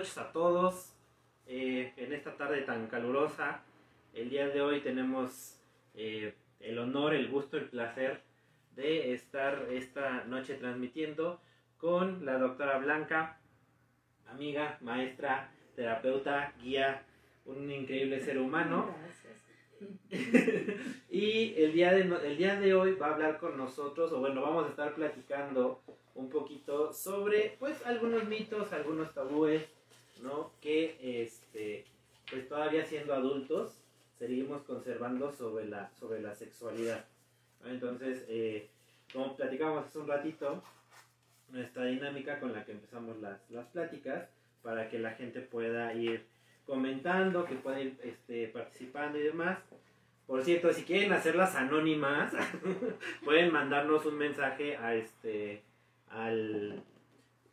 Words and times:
noches 0.00 0.16
a 0.16 0.32
todos. 0.32 0.94
Eh, 1.46 1.92
en 1.98 2.14
esta 2.14 2.34
tarde 2.34 2.62
tan 2.62 2.86
calurosa, 2.86 3.60
el 4.14 4.30
día 4.30 4.48
de 4.48 4.62
hoy 4.62 4.80
tenemos 4.80 5.60
eh, 5.94 6.32
el 6.58 6.78
honor, 6.78 7.12
el 7.12 7.28
gusto, 7.28 7.58
el 7.58 7.66
placer 7.66 8.22
de 8.76 9.12
estar 9.12 9.66
esta 9.70 10.24
noche 10.24 10.54
transmitiendo 10.54 11.38
con 11.76 12.24
la 12.24 12.38
doctora 12.38 12.78
Blanca, 12.78 13.40
amiga, 14.26 14.78
maestra, 14.80 15.50
terapeuta, 15.76 16.54
guía, 16.62 17.02
un 17.44 17.70
increíble 17.70 18.20
ser 18.20 18.38
humano. 18.38 18.94
y 21.10 21.62
el 21.62 21.74
día, 21.74 21.92
de, 21.92 22.02
el 22.26 22.38
día 22.38 22.58
de 22.58 22.72
hoy 22.72 22.94
va 22.94 23.08
a 23.08 23.14
hablar 23.14 23.38
con 23.38 23.58
nosotros, 23.58 24.10
o 24.12 24.20
bueno, 24.20 24.40
vamos 24.40 24.64
a 24.64 24.70
estar 24.70 24.94
platicando 24.94 25.82
un 26.14 26.30
poquito 26.30 26.90
sobre 26.90 27.56
pues 27.58 27.84
algunos 27.84 28.24
mitos, 28.24 28.72
algunos 28.72 29.12
tabúes, 29.12 29.68
¿no? 30.22 30.52
Que 30.60 31.22
este, 31.22 31.84
pues 32.30 32.48
todavía 32.48 32.84
siendo 32.84 33.14
adultos 33.14 33.80
seguimos 34.18 34.62
conservando 34.62 35.32
sobre 35.32 35.66
la, 35.66 35.90
sobre 35.98 36.20
la 36.20 36.34
sexualidad. 36.34 37.04
Entonces, 37.64 38.24
eh, 38.28 38.68
como 39.12 39.34
platicamos 39.36 39.86
hace 39.86 39.98
un 39.98 40.08
ratito, 40.08 40.62
nuestra 41.50 41.86
dinámica 41.86 42.38
con 42.38 42.52
la 42.52 42.64
que 42.64 42.72
empezamos 42.72 43.18
las, 43.20 43.38
las 43.50 43.66
pláticas, 43.68 44.28
para 44.62 44.88
que 44.88 44.98
la 44.98 45.12
gente 45.12 45.40
pueda 45.40 45.94
ir 45.94 46.26
comentando, 46.66 47.44
que 47.44 47.56
pueda 47.56 47.80
ir 47.80 47.98
este, 48.02 48.48
participando 48.48 49.18
y 49.18 49.22
demás. 49.22 49.58
Por 50.26 50.44
cierto, 50.44 50.72
si 50.72 50.84
quieren 50.84 51.12
hacerlas 51.12 51.56
anónimas, 51.56 52.32
pueden 53.24 53.52
mandarnos 53.52 54.06
un 54.06 54.16
mensaje 54.16 54.76
a 54.76 54.94
este 54.94 55.62
al, 56.10 56.82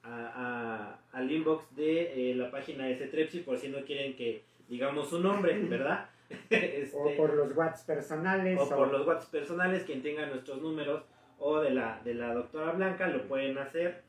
al 0.08 1.32
inbox 1.32 1.76
de 1.76 2.32
eh, 2.32 2.36
la 2.36 2.50
página 2.50 2.86
de 2.86 2.96
Cetrepsi 2.96 3.40
por 3.40 3.58
si 3.58 3.70
no 3.70 3.84
quieren 3.84 4.16
que 4.16 4.44
digamos 4.68 5.10
su 5.10 5.20
nombre, 5.20 5.58
¿verdad? 5.70 6.10
Este, 6.50 6.92
o 6.94 7.16
por 7.16 7.34
los 7.34 7.56
WhatsApp 7.56 7.88
personales. 7.88 8.60
O, 8.60 8.70
por 8.70 8.92
los 8.92 9.08
WhatsApp 9.08 9.32
personales, 9.32 9.84
quien 9.84 10.02
tenga 10.02 10.26
nuestros 10.26 10.62
números 10.62 11.04
o 11.40 11.60
de 11.60 11.72
la, 11.72 12.02
de 12.04 12.16
la 12.16 12.34
doctora 12.34 12.74
Blanca 12.74 13.08
lo 13.08 13.28
pueden 13.28 13.58
hacer. 13.58 14.04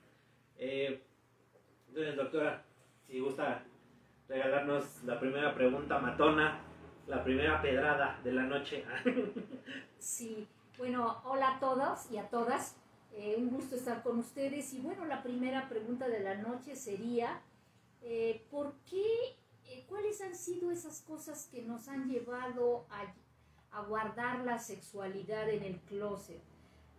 Eh, 0.58 1.00
entonces, 1.88 2.16
doctora, 2.16 2.64
si 3.06 3.20
gusta 3.20 3.62
regalarnos 4.28 5.04
la 5.04 5.18
primera 5.20 5.54
pregunta 5.54 5.98
matona, 5.98 6.60
la 7.06 7.22
primera 7.22 7.62
pedrada 7.62 8.18
de 8.22 8.32
la 8.32 8.42
noche. 8.42 8.84
sí, 9.98 10.46
bueno, 10.76 11.20
hola 11.24 11.56
a 11.56 11.60
todos 11.60 12.10
y 12.10 12.18
a 12.18 12.28
todas. 12.28 12.76
Eh, 13.12 13.36
un 13.38 13.50
gusto 13.50 13.76
estar 13.76 14.02
con 14.02 14.18
ustedes. 14.18 14.72
Y 14.74 14.80
bueno, 14.80 15.04
la 15.04 15.22
primera 15.22 15.68
pregunta 15.68 16.08
de 16.08 16.20
la 16.20 16.36
noche 16.36 16.76
sería, 16.76 17.40
eh, 18.02 18.46
¿por 18.50 18.74
qué, 18.88 19.04
eh, 19.66 19.84
cuáles 19.88 20.20
han 20.20 20.34
sido 20.34 20.70
esas 20.70 21.02
cosas 21.02 21.48
que 21.50 21.62
nos 21.62 21.88
han 21.88 22.08
llevado 22.08 22.86
a, 22.90 23.14
a 23.76 23.82
guardar 23.82 24.44
la 24.44 24.58
sexualidad 24.58 25.48
en 25.50 25.62
el 25.62 25.80
closet? 25.80 26.42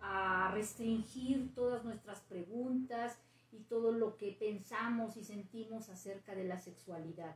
a 0.02 0.52
restringir 0.53 1.53
todas 1.53 1.83
nuestras 1.83 2.21
preguntas 2.21 3.17
y 3.52 3.59
todo 3.63 3.91
lo 3.91 4.17
que 4.17 4.31
pensamos 4.31 5.17
y 5.17 5.23
sentimos 5.23 5.89
acerca 5.89 6.35
de 6.35 6.45
la 6.45 6.59
sexualidad. 6.59 7.35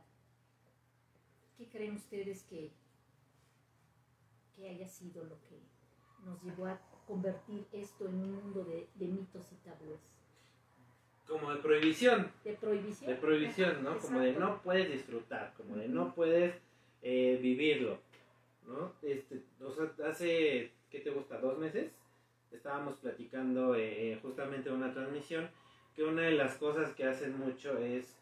¿Qué 1.56 1.68
creen 1.68 1.96
ustedes 1.96 2.42
que, 2.44 2.72
que 4.54 4.68
haya 4.68 4.88
sido 4.88 5.24
lo 5.24 5.40
que 5.42 5.60
nos 6.24 6.42
llevó 6.42 6.66
a 6.66 6.80
convertir 7.06 7.64
esto 7.72 8.06
en 8.06 8.14
un 8.14 8.34
mundo 8.34 8.64
de, 8.64 9.06
mitos 9.06 9.52
y 9.52 9.56
tabúes. 9.56 10.00
Como 11.26 11.52
de 11.52 11.60
prohibición. 11.60 12.30
De 12.44 12.52
prohibición. 12.52 13.10
De 13.10 13.16
prohibición, 13.16 13.84
¿no? 13.84 13.98
Como 13.98 14.20
de 14.20 14.32
no 14.32 14.60
puedes 14.62 14.90
disfrutar, 14.90 15.54
como 15.56 15.76
de 15.76 15.88
no 15.88 16.14
puedes 16.14 16.54
eh, 17.02 17.38
vivirlo, 17.40 17.98
¿no? 18.66 18.92
Este, 19.02 19.42
o 19.60 19.70
sea, 19.70 19.90
hace, 20.08 20.70
¿qué 20.90 21.00
te 21.00 21.10
gusta? 21.10 21.38
¿Dos 21.38 21.58
meses? 21.58 21.90
Estábamos 22.52 22.96
platicando 22.96 23.74
eh, 23.74 24.12
eh, 24.12 24.18
justamente 24.22 24.68
en 24.68 24.76
una 24.76 24.92
transmisión 24.92 25.48
que 25.96 26.04
una 26.04 26.22
de 26.22 26.32
las 26.32 26.56
cosas 26.56 26.94
que 26.94 27.04
hacen 27.04 27.38
mucho 27.38 27.78
es 27.78 28.16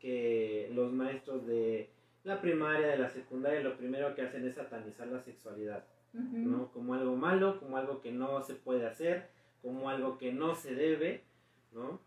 que 0.00 0.70
los 0.74 0.92
maestros 0.92 1.46
de 1.46 1.88
la 2.26 2.40
primaria, 2.40 2.88
de 2.88 2.98
la 2.98 3.08
secundaria, 3.08 3.60
lo 3.60 3.76
primero 3.76 4.14
que 4.16 4.22
hacen 4.22 4.46
es 4.46 4.56
satanizar 4.56 5.06
la 5.06 5.22
sexualidad. 5.22 5.84
¿no? 6.12 6.72
Como 6.72 6.94
algo 6.94 7.14
malo, 7.14 7.60
como 7.60 7.76
algo 7.76 8.00
que 8.00 8.10
no 8.10 8.42
se 8.42 8.54
puede 8.54 8.86
hacer, 8.86 9.28
como 9.62 9.88
algo 9.88 10.18
que 10.18 10.32
no 10.32 10.54
se 10.54 10.74
debe, 10.74 11.22
¿no? 11.72 12.00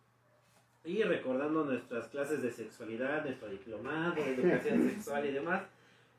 Y 0.83 1.03
recordando 1.03 1.63
nuestras 1.63 2.07
clases 2.07 2.41
de 2.41 2.51
sexualidad, 2.51 3.23
nuestro 3.23 3.49
diplomado, 3.49 4.15
de 4.15 4.33
educación 4.33 4.89
sexual 4.89 5.25
y 5.25 5.31
demás, 5.31 5.63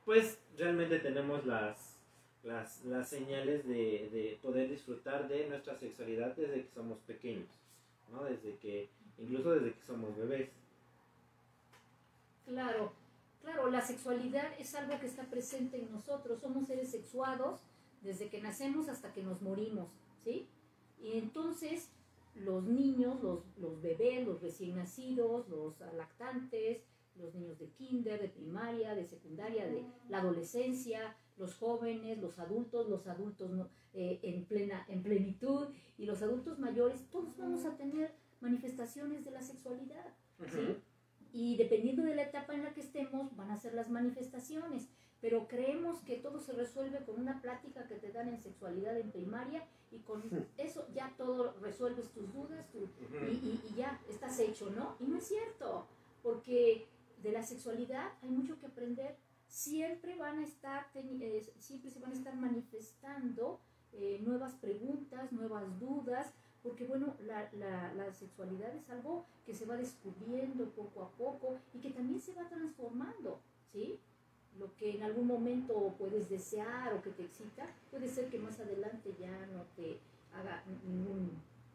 pues 0.04 0.38
realmente 0.56 1.00
tenemos 1.00 1.44
las, 1.44 1.98
las, 2.44 2.84
las 2.84 3.08
señales 3.08 3.66
de, 3.66 4.08
de, 4.12 4.38
poder 4.40 4.70
disfrutar 4.70 5.28
de 5.28 5.48
nuestra 5.48 5.74
sexualidad 5.74 6.34
desde 6.36 6.62
que 6.62 6.70
somos 6.72 6.98
pequeños, 7.00 7.48
¿no? 8.12 8.24
Desde 8.24 8.56
que, 8.56 8.88
incluso 9.18 9.50
desde 9.56 9.72
que 9.72 9.82
somos 9.82 10.16
bebés. 10.16 10.48
Claro, 12.46 12.92
claro, 13.40 13.70
la 13.70 13.80
sexualidad 13.80 14.48
es 14.58 14.74
algo 14.74 14.98
que 15.00 15.06
está 15.06 15.24
presente 15.24 15.80
en 15.80 15.90
nosotros, 15.90 16.40
somos 16.40 16.66
seres 16.66 16.90
sexuados 16.90 17.60
desde 18.02 18.28
que 18.28 18.40
nacemos 18.40 18.88
hasta 18.88 19.12
que 19.12 19.22
nos 19.22 19.42
morimos, 19.42 19.88
¿sí? 20.24 20.48
Y 21.00 21.18
entonces 21.18 21.88
los 22.34 22.64
niños, 22.64 23.22
los, 23.22 23.82
bebés, 23.82 24.26
los 24.26 24.40
recién 24.40 24.76
nacidos, 24.76 25.48
los 25.48 25.74
lactantes, 25.96 26.82
los 27.16 27.34
niños 27.34 27.58
de 27.58 27.68
kinder, 27.70 28.20
de 28.20 28.28
primaria, 28.28 28.94
de 28.94 29.04
secundaria, 29.04 29.66
de 29.66 29.84
la 30.08 30.18
adolescencia, 30.18 31.16
los 31.36 31.54
jóvenes, 31.54 32.18
los 32.18 32.38
adultos, 32.38 32.88
los 32.88 33.06
adultos 33.06 33.50
eh, 33.92 34.20
en, 34.22 34.44
plena, 34.44 34.84
en 34.88 35.02
plenitud 35.02 35.68
y 35.98 36.06
los 36.06 36.22
adultos 36.22 36.58
mayores, 36.58 37.08
todos 37.10 37.36
vamos 37.36 37.64
a 37.64 37.76
tener 37.76 38.14
manifestaciones 38.40 39.24
de 39.24 39.30
la 39.32 39.42
sexualidad, 39.42 40.14
¿sí? 40.46 40.76
Y 41.32 41.56
dependiendo 41.56 42.02
de 42.02 42.14
la 42.14 42.22
etapa 42.22 42.54
en 42.54 42.64
la 42.64 42.74
que 42.74 42.80
estemos, 42.80 43.34
van 43.36 43.50
a 43.50 43.56
ser 43.56 43.74
las 43.74 43.90
manifestaciones 43.90 44.88
pero 45.20 45.46
creemos 45.48 46.00
que 46.00 46.16
todo 46.16 46.40
se 46.40 46.52
resuelve 46.52 47.04
con 47.04 47.20
una 47.20 47.40
plática 47.42 47.86
que 47.86 47.96
te 47.96 48.10
dan 48.10 48.28
en 48.28 48.40
sexualidad 48.40 48.98
en 48.98 49.10
primaria 49.10 49.66
y 49.90 49.98
con 49.98 50.22
eso 50.56 50.86
ya 50.94 51.12
todo 51.18 51.54
resuelves 51.60 52.10
tus 52.12 52.32
dudas 52.32 52.66
y, 52.74 53.76
ya 53.76 54.00
estás 54.08 54.38
hecho, 54.38 54.70
¿no? 54.70 54.96
Y 54.98 55.04
no 55.04 55.18
es 55.18 55.26
cierto, 55.26 55.86
porque 56.22 56.86
de 57.22 57.32
la 57.32 57.42
sexualidad 57.42 58.12
hay 58.22 58.30
mucho 58.30 58.58
que 58.58 58.66
aprender. 58.66 59.16
Siempre 59.46 60.16
van 60.16 60.38
a 60.38 60.44
estar, 60.44 60.86
eh, 60.94 61.52
siempre 61.58 61.90
se 61.90 61.98
van 61.98 62.12
a 62.12 62.14
estar 62.14 62.36
manifestando 62.36 63.60
eh, 63.92 64.20
nuevas 64.22 64.54
preguntas, 64.54 65.32
nuevas 65.32 65.78
dudas, 65.80 66.32
porque 66.62 66.84
bueno, 66.84 67.14
la, 67.26 67.50
la, 67.52 67.92
la, 67.94 68.12
sexualidad 68.12 68.74
es 68.74 68.88
algo 68.90 69.24
que 69.46 69.54
se 69.54 69.66
va 69.66 69.76
descubriendo 69.76 70.68
poco 70.70 71.02
a 71.02 71.10
poco 71.10 71.58
y 71.72 71.78
que 71.78 71.90
también 71.90 72.20
se 72.20 72.34
va 72.34 72.48
transformando, 72.48 73.40
¿sí? 73.72 73.98
lo 74.58 74.74
que 74.76 74.96
en 74.96 75.02
algún 75.02 75.26
momento 75.26 75.94
puedes 75.98 76.28
desear 76.28 76.92
o 76.92 77.02
que 77.02 77.10
te 77.10 77.22
excita, 77.22 77.66
puede 77.90 78.08
ser 78.08 78.28
que 78.28 78.38
más 78.38 78.58
adelante 78.60 79.14
ya 79.18 79.46
no 79.46 79.64
te 79.76 79.98
haga 80.34 80.62
ningún, 80.86 81.30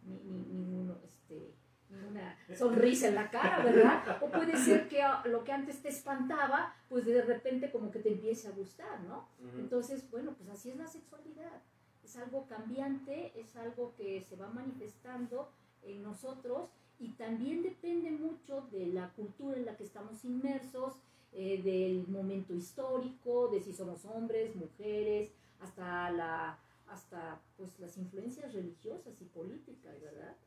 ni, 0.06 0.92
este, 1.04 1.54
ninguna 1.90 2.38
sonrisa 2.56 3.08
en 3.08 3.16
la 3.16 3.30
cara, 3.30 3.64
¿verdad? 3.64 4.18
O 4.22 4.30
puede 4.30 4.58
ser 4.58 4.88
que 4.88 5.02
lo 5.26 5.44
que 5.44 5.52
antes 5.52 5.82
te 5.82 5.90
espantaba, 5.90 6.76
pues 6.90 7.06
de 7.06 7.22
repente 7.22 7.72
como 7.72 7.92
que 7.92 8.00
te 8.00 8.10
empiece 8.10 8.48
a 8.48 8.52
gustar, 8.52 9.02
¿no? 9.02 9.28
Entonces, 9.58 10.10
bueno, 10.12 10.34
pues 10.34 10.50
así 10.50 10.70
es 10.70 10.78
la 10.78 10.88
sexualidad. 10.88 11.62
Es 12.06 12.16
algo 12.18 12.46
cambiante, 12.48 13.32
es 13.36 13.56
algo 13.56 13.94
que 13.98 14.22
se 14.22 14.36
va 14.36 14.48
manifestando 14.50 15.50
en 15.82 16.04
nosotros 16.04 16.70
y 17.00 17.10
también 17.14 17.64
depende 17.64 18.12
mucho 18.12 18.62
de 18.72 18.86
la 18.86 19.10
cultura 19.10 19.58
en 19.58 19.66
la 19.66 19.76
que 19.76 19.84
estamos 19.84 20.24
inmersos, 20.24 20.94
eh, 21.34 21.62
del 21.64 22.08
momento 22.08 22.54
histórico, 22.54 23.50
de 23.50 23.60
si 23.60 23.74
somos 23.74 24.06
hombres, 24.06 24.56
mujeres, 24.56 25.32
hasta 25.60 26.10
la 26.12 26.60
hasta 26.88 27.42
pues 27.58 27.80
las 27.80 27.98
influencias 27.98 28.54
religiosas 28.54 29.20
y 29.20 29.26
políticas, 29.26 30.00
¿verdad? 30.00 30.38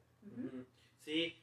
Sí, 1.05 1.35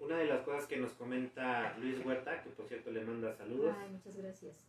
una 0.00 0.18
de 0.18 0.26
las 0.26 0.42
cosas 0.42 0.66
que 0.66 0.76
nos 0.76 0.92
comenta 0.92 1.76
Luis 1.78 2.04
Huerta, 2.04 2.42
que 2.42 2.50
por 2.50 2.66
cierto 2.66 2.90
le 2.90 3.02
manda 3.02 3.32
saludos. 3.34 3.74
Ay, 3.78 3.90
muchas 3.90 4.16
gracias. 4.16 4.66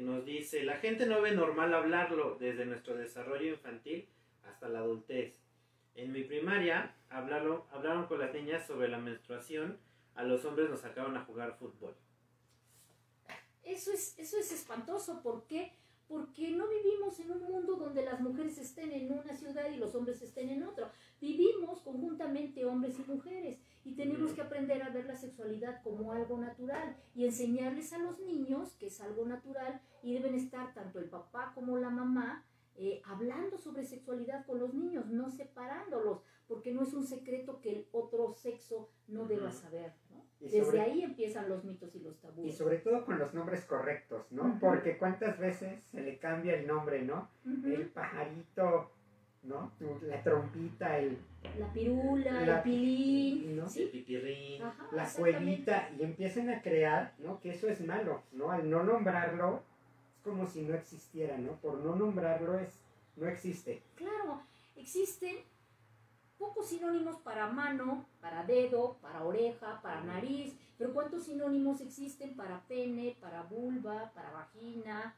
nos 0.00 0.24
dice, 0.24 0.62
la 0.64 0.76
gente 0.76 1.06
no 1.06 1.20
ve 1.20 1.32
normal 1.32 1.72
hablarlo 1.74 2.36
desde 2.38 2.66
nuestro 2.66 2.96
desarrollo 2.96 3.50
infantil 3.50 4.08
hasta 4.44 4.68
la 4.68 4.80
adultez. 4.80 5.34
En 5.94 6.12
mi 6.12 6.22
primaria 6.22 6.94
hablaron, 7.08 7.62
hablaron 7.70 8.06
con 8.06 8.18
las 8.20 8.32
niñas 8.32 8.66
sobre 8.66 8.88
la 8.88 8.98
menstruación, 8.98 9.78
a 10.14 10.24
los 10.24 10.44
hombres 10.44 10.70
nos 10.70 10.80
sacaron 10.80 11.16
a 11.16 11.24
jugar 11.24 11.56
fútbol. 11.58 11.94
Eso 13.62 13.92
es, 13.92 14.18
eso 14.18 14.38
es 14.38 14.52
espantoso. 14.52 15.22
¿Por 15.22 15.46
qué? 15.46 15.72
porque 16.10 16.50
no 16.50 16.66
vivimos 16.66 17.20
en 17.20 17.30
un 17.30 17.44
mundo 17.44 17.76
donde 17.76 18.04
las 18.04 18.20
mujeres 18.20 18.58
estén 18.58 18.90
en 18.90 19.12
una 19.12 19.32
ciudad 19.32 19.70
y 19.70 19.76
los 19.76 19.94
hombres 19.94 20.20
estén 20.20 20.48
en 20.48 20.64
otro. 20.64 20.90
Vivimos 21.20 21.82
conjuntamente 21.82 22.64
hombres 22.64 22.96
y 22.98 23.08
mujeres 23.08 23.60
tenemos 24.00 24.32
que 24.32 24.40
aprender 24.40 24.82
a 24.82 24.88
ver 24.88 25.04
la 25.04 25.16
sexualidad 25.16 25.82
como 25.82 26.12
algo 26.12 26.38
natural 26.38 26.96
y 27.14 27.26
enseñarles 27.26 27.92
a 27.92 27.98
los 27.98 28.18
niños 28.20 28.74
que 28.76 28.86
es 28.86 29.00
algo 29.02 29.26
natural 29.26 29.80
y 30.02 30.14
deben 30.14 30.34
estar 30.34 30.72
tanto 30.72 30.98
el 30.98 31.10
papá 31.10 31.52
como 31.54 31.76
la 31.76 31.90
mamá 31.90 32.46
eh, 32.76 33.02
hablando 33.04 33.58
sobre 33.58 33.84
sexualidad 33.84 34.46
con 34.46 34.58
los 34.58 34.72
niños, 34.72 35.06
no 35.06 35.30
separándolos, 35.30 36.22
porque 36.48 36.72
no 36.72 36.82
es 36.82 36.94
un 36.94 37.04
secreto 37.04 37.60
que 37.60 37.72
el 37.72 37.86
otro 37.92 38.32
sexo 38.32 38.88
no 39.06 39.26
deba 39.26 39.50
saber. 39.50 39.92
Desde 40.40 40.80
ahí 40.80 41.02
empiezan 41.02 41.50
los 41.50 41.62
mitos 41.64 41.94
y 41.94 42.00
los 42.00 42.18
tabúes. 42.18 42.54
Y 42.54 42.56
sobre 42.56 42.78
todo 42.78 43.04
con 43.04 43.18
los 43.18 43.34
nombres 43.34 43.66
correctos, 43.66 44.32
¿no? 44.32 44.58
Porque 44.58 44.96
cuántas 44.96 45.38
veces 45.38 45.84
se 45.84 46.00
le 46.00 46.18
cambia 46.18 46.54
el 46.54 46.66
nombre, 46.66 47.02
¿no? 47.02 47.28
El 47.44 47.90
pajarito, 47.90 48.90
¿no? 49.42 49.72
La 50.02 50.22
trompita, 50.22 50.98
el... 50.98 51.18
La 51.58 51.72
pirula, 51.72 52.42
el 52.42 52.62
pilín, 52.62 53.56
¿no? 53.56 53.66
el 53.66 53.88
pipirrín, 53.88 54.62
la 54.92 55.10
cuevita, 55.10 55.90
y 55.98 56.02
empiezan 56.02 56.50
a 56.50 56.60
crear, 56.60 57.14
¿no? 57.18 57.40
Que 57.40 57.50
eso 57.50 57.66
es 57.68 57.80
malo, 57.80 58.22
¿no? 58.32 58.50
Al 58.50 58.68
no 58.68 58.82
nombrarlo, 58.84 59.62
es 60.14 60.20
como 60.22 60.46
si 60.46 60.62
no 60.62 60.74
existiera, 60.74 61.38
¿no? 61.38 61.52
Por 61.52 61.78
no 61.78 61.96
nombrarlo 61.96 62.58
es, 62.58 62.78
no 63.16 63.26
existe. 63.26 63.82
Claro, 63.94 64.42
existen 64.76 65.38
pocos 66.38 66.68
sinónimos 66.68 67.16
para 67.20 67.48
mano, 67.48 68.06
para 68.20 68.44
dedo, 68.44 68.96
para 69.00 69.24
oreja, 69.24 69.80
para 69.82 70.02
nariz, 70.02 70.56
pero 70.76 70.92
¿cuántos 70.92 71.24
sinónimos 71.24 71.80
existen 71.80 72.34
para 72.34 72.62
pene, 72.66 73.16
para 73.20 73.42
vulva, 73.42 74.10
para 74.14 74.30
vagina, 74.30 75.14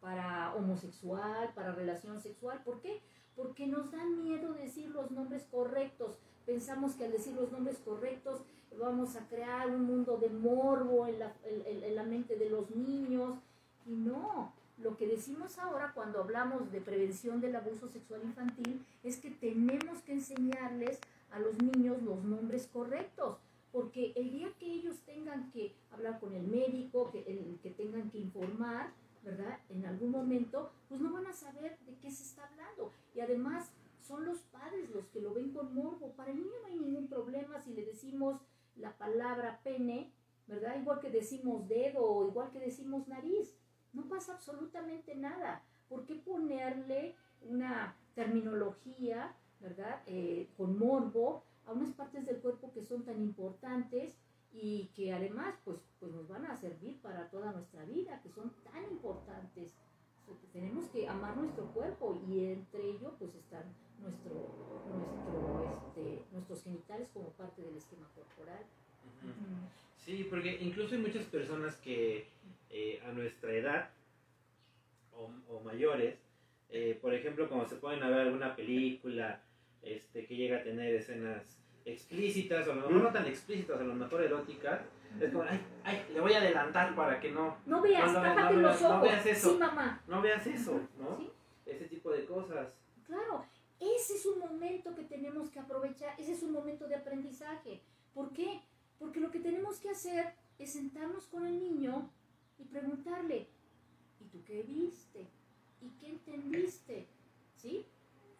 para 0.00 0.54
homosexual, 0.54 1.50
para 1.54 1.72
relación 1.72 2.20
sexual? 2.20 2.62
¿Por 2.62 2.80
qué? 2.80 3.00
Porque 3.36 3.66
nos 3.66 3.90
da 3.90 4.04
miedo 4.04 4.54
decir 4.54 4.90
los 4.90 5.10
nombres 5.10 5.44
correctos. 5.50 6.16
Pensamos 6.46 6.94
que 6.94 7.04
al 7.04 7.12
decir 7.12 7.34
los 7.34 7.52
nombres 7.52 7.78
correctos 7.78 8.40
vamos 8.78 9.16
a 9.16 9.28
crear 9.28 9.70
un 9.70 9.84
mundo 9.84 10.16
de 10.18 10.30
morbo 10.30 11.06
en 11.06 11.18
la, 11.18 11.34
en 11.44 11.94
la 11.94 12.02
mente 12.02 12.36
de 12.36 12.50
los 12.50 12.70
niños. 12.70 13.38
Y 13.86 13.92
no, 13.92 14.52
lo 14.78 14.96
que 14.96 15.06
decimos 15.06 15.58
ahora 15.58 15.92
cuando 15.94 16.20
hablamos 16.20 16.70
de 16.70 16.80
prevención 16.80 17.40
del 17.40 17.56
abuso 17.56 17.88
sexual 17.88 18.22
infantil 18.24 18.84
es 19.02 19.16
que 19.16 19.30
tenemos 19.30 20.02
que 20.02 20.12
enseñarles 20.12 20.98
a 21.30 21.38
los 21.38 21.60
niños 21.62 22.02
los 22.02 22.22
nombres 22.24 22.68
correctos, 22.72 23.38
porque 23.72 24.12
el 24.16 24.30
día 24.30 24.48
que 24.58 24.66
ellos 24.66 24.96
tengan 25.06 25.50
que 25.50 25.74
hablar 25.90 26.20
con 26.20 26.34
el 26.34 26.46
médico, 26.46 27.10
que, 27.10 27.20
el, 27.26 27.58
que 27.62 27.70
tengan 27.70 28.10
que 28.10 28.18
informar, 28.18 28.90
¿verdad? 29.26 29.58
En 29.68 29.84
algún 29.84 30.12
momento, 30.12 30.70
pues 30.88 31.00
no 31.00 31.12
van 31.12 31.26
a 31.26 31.32
saber 31.32 31.76
de 31.84 31.96
qué 31.96 32.12
se 32.12 32.22
está 32.22 32.46
hablando. 32.46 32.92
Y 33.12 33.20
además 33.20 33.72
son 34.00 34.24
los 34.24 34.38
padres 34.38 34.88
los 34.90 35.08
que 35.08 35.20
lo 35.20 35.34
ven 35.34 35.52
con 35.52 35.74
morbo. 35.74 36.12
Para 36.12 36.30
el 36.30 36.36
niño 36.36 36.52
no 36.62 36.68
hay 36.68 36.76
ningún 36.76 37.08
problema 37.08 37.60
si 37.60 37.74
le 37.74 37.84
decimos 37.84 38.40
la 38.76 38.96
palabra 38.96 39.60
pene, 39.64 40.12
¿verdad? 40.46 40.80
Igual 40.80 41.00
que 41.00 41.10
decimos 41.10 41.68
dedo 41.68 42.04
o 42.04 42.28
igual 42.28 42.52
que 42.52 42.60
decimos 42.60 43.08
nariz 43.08 43.52
no 43.92 44.04
pasa 44.08 44.34
absolutamente 44.34 45.16
nada. 45.16 45.64
¿Por 45.88 46.06
qué 46.06 46.14
ponerle 46.14 47.16
una 47.42 47.96
terminología, 48.14 49.34
¿verdad? 49.60 50.02
Eh, 50.06 50.50
con 50.56 50.78
morbo 50.78 51.42
a 51.66 51.72
unas 51.72 51.92
partes 51.94 52.24
del 52.26 52.38
cuerpo 52.38 52.70
que 52.72 52.84
son 52.84 53.04
tan 53.04 53.20
importantes 53.20 54.14
y 54.58 54.90
que 54.94 55.12
además 55.12 55.54
pues, 55.64 55.78
pues 56.00 56.12
nos 56.12 56.26
van 56.28 56.46
a 56.46 56.56
servir 56.56 56.96
para 57.02 57.28
toda 57.28 57.52
nuestra 57.52 57.84
vida, 57.84 58.20
que 58.22 58.30
son 58.30 58.50
tan 58.64 58.84
importantes. 58.84 59.74
tenemos 60.52 60.86
que 60.86 61.06
amar 61.06 61.36
nuestro 61.36 61.66
cuerpo 61.72 62.20
y 62.26 62.46
entre 62.46 62.82
ellos 62.82 63.12
pues 63.18 63.34
están 63.34 63.64
nuestro, 64.00 64.32
nuestro, 64.88 65.80
este, 65.88 66.24
nuestros 66.32 66.64
genitales 66.64 67.10
como 67.12 67.28
parte 67.30 67.62
del 67.62 67.76
esquema 67.76 68.08
corporal. 68.14 68.64
Sí, 69.98 70.26
porque 70.30 70.58
incluso 70.62 70.94
hay 70.94 71.00
muchas 71.02 71.24
personas 71.26 71.76
que 71.76 72.26
eh, 72.70 73.00
a 73.06 73.12
nuestra 73.12 73.52
edad 73.52 73.90
o, 75.48 75.60
mayores, 75.60 76.18
eh, 76.70 76.98
por 77.00 77.14
ejemplo, 77.14 77.48
cuando 77.48 77.66
se 77.68 77.76
pueden 77.76 78.00
ver 78.00 78.20
alguna 78.20 78.54
película 78.54 79.42
este, 79.82 80.26
que 80.26 80.36
llega 80.36 80.58
a 80.58 80.62
tener 80.62 80.94
escenas 80.94 81.58
explícitas, 81.86 82.66
o 82.68 82.74
no, 82.74 82.88
no 82.90 83.12
tan 83.12 83.26
explícitas, 83.26 83.80
a 83.80 83.84
lo 83.84 83.94
mejor 83.94 84.20
eróticas, 84.20 84.82
es 85.20 85.32
como, 85.32 85.44
ay, 85.44 85.60
ay, 85.84 86.06
le 86.12 86.20
voy 86.20 86.32
a 86.34 86.38
adelantar 86.38 86.94
para 86.94 87.18
que 87.20 87.30
no... 87.30 87.56
No 87.64 87.80
veas, 87.80 88.12
no, 88.12 88.22
no, 88.22 88.52
los 88.52 88.82
ojos. 88.82 88.96
No 88.96 89.00
veas 89.02 89.24
eso. 89.24 89.52
Sí, 89.52 89.56
mamá. 89.56 90.02
No 90.08 90.20
veas 90.20 90.46
eso, 90.46 90.80
¿no? 90.98 91.18
Ese 91.64 91.86
tipo 91.86 92.10
de 92.10 92.26
cosas. 92.26 92.68
Claro, 93.06 93.46
ese 93.78 94.16
es 94.16 94.26
un 94.26 94.40
momento 94.40 94.94
que 94.94 95.04
tenemos 95.04 95.48
que 95.48 95.60
aprovechar, 95.60 96.14
ese 96.18 96.32
es 96.32 96.42
un 96.42 96.52
momento 96.52 96.88
de 96.88 96.96
aprendizaje. 96.96 97.80
¿Por 98.12 98.32
qué? 98.32 98.60
Porque 98.98 99.20
lo 99.20 99.30
que 99.30 99.40
tenemos 99.40 99.78
que 99.78 99.90
hacer 99.90 100.34
es 100.58 100.72
sentarnos 100.72 101.26
con 101.26 101.46
el 101.46 101.58
niño 101.60 102.10
y 102.58 102.64
preguntarle, 102.64 103.46
¿y 104.20 104.24
tú 104.24 104.42
qué 104.44 104.62
viste? 104.64 105.28
¿Y 105.80 105.88
qué 106.00 106.08
entendiste? 106.08 107.06
¿Sí? 107.56 107.86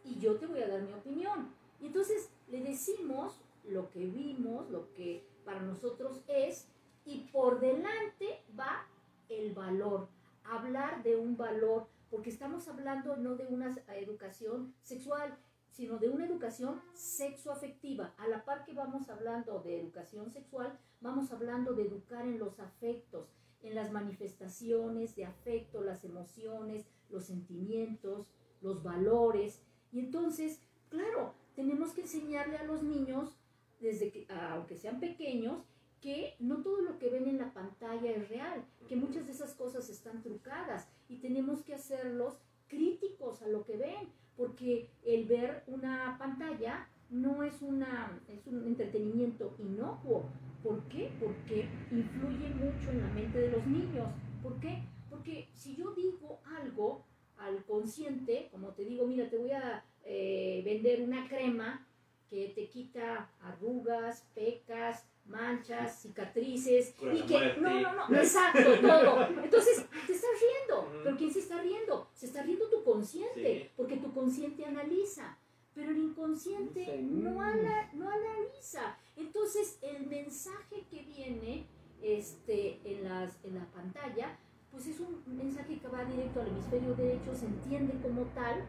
Y 0.04 0.19
yo 0.19 0.37
te 0.37 0.46
voy 0.46 0.62
a 0.62 0.69
dar 0.69 0.82
mi 0.82 0.93
opinión. 0.93 1.54
Y 1.81 1.87
entonces 1.87 2.31
le 2.48 2.62
decimos 2.62 3.40
lo 3.64 3.90
que 3.90 4.06
vimos, 4.06 4.70
lo 4.70 4.93
que 4.93 5.26
para 5.44 5.60
nosotros 5.60 6.22
es, 6.28 6.69
y 7.04 7.28
por 7.32 7.60
delante 7.60 8.43
va 8.58 8.87
el 9.28 9.54
valor, 9.54 10.08
hablar 10.44 11.02
de 11.02 11.16
un 11.16 11.37
valor, 11.37 11.87
porque 12.10 12.31
estamos 12.31 12.69
hablando 12.69 13.16
no 13.16 13.37
de 13.37 13.46
una 13.46 13.75
educación 13.96 14.75
sexual, 14.82 15.37
sino 15.70 15.98
de 15.98 16.08
una 16.08 16.25
educación 16.25 16.81
sexoafectiva. 16.94 18.14
A 18.16 18.28
la 18.28 18.44
par 18.44 18.64
que 18.64 18.72
vamos 18.72 19.08
hablando 19.08 19.60
de 19.60 19.81
educación 19.81 20.31
sexual, 20.31 20.78
vamos 21.00 21.32
hablando 21.32 21.75
de 21.75 21.82
educar 21.82 22.26
en 22.26 22.38
los 22.38 22.58
afectos, 22.60 23.28
en 23.62 23.75
las 23.75 23.93
manifestaciones 23.93 25.14
de 25.16 25.26
afecto, 25.26 25.82
las 25.82 26.04
emociones, 26.04 26.87
los 27.10 27.26
sentimientos, 27.26 28.26
los 28.62 28.82
valores. 28.82 29.60
Y 29.93 30.00
entonces, 30.00 30.62
claro, 30.88 31.34
tenemos 31.56 31.93
que 31.93 32.03
enseñarle 32.03 32.58
a 32.58 32.64
los 32.64 32.82
niños, 32.82 33.37
desde 33.81 34.11
que, 34.11 34.26
aunque 34.53 34.76
sean 34.76 35.00
pequeños, 35.00 35.64
que 36.00 36.37
no 36.38 36.62
todo 36.62 36.82
lo 36.82 36.99
que 36.99 37.08
ven 37.08 37.26
en 37.26 37.38
la 37.38 37.53
pantalla 37.53 38.11
es 38.12 38.29
real, 38.29 38.64
que 38.87 38.94
muchas 38.94 39.26
de 39.26 39.32
esas 39.32 39.55
cosas 39.55 39.88
están 39.88 40.23
trucadas 40.23 40.87
y 41.08 41.17
tenemos 41.17 41.62
que 41.62 41.75
hacerlos 41.75 42.38
críticos 42.69 43.43
a 43.43 43.48
lo 43.48 43.65
que 43.65 43.77
ven, 43.77 44.08
porque 44.36 44.91
el 45.05 45.25
ver 45.25 45.65
una 45.67 46.17
pantalla 46.19 46.89
no 47.08 47.43
es, 47.43 47.63
una, 47.63 48.20
es 48.29 48.46
un 48.46 48.67
entretenimiento 48.67 49.55
inocuo. 49.58 50.25
¿Por 50.63 50.82
qué? 50.89 51.10
Porque 51.19 51.69
influye 51.91 52.48
mucho 52.55 52.91
en 52.91 53.01
la 53.01 53.08
mente 53.15 53.39
de 53.39 53.51
los 53.51 53.67
niños. 53.67 54.08
¿Por 54.43 54.60
qué? 54.60 54.82
Porque 55.08 55.48
si 55.55 55.75
yo 55.75 55.94
digo 55.94 56.41
algo 56.60 57.05
al 57.39 57.65
consciente, 57.65 58.48
como 58.51 58.69
te 58.70 58.84
digo, 58.84 59.06
mira, 59.06 59.31
te 59.31 59.39
voy 59.39 59.53
a 59.53 59.84
eh, 60.06 60.63
vender 60.65 61.03
una 61.03 61.29
crema 61.29 61.86
que 62.31 62.53
te 62.55 62.69
quita 62.69 63.31
arrugas, 63.41 64.27
pecas, 64.34 65.06
manchas, 65.27 66.01
cicatrices 66.01 66.94
y 67.13 67.22
que 67.22 67.56
no, 67.60 67.81
no, 67.81 68.08
no, 68.08 68.17
exacto, 68.17 68.81
todo. 68.81 69.29
Entonces, 69.43 69.84
te 70.06 70.13
estás 70.13 70.31
riendo, 70.41 71.03
pero 71.03 71.17
¿quién 71.17 71.32
se 71.32 71.41
está 71.41 71.60
riendo? 71.60 72.08
Se 72.15 72.27
está 72.27 72.43
riendo 72.43 72.69
tu 72.70 72.82
consciente, 72.84 73.70
porque 73.77 73.96
tu 73.96 74.13
consciente 74.13 74.65
analiza 74.65 75.36
pero 75.77 75.91
el 75.91 75.98
inconsciente 75.98 77.03
no, 77.03 77.32
no 77.32 78.10
analiza. 78.10 78.96
Entonces, 79.15 79.79
el 79.82 80.06
mensaje 80.06 80.86
que 80.91 81.03
viene 81.03 81.67
este, 82.03 82.81
en, 82.82 83.05
las, 83.05 83.36
en 83.44 83.56
la 83.56 83.67
pantalla, 83.67 84.39
pues 84.70 84.86
es 84.86 84.98
un 85.01 85.22
mensaje 85.27 85.79
que 85.79 85.89
va 85.89 86.03
directo 86.06 86.41
al 86.41 86.48
hemisferio 86.48 86.94
derecho, 86.94 87.34
se 87.34 87.44
entiende 87.44 87.93
como 88.01 88.22
tal 88.34 88.67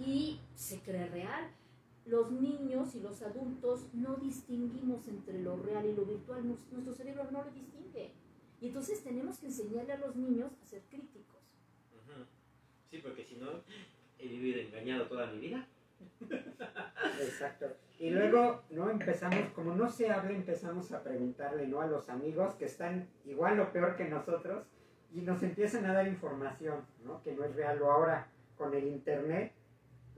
y 0.00 0.40
se 0.54 0.80
cree 0.80 1.08
real. 1.08 1.50
Los 2.06 2.32
niños 2.32 2.94
y 2.94 3.00
los 3.00 3.22
adultos 3.22 3.86
no 3.92 4.16
distinguimos 4.16 5.06
entre 5.06 5.40
lo 5.42 5.56
real 5.56 5.86
y 5.86 5.94
lo 5.94 6.04
virtual, 6.04 6.48
nuestro 6.48 6.94
cerebro 6.94 7.28
no 7.30 7.44
lo 7.44 7.50
distingue. 7.50 8.12
Y 8.60 8.68
entonces 8.68 9.02
tenemos 9.04 9.38
que 9.38 9.46
enseñarle 9.46 9.92
a 9.92 9.98
los 9.98 10.16
niños 10.16 10.52
a 10.62 10.66
ser 10.66 10.82
críticos. 10.90 11.40
Sí, 12.90 12.98
porque 12.98 13.24
si 13.24 13.36
no, 13.36 13.48
he 14.18 14.26
vivido 14.26 14.60
engañado 14.60 15.06
toda 15.06 15.30
mi 15.30 15.38
vida. 15.38 15.66
Exacto. 17.20 17.66
Y 17.98 18.10
luego, 18.10 18.62
¿no? 18.70 18.90
Empezamos, 18.90 19.50
como 19.50 19.74
no 19.74 19.88
se 19.88 20.10
habla, 20.10 20.32
empezamos 20.32 20.90
a 20.92 21.02
preguntarle, 21.02 21.68
¿no? 21.68 21.80
A 21.80 21.86
los 21.86 22.08
amigos 22.08 22.54
que 22.54 22.64
están 22.64 23.08
igual 23.26 23.60
o 23.60 23.72
peor 23.72 23.96
que 23.96 24.08
nosotros 24.08 24.66
y 25.14 25.20
nos 25.20 25.42
empiezan 25.42 25.84
a 25.84 25.92
dar 25.92 26.08
información, 26.08 26.84
¿no? 27.04 27.22
Que 27.22 27.32
no 27.32 27.44
es 27.44 27.54
real. 27.54 27.80
O 27.82 27.90
ahora, 27.90 28.28
con 28.56 28.74
el 28.74 28.86
internet, 28.88 29.52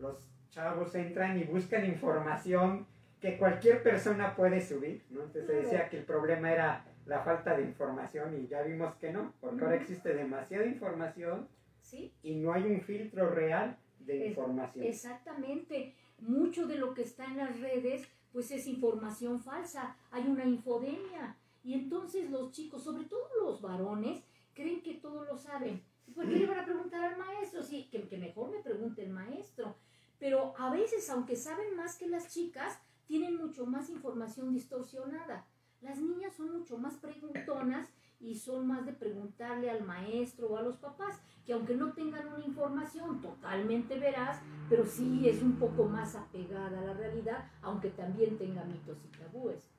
los 0.03 0.29
chavos 0.51 0.95
entran 0.95 1.39
y 1.39 1.45
buscan 1.45 1.87
información 1.87 2.87
que 3.21 3.39
cualquier 3.39 3.83
persona 3.83 4.35
puede 4.37 4.61
subir, 4.61 5.05
¿no? 5.11 5.23
Entonces 5.23 5.47
se 5.47 5.53
decía 5.55 5.89
que 5.89 5.99
el 5.99 6.05
problema 6.05 6.53
era 6.53 6.85
la 7.07 7.21
falta 7.21 7.57
de 7.57 7.63
información 7.63 8.37
y 8.39 8.49
ya 8.49 8.63
vimos 8.63 8.95
que 8.97 9.13
no, 9.13 9.33
porque 9.41 9.65
ahora 9.65 9.77
existe 9.77 10.13
demasiada 10.13 10.67
información 10.67 11.49
¿sí? 11.83 12.13
Y 12.23 12.37
no 12.37 12.53
hay 12.53 12.65
un 12.65 12.81
filtro 12.81 13.31
real 13.31 13.79
de 14.01 14.29
información. 14.29 14.85
Exactamente. 14.85 15.95
Mucho 16.19 16.67
de 16.67 16.77
lo 16.77 16.95
que 16.95 17.03
está 17.03 17.25
en 17.27 17.37
las 17.37 17.61
redes, 17.61 18.09
pues 18.33 18.51
es 18.51 18.67
información 18.67 19.41
falsa. 19.41 19.97
Hay 20.11 20.27
una 20.27 20.45
infodemia. 20.45 21.37
Y 21.65 21.75
entonces 21.75 22.31
los 22.31 22.53
chicos, 22.53 22.83
sobre 22.83 23.05
todo 23.05 23.29
los 23.41 23.61
varones, 23.61 24.25
creen 24.55 24.83
que 24.83 24.95
todo 24.95 25.25
lo 25.25 25.37
saben. 25.37 25.83
¿Y 26.07 26.13
¿Por 26.13 26.29
qué 26.29 26.37
le 26.37 26.47
van 26.47 26.59
a 26.59 26.65
preguntar 26.65 27.05
al 27.05 27.19
maestro? 27.19 27.63
Sí, 27.63 27.89
que, 27.91 28.09
que 28.09 28.19
mejor 28.19 28.51
me 28.51 28.61
pregunte 28.61 29.03
el 29.05 29.11
maestro. 29.11 29.77
Pero 30.23 30.55
a 30.57 30.71
veces, 30.71 31.11
aunque 31.11 31.35
saben 31.35 31.75
más 31.75 31.99
que 31.99 32.07
las 32.07 32.33
chicas, 32.33 32.81
tienen 33.09 33.37
mucho 33.37 33.67
más 33.67 33.91
información 33.91 34.53
distorsionada. 34.53 35.45
Las 35.81 35.99
niñas 35.99 36.37
son 36.37 36.53
mucho 36.53 36.79
más 36.79 36.95
preguntonas 36.95 37.89
y 38.21 38.37
son 38.37 38.69
más 38.69 38.87
de 38.87 38.93
preguntarle 38.93 39.69
al 39.69 39.83
maestro 39.83 40.47
o 40.47 40.57
a 40.57 40.63
los 40.63 40.77
papás, 40.77 41.21
que 41.45 41.53
aunque 41.53 41.75
no 41.75 41.93
tengan 41.93 42.29
una 42.29 42.45
información 42.45 43.21
totalmente 43.21 43.99
veraz, 43.99 44.41
pero 44.71 44.87
sí 44.87 45.29
es 45.29 45.43
un 45.43 45.59
poco 45.59 45.87
más 45.87 46.15
apegada 46.15 46.79
a 46.79 46.85
la 46.85 46.95
realidad, 46.95 47.51
aunque 47.61 47.91
también 47.91 48.39
tenga 48.39 48.63
mitos 48.63 48.99
y 49.05 49.19
tabúes. 49.19 49.73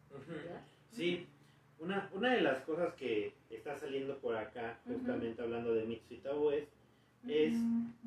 Sí, 0.89 1.25
una, 1.79 2.09
una 2.11 2.33
de 2.33 2.41
las 2.41 2.63
cosas 2.63 2.93
que 2.95 3.33
está 3.49 3.77
saliendo 3.77 4.19
por 4.19 4.35
acá, 4.35 4.77
justamente 4.85 5.41
hablando 5.41 5.73
de 5.73 5.85
mitos 5.85 6.11
y 6.11 6.17
tabúes, 6.17 6.67
es 7.27 7.53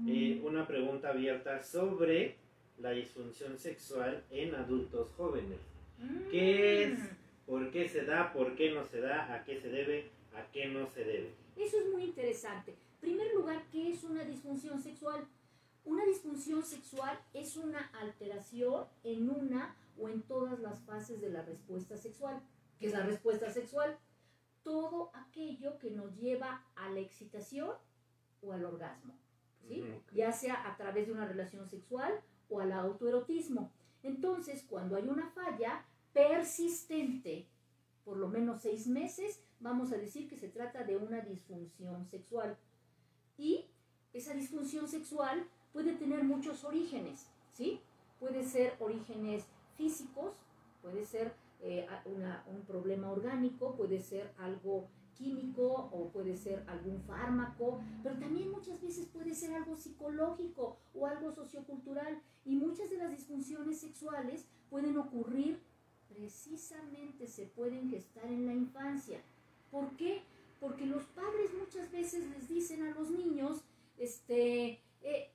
eh, 0.07 0.41
una 0.45 0.67
pregunta 0.67 1.09
abierta 1.09 1.63
sobre 1.63 2.37
la 2.79 2.91
disfunción 2.91 3.59
sexual 3.59 4.23
en 4.31 4.55
adultos 4.55 5.09
jóvenes. 5.17 5.59
¿Qué 6.31 6.85
es? 6.85 6.99
Mm. 6.99 7.07
¿Por 7.47 7.71
qué 7.71 7.89
se 7.89 8.05
da? 8.05 8.33
¿Por 8.33 8.57
qué 8.57 8.73
no 8.73 8.85
se 8.85 9.01
da? 9.01 9.33
¿A 9.35 9.45
qué 9.45 9.61
se 9.61 9.69
debe? 9.69 10.11
¿A 10.35 10.51
qué 10.53 10.67
no 10.67 10.87
se 10.89 11.05
debe? 11.05 11.31
Eso 11.57 11.79
es 11.79 11.87
muy 11.93 12.05
interesante. 12.05 12.73
En 12.73 13.01
primer 13.01 13.33
lugar, 13.35 13.63
¿qué 13.73 13.93
es 13.93 14.05
una 14.05 14.25
disfunción 14.25 14.83
sexual? 14.83 15.27
Una 15.85 16.05
disfunción 16.05 16.65
sexual 16.65 17.19
es 17.33 17.57
una 17.57 17.91
alteración 18.01 18.87
en 19.05 19.31
una 19.31 19.77
o 19.99 20.09
en 20.09 20.23
todas 20.23 20.59
las 20.59 20.81
fases 20.81 21.21
de 21.21 21.31
la 21.31 21.43
respuesta 21.43 21.97
sexual. 21.97 22.43
¿Qué 22.79 22.89
es 22.89 22.93
la 22.93 23.07
respuesta 23.07 23.51
sexual? 23.51 23.97
Todo 24.63 25.11
aquello 25.15 25.79
que 25.79 25.91
nos 25.91 26.15
lleva 26.17 26.65
a 26.75 26.91
la 26.91 27.01
excitación 27.01 27.71
o 28.47 28.53
al 28.53 28.65
orgasmo. 28.65 29.15
¿sí? 29.69 29.85
Ya 30.13 30.33
sea 30.33 30.67
a 30.71 30.77
través 30.77 31.07
de 31.07 31.13
una 31.13 31.27
relación 31.27 31.69
sexual 31.69 32.13
o 32.49 32.61
al 32.61 32.73
autoerotismo. 32.73 33.73
Entonces, 34.03 34.65
cuando 34.69 34.97
hay 34.97 35.09
una 35.09 35.29
falla 35.31 35.85
persistente, 36.13 37.47
por 38.05 38.17
lo 38.17 38.29
menos 38.29 38.61
seis 38.63 38.87
meses, 38.87 39.43
vamos 39.59 39.93
a 39.93 39.97
decir 39.97 40.29
que 40.29 40.37
se 40.37 40.49
trata 40.49 40.85
de 40.85 40.97
una 40.97 41.21
disfunción 41.21 42.07
sexual. 42.07 42.57
Y 43.37 43.67
esa 44.13 44.33
disfunción 44.35 44.87
sexual 44.87 45.47
puede 45.73 45.93
tener 45.95 46.23
muchos 46.25 46.63
orígenes, 46.65 47.27
¿sí? 47.53 47.81
Puede 48.21 48.45
ser 48.45 48.75
orígenes 48.79 49.45
físicos, 49.77 50.37
puede 50.83 51.05
ser 51.05 51.35
eh, 51.63 51.87
una- 52.05 52.45
un 52.49 52.63
problema 52.67 53.11
orgánico, 53.11 53.75
puede 53.77 53.99
ser 54.01 54.31
algo 54.39 54.89
químico 55.17 55.89
o 55.93 56.09
puede 56.11 56.37
ser 56.37 56.65
algún 56.67 57.03
fármaco, 57.03 57.81
pero 58.03 58.17
también 58.19 58.51
muchas 58.51 58.81
veces 58.81 59.07
puede 59.07 59.35
ser 59.35 59.55
algo 59.55 59.77
psicológico 59.77 60.77
o 60.95 61.07
algo 61.07 61.33
sociocultural. 61.33 62.21
Y 62.45 62.57
muchas 62.57 62.91
de 62.91 62.99
las 62.99 63.11
disfunciones 63.11 63.81
sexuales 63.81 64.47
pueden 64.71 64.97
ocurrir 64.99 65.61
precisamente, 66.09 67.27
se 67.27 67.47
pueden 67.47 67.91
gestar 67.91 68.27
en 68.27 68.47
la 68.47 68.55
infancia. 68.55 69.21
¿Por 69.71 69.97
qué? 69.97 70.23
Porque 70.61 70.87
los 70.87 71.05
padres 71.05 71.51
muchas 71.59 71.91
veces 71.91 72.29
les 72.31 72.49
dicen 72.49 72.83
a 72.83 72.91
los 72.91 73.11
niños, 73.11 73.63
este, 73.99 74.81
eh, 75.03 75.31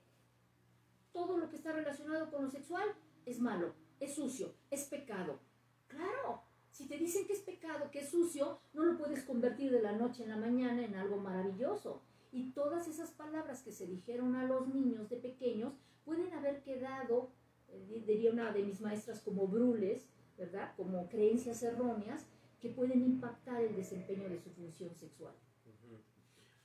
todo 1.14 1.38
lo 1.38 1.50
que 1.50 1.58
está 1.58 1.72
relacionado 1.74 2.32
con 2.32 2.46
lo 2.46 2.52
sexual 2.52 2.88
es 3.26 3.40
malo, 3.40 3.74
es 4.00 4.16
sucio, 4.16 4.54
es 4.72 4.86
pecado. 4.86 5.40
Claro, 5.88 6.42
si 6.82 6.88
te 6.88 6.98
dicen 6.98 7.28
que 7.28 7.34
es 7.34 7.42
pecado, 7.42 7.92
que 7.92 8.00
es 8.00 8.10
sucio, 8.10 8.60
no 8.74 8.84
lo 8.86 8.98
puedes 8.98 9.24
convertir 9.24 9.72
de 9.72 9.82
la 9.82 9.92
noche 9.92 10.24
en 10.24 10.30
la 10.30 10.38
mañana 10.38 10.84
en 10.84 10.96
algo 10.96 11.18
maravilloso. 11.18 12.02
Y 12.32 12.52
todas 12.54 12.88
esas 12.88 13.12
palabras 13.12 13.62
que 13.62 13.72
se 13.72 13.86
dijeron 13.86 14.36
a 14.36 14.46
los 14.46 14.68
niños 14.68 15.10
de 15.10 15.18
pequeños 15.18 15.74
pueden 16.06 16.34
haber 16.34 16.64
quedado, 16.64 17.32
eh, 17.70 17.86
di- 17.88 18.00
diría 18.00 18.32
una 18.32 18.52
de 18.52 18.64
mis 18.64 18.82
maestras, 18.82 19.22
como 19.22 19.48
brules, 19.48 20.08
¿verdad? 20.38 20.74
Como 20.76 21.08
creencias 21.08 21.62
erróneas 21.62 22.26
que 22.60 22.70
pueden 22.70 23.04
impactar 23.04 23.62
el 23.62 23.76
desempeño 23.76 24.28
de 24.30 24.40
su 24.40 24.50
función 24.52 24.96
sexual. 24.96 25.34
Ujú. 25.66 26.00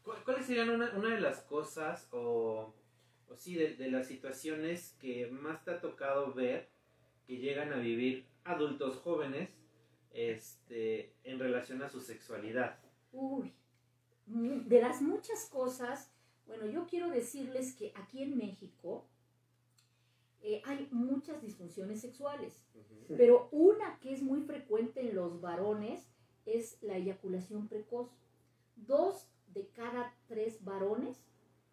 ¿Cu- 0.03 0.25
¿Cuáles 0.25 0.47
serían 0.47 0.71
una, 0.71 0.97
una 0.97 1.15
de 1.15 1.21
las 1.21 1.41
cosas 1.43 2.09
o, 2.13 2.73
o 3.29 3.37
sí, 3.37 3.55
de, 3.55 3.77
de 3.77 3.91
las 3.91 4.07
situaciones 4.07 4.97
que 4.99 5.27
más 5.27 5.63
te 5.65 5.73
ha 5.73 5.81
tocado 5.81 6.33
ver 6.33 6.71
que 7.27 7.37
llegan 7.37 7.73
a 7.73 7.77
vivir 7.79 8.25
adultos 8.45 8.97
jóvenes 8.99 9.51
este, 10.17 11.13
en 11.25 11.39
relación 11.39 11.83
a 11.83 11.91
su 11.91 12.01
sexualidad? 12.01 12.79
Uy, 13.13 13.53
de 14.27 14.81
las 14.81 15.03
muchas 15.03 15.45
cosas, 15.51 16.11
bueno, 16.47 16.67
yo 16.67 16.87
quiero 16.87 17.11
decirles 17.11 17.75
que 17.75 17.93
aquí 17.95 18.23
en 18.23 18.37
México 18.37 19.05
eh, 20.43 20.63
hay 20.65 20.89
muchas 20.91 21.43
disfunciones 21.43 22.01
sexuales, 22.01 22.65
pero 23.17 23.49
una 23.53 23.99
que 24.01 24.13
es 24.13 24.23
muy 24.23 24.41
frecuente 24.41 25.01
en 25.01 25.15
los 25.15 25.41
varones 25.41 26.09
es 26.47 26.79
la 26.83 26.97
eyaculación 26.97 27.69
precoz. 27.69 28.09
Dos 28.77 29.29
de 29.53 29.69
cada 29.69 30.15
tres 30.29 30.65
varones 30.65 31.19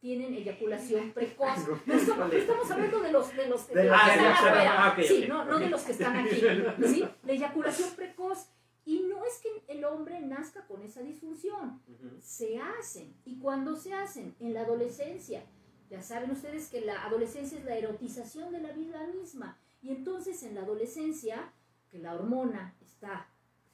tienen 0.03 0.33
eyaculación 0.33 1.13
precoz. 1.13 1.65
No 1.85 1.93
estamos, 1.93 2.69
hablando 2.69 2.99
de 2.99 3.09
los, 3.13 3.33
de 3.37 3.47
los, 3.47 3.67
De 3.69 3.73
que 3.73 3.81
están 3.83 4.25
afuera. 4.25 4.87
Ah, 4.87 4.97
Sí, 5.01 5.25
no, 5.29 5.45
no 5.45 5.57
de 5.57 5.69
los 5.69 5.81
que 5.83 5.93
están 5.93 6.17
aquí. 6.17 6.35
¿sí? 6.85 7.07
La 7.23 7.31
eyaculación 7.31 7.89
precoz. 7.95 8.49
Y 8.83 8.99
no 9.03 9.23
es 9.23 9.37
que 9.37 9.73
el 9.73 9.85
hombre 9.85 10.19
nazca 10.19 10.67
con 10.67 10.81
esa 10.81 11.01
disfunción, 11.03 11.81
se 12.19 12.59
hacen. 12.59 13.15
¿Y 13.23 13.39
cuando 13.39 13.77
se 13.77 13.93
hacen? 13.93 14.35
En 14.41 14.53
la 14.53 14.63
adolescencia. 14.63 15.45
Ya 15.89 16.01
saben 16.01 16.31
ustedes 16.31 16.67
que 16.67 16.81
la 16.81 17.05
adolescencia 17.05 17.57
es 17.57 17.63
la 17.63 17.77
erotización 17.77 18.51
de 18.51 18.59
la 18.59 18.73
vida 18.73 19.07
misma. 19.07 19.57
Y 19.81 19.91
entonces 19.91 20.43
en 20.43 20.55
la 20.55 20.63
adolescencia, 20.63 21.53
que 21.89 21.99
la 21.99 22.13
hormona 22.13 22.75
está 22.81 23.29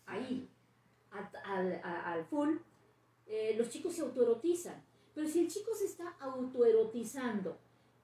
ahí 0.05 0.47
al 1.09 2.23
full, 2.25 2.57
eh, 3.25 3.55
los 3.57 3.69
chicos 3.71 3.95
se 3.95 4.03
autoerotizan. 4.03 4.88
Pero 5.19 5.31
si 5.31 5.39
el 5.41 5.49
chico 5.49 5.75
se 5.75 5.83
está 5.83 6.15
autoerotizando 6.21 7.57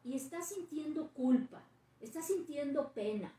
y 0.03 0.17
está 0.17 0.41
sintiendo 0.41 1.07
culpa, 1.13 1.63
está 2.01 2.21
sintiendo 2.21 2.91
pena, 2.91 3.33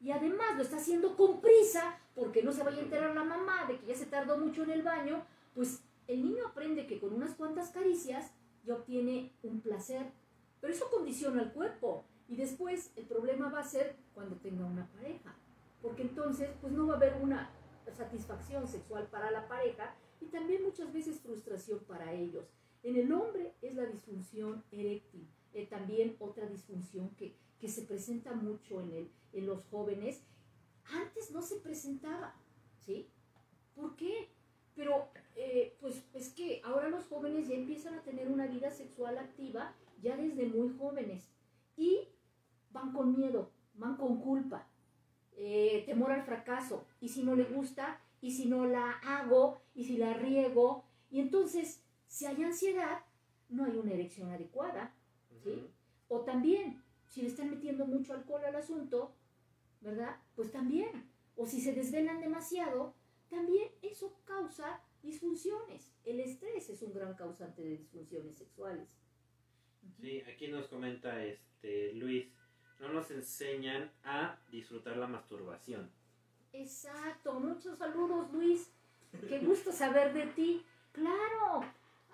y 0.00 0.12
además 0.12 0.56
lo 0.56 0.62
está 0.62 0.78
haciendo 0.78 1.14
con 1.14 1.42
prisa 1.42 1.98
porque 2.14 2.42
no 2.42 2.52
se 2.52 2.62
vaya 2.62 2.78
a 2.78 2.84
enterar 2.84 3.14
la 3.14 3.24
mamá 3.24 3.66
de 3.66 3.78
que 3.78 3.88
ya 3.88 3.94
se 3.94 4.06
tardó 4.06 4.38
mucho 4.38 4.62
en 4.62 4.70
el 4.70 4.80
baño, 4.80 5.26
pues 5.54 5.82
el 6.06 6.24
niño 6.24 6.46
aprende 6.46 6.86
que 6.86 6.98
con 6.98 7.12
unas 7.12 7.34
cuantas 7.34 7.68
caricias 7.68 8.30
ya 8.64 8.72
obtiene 8.72 9.30
un 9.42 9.60
placer. 9.60 10.10
Pero 10.62 10.72
eso 10.72 10.88
condiciona 10.90 11.42
el 11.42 11.52
cuerpo. 11.52 12.06
Y 12.30 12.36
después 12.36 12.92
el 12.96 13.04
problema 13.04 13.50
va 13.50 13.60
a 13.60 13.68
ser 13.68 13.94
cuando 14.14 14.36
tenga 14.36 14.64
una 14.64 14.86
pareja. 14.86 15.34
Porque 15.82 16.00
entonces 16.00 16.48
pues 16.62 16.72
no 16.72 16.86
va 16.86 16.94
a 16.94 16.96
haber 16.96 17.18
una 17.20 17.50
satisfacción 17.94 18.66
sexual 18.66 19.06
para 19.08 19.30
la 19.30 19.46
pareja 19.46 19.94
y 20.18 20.28
también 20.28 20.62
muchas 20.64 20.90
veces 20.94 21.20
frustración 21.20 21.80
para 21.80 22.14
ellos. 22.14 22.46
En 22.82 22.96
el 22.96 23.12
hombre 23.12 23.54
es 23.62 23.74
la 23.74 23.86
disfunción 23.86 24.64
eréctil. 24.70 25.26
eh, 25.54 25.66
también 25.66 26.16
otra 26.20 26.46
disfunción 26.46 27.10
que, 27.16 27.34
que 27.58 27.68
se 27.68 27.82
presenta 27.82 28.32
mucho 28.34 28.80
en, 28.80 28.92
el, 28.92 29.10
en 29.32 29.46
los 29.46 29.64
jóvenes. 29.70 30.22
Antes 30.84 31.30
no 31.30 31.42
se 31.42 31.56
presentaba, 31.56 32.34
¿sí? 32.84 33.08
¿Por 33.74 33.96
qué? 33.96 34.28
Pero 34.74 35.08
eh, 35.36 35.76
pues 35.80 36.04
es 36.14 36.28
que 36.30 36.60
ahora 36.64 36.88
los 36.88 37.04
jóvenes 37.06 37.48
ya 37.48 37.54
empiezan 37.54 37.94
a 37.94 38.02
tener 38.02 38.28
una 38.28 38.46
vida 38.46 38.70
sexual 38.70 39.18
activa 39.18 39.74
ya 40.00 40.16
desde 40.16 40.46
muy 40.46 40.76
jóvenes 40.78 41.28
y 41.76 42.08
van 42.70 42.92
con 42.92 43.16
miedo, 43.16 43.50
van 43.74 43.96
con 43.96 44.20
culpa, 44.20 44.68
eh, 45.36 45.82
temor 45.86 46.12
al 46.12 46.22
fracaso, 46.22 46.84
y 47.00 47.08
si 47.08 47.22
no 47.22 47.34
le 47.34 47.44
gusta, 47.44 48.00
y 48.20 48.32
si 48.32 48.46
no 48.46 48.66
la 48.66 48.92
hago, 49.04 49.60
y 49.74 49.84
si 49.84 49.96
la 49.96 50.14
riego, 50.14 50.84
y 51.10 51.20
entonces 51.20 51.82
si 52.08 52.26
hay 52.26 52.42
ansiedad, 52.42 53.04
no 53.48 53.64
hay 53.64 53.76
una 53.76 53.92
erección 53.92 54.30
adecuada. 54.30 54.94
O 56.08 56.22
también, 56.22 56.82
si 57.06 57.22
le 57.22 57.28
están 57.28 57.50
metiendo 57.50 57.86
mucho 57.86 58.12
alcohol 58.12 58.44
al 58.44 58.56
asunto, 58.56 59.14
¿verdad? 59.80 60.16
Pues 60.34 60.50
también. 60.50 61.08
O 61.36 61.46
si 61.46 61.60
se 61.60 61.72
desvelan 61.72 62.20
demasiado, 62.20 62.94
también 63.30 63.68
eso 63.82 64.12
causa 64.24 64.82
disfunciones. 65.02 65.92
El 66.04 66.20
estrés 66.20 66.68
es 66.68 66.82
un 66.82 66.92
gran 66.92 67.14
causante 67.14 67.62
de 67.62 67.76
disfunciones 67.76 68.36
sexuales. 68.36 68.88
Sí, 70.00 70.20
aquí 70.22 70.48
nos 70.48 70.66
comenta 70.66 71.24
este 71.24 71.92
Luis, 71.92 72.26
no 72.80 72.88
nos 72.88 73.10
enseñan 73.10 73.92
a 74.02 74.38
disfrutar 74.50 74.96
la 74.96 75.06
masturbación. 75.06 75.90
Exacto. 76.52 77.38
Muchos 77.38 77.78
saludos, 77.78 78.32
Luis. 78.32 78.70
Qué 79.28 79.38
gusto 79.40 79.72
saber 79.72 80.12
de 80.12 80.26
ti. 80.28 80.64
Claro. 80.92 81.60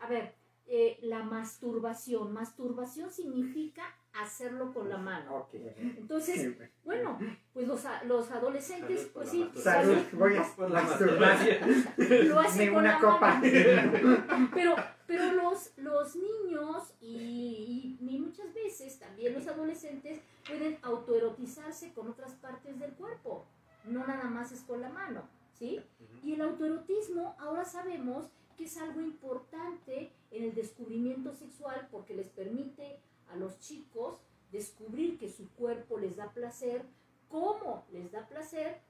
A 0.05 0.07
ver, 0.07 0.35
eh, 0.67 0.99
la 1.03 1.23
masturbación. 1.23 2.33
Masturbación 2.33 3.11
significa 3.11 3.83
hacerlo 4.15 4.73
con 4.73 4.89
la 4.89 4.97
mano. 4.99 5.35
Ok. 5.37 5.55
Entonces, 5.55 6.57
bueno, 6.85 7.19
pues 7.53 7.67
los, 7.67 7.83
los 8.07 8.31
adolescentes, 8.31 9.01
Salud 9.01 9.13
pues 9.15 9.29
sí, 9.31 9.39
masturbación. 9.45 9.85
Salud, 9.85 10.05
voy 10.13 10.37
a 10.37 10.43
Por 10.57 10.71
la 10.71 10.83
masturbar. 10.83 11.21
masturbación. 11.39 12.29
lo 12.29 12.41
hacen 12.41 12.69
con 12.73 12.79
una 12.83 12.93
la 12.93 12.99
copa. 13.01 13.35
mano. 13.41 14.51
Pero, 14.55 14.77
pero 15.07 15.33
los, 15.33 15.73
los 15.79 16.17
niños 16.17 16.95
y, 17.01 17.97
y- 18.01 18.07
y 18.15 18.19
muchas 18.21 18.53
veces 18.55 18.99
también 18.99 19.35
los 19.35 19.47
adolescentes 19.47 20.21
pueden 20.47 20.79
autoerotizarse 20.83 21.93
con 21.93 22.09
otras 22.09 22.33
partes 22.35 22.79
del 22.79 22.93
cuerpo. 22.93 23.47
No 23.85 24.07
nada 24.07 24.25
más 24.31 24.51
es 24.53 24.61
con 24.63 24.81
la 24.81 24.89
mano, 24.89 25.29
¿sí? 25.59 25.81
Y 26.23 26.35
el 26.35 26.41
autoerotismo 26.41 27.37
ahora 27.39 27.65
sabemos 27.65 28.27
que 28.57 28.65
es 28.65 28.77
algo 28.79 29.01
importante 29.01 30.11
en 30.31 30.45
el 30.45 30.55
descubrimiento 30.55 31.35
sexual 31.35 31.89
porque 31.91 32.15
les 32.15 32.29
permite 32.29 32.99
a 33.29 33.37
los 33.37 33.59
chicos 33.61 34.19
descubrir 34.53 35.19
que 35.19 35.31
su 35.31 35.49
cuerpo 35.51 35.99
les 35.99 36.17
da 36.17 36.33
placer, 36.33 36.85
cómo 37.29 37.85
les 37.93 38.13
da 38.13 38.27
placer 38.27 38.81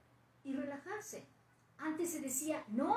y 0.44 0.54
relajarse. 0.54 1.24
Antes 1.78 2.10
se 2.10 2.20
decía, 2.20 2.64
no, 2.68 2.96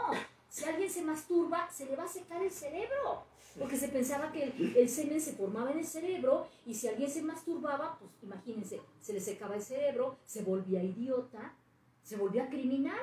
si 0.49 0.65
alguien 0.65 0.89
se 0.89 1.01
masturba, 1.01 1.69
se 1.71 1.85
le 1.85 1.95
va 1.95 2.03
a 2.03 2.09
secar 2.09 2.41
el 2.41 2.51
cerebro. 2.51 3.23
Porque 3.57 3.77
se 3.77 3.87
pensaba 3.87 4.31
que 4.31 4.43
el, 4.43 4.87
semen 4.87 5.19
se 5.19 5.33
formaba 5.33 5.71
en 5.71 5.79
el 5.79 5.85
cerebro 5.85 6.47
y 6.65 6.75
si 6.75 6.87
alguien 6.87 7.09
se 7.09 7.23
masturbaba, 7.23 7.97
pues 7.97 8.11
imagínense, 8.21 8.81
se 9.01 9.13
le 9.13 9.19
secaba 9.19 9.55
el 9.55 9.63
cerebro, 9.63 10.17
se 10.27 10.43
volvía 10.43 10.83
idiota, 10.83 11.55
se 12.07 12.15
volvía 12.15 12.49
criminal. 12.49 13.01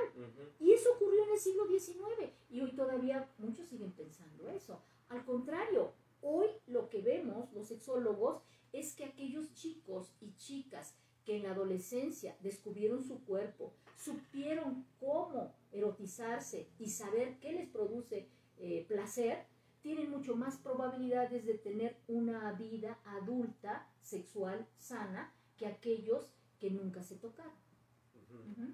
Y 0.59 0.73
eso 0.73 0.89
ocurrió 0.95 1.25
en 1.25 1.33
el 1.33 1.39
siglo 1.39 1.67
XIX 1.69 2.33
y 2.49 2.63
hoy 2.63 2.73
todavía 2.73 3.29
muchos 3.37 3.69
siguen 3.69 3.93
pensando 3.93 4.49
eso. 4.49 4.81
Al 5.11 5.27
contrario, 5.27 5.93
hoy 6.23 6.47
lo 6.67 6.89
que 6.89 7.03
vemos 7.03 7.53
los 7.53 7.69
sexólogos 7.69 8.41
es 8.73 8.95
que 8.95 9.05
aquellos 9.05 9.53
chicos 9.53 10.11
y 10.23 10.35
chicas 10.37 10.95
que 11.27 11.37
en 11.37 11.43
la 11.43 11.51
adolescencia 11.51 12.35
descubrieron 12.41 13.05
su 13.05 13.23
cuerpo, 13.25 13.75
supieron 13.97 14.87
cómo 14.99 15.55
erotizarse 15.71 16.71
y 16.79 16.89
saber 16.89 17.39
qué 17.41 17.53
les 17.53 17.69
produce 17.69 18.31
eh, 18.57 18.87
placer, 18.89 19.45
tienen 19.83 20.11
mucho 20.11 20.35
más 20.35 20.57
probabilidades 20.57 21.45
de 21.45 21.59
tener 21.59 21.99
una 22.09 22.53
vida 22.53 22.99
adulta, 23.05 23.87
sexual, 24.01 24.67
sana, 24.79 25.35
que 25.59 25.67
aquellos 25.67 26.33
que 26.59 26.71
nunca 26.71 27.03
se 27.03 27.17
tocaron. 27.17 27.64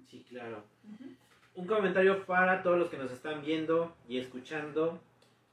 Sí, 0.09 0.25
claro. 0.29 0.63
Ujú. 0.83 1.09
Un 1.53 1.67
comentario 1.67 2.25
para 2.25 2.63
todos 2.63 2.79
los 2.79 2.89
que 2.89 2.97
nos 2.97 3.11
están 3.11 3.41
viendo 3.41 3.93
y 4.07 4.19
escuchando. 4.19 4.99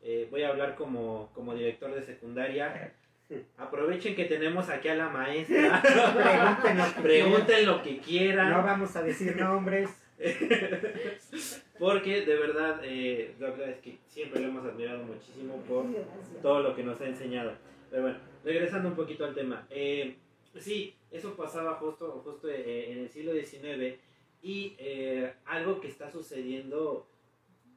Eh, 0.00 0.28
voy 0.30 0.42
a 0.42 0.48
hablar 0.48 0.76
como, 0.76 1.30
como 1.34 1.54
director 1.54 1.92
de 1.92 2.02
secundaria. 2.02 2.92
Aprovechen 3.58 4.14
que 4.14 4.24
tenemos 4.24 4.68
aquí 4.68 4.88
a 4.88 4.94
la 4.94 5.08
maestra. 5.08 5.82
Pregunten 5.82 6.76
lo 6.78 6.94
que. 6.94 7.02
Pregunten 7.02 7.66
lo 7.66 7.82
que 7.82 7.98
quieran. 7.98 8.50
No 8.50 8.62
vamos 8.62 8.94
a 8.96 9.02
decir 9.02 9.36
nombres. 9.36 9.90
Porque 11.78 12.22
de 12.22 12.36
verdad, 12.36 12.80
eh, 12.82 13.34
la 13.38 13.50
verdad 13.50 13.70
es 13.70 13.78
que 13.78 13.98
siempre 14.08 14.40
lo 14.40 14.48
hemos 14.48 14.64
admirado 14.64 15.04
muchísimo 15.04 15.56
por 15.68 15.84
Gracias. 15.92 16.42
todo 16.42 16.60
lo 16.60 16.74
que 16.74 16.82
nos 16.82 17.00
ha 17.00 17.06
enseñado. 17.06 17.52
Pero 17.90 18.02
bueno, 18.02 18.18
regresando 18.44 18.88
un 18.88 18.96
poquito 18.96 19.24
al 19.24 19.34
tema. 19.34 19.66
Eh, 19.70 20.16
sí, 20.58 20.94
eso 21.10 21.34
pasaba 21.36 21.74
justo, 21.74 22.20
justo 22.24 22.48
eh, 22.48 22.92
en 22.92 22.98
el 22.98 23.08
siglo 23.08 23.32
XIX 23.32 23.96
y 24.42 24.74
eh, 24.78 25.34
algo 25.46 25.80
que 25.80 25.88
está 25.88 26.10
sucediendo 26.10 27.08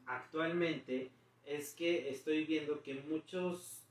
actualmente 0.06 1.10
es 1.46 1.74
que 1.74 2.10
estoy 2.10 2.46
viendo 2.46 2.82
que 2.82 2.96
muchos 2.96 3.82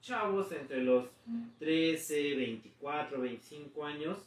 chavos 0.00 0.52
entre 0.52 0.82
los 0.82 1.08
13, 1.58 2.34
24, 2.34 3.20
25 3.20 3.84
años, 3.84 4.18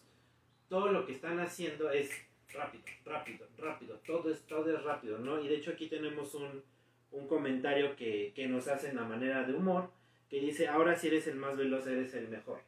todo 0.69 0.91
lo 0.91 1.05
que 1.05 1.13
están 1.13 1.39
haciendo 1.39 1.91
es 1.91 2.09
rápido, 2.53 2.83
rápido, 3.05 3.47
rápido, 3.57 3.99
todo 4.05 4.31
es, 4.31 4.41
todo 4.43 4.73
es 4.73 4.83
rápido, 4.83 5.17
¿no? 5.19 5.41
Y 5.41 5.47
de 5.47 5.55
hecho 5.55 5.71
aquí 5.71 5.87
tenemos 5.87 6.35
un, 6.35 6.63
un 7.11 7.27
comentario 7.27 7.95
que, 7.95 8.31
que 8.35 8.47
nos 8.47 8.67
hacen 8.67 8.97
a 8.97 9.05
manera 9.05 9.43
de 9.43 9.53
humor, 9.53 9.89
que 10.29 10.39
dice, 10.39 10.67
ahora 10.67 10.95
si 10.95 11.07
eres 11.07 11.27
el 11.27 11.35
más 11.35 11.57
veloz, 11.57 11.87
eres 11.87 12.13
el 12.13 12.29
mejor, 12.29 12.61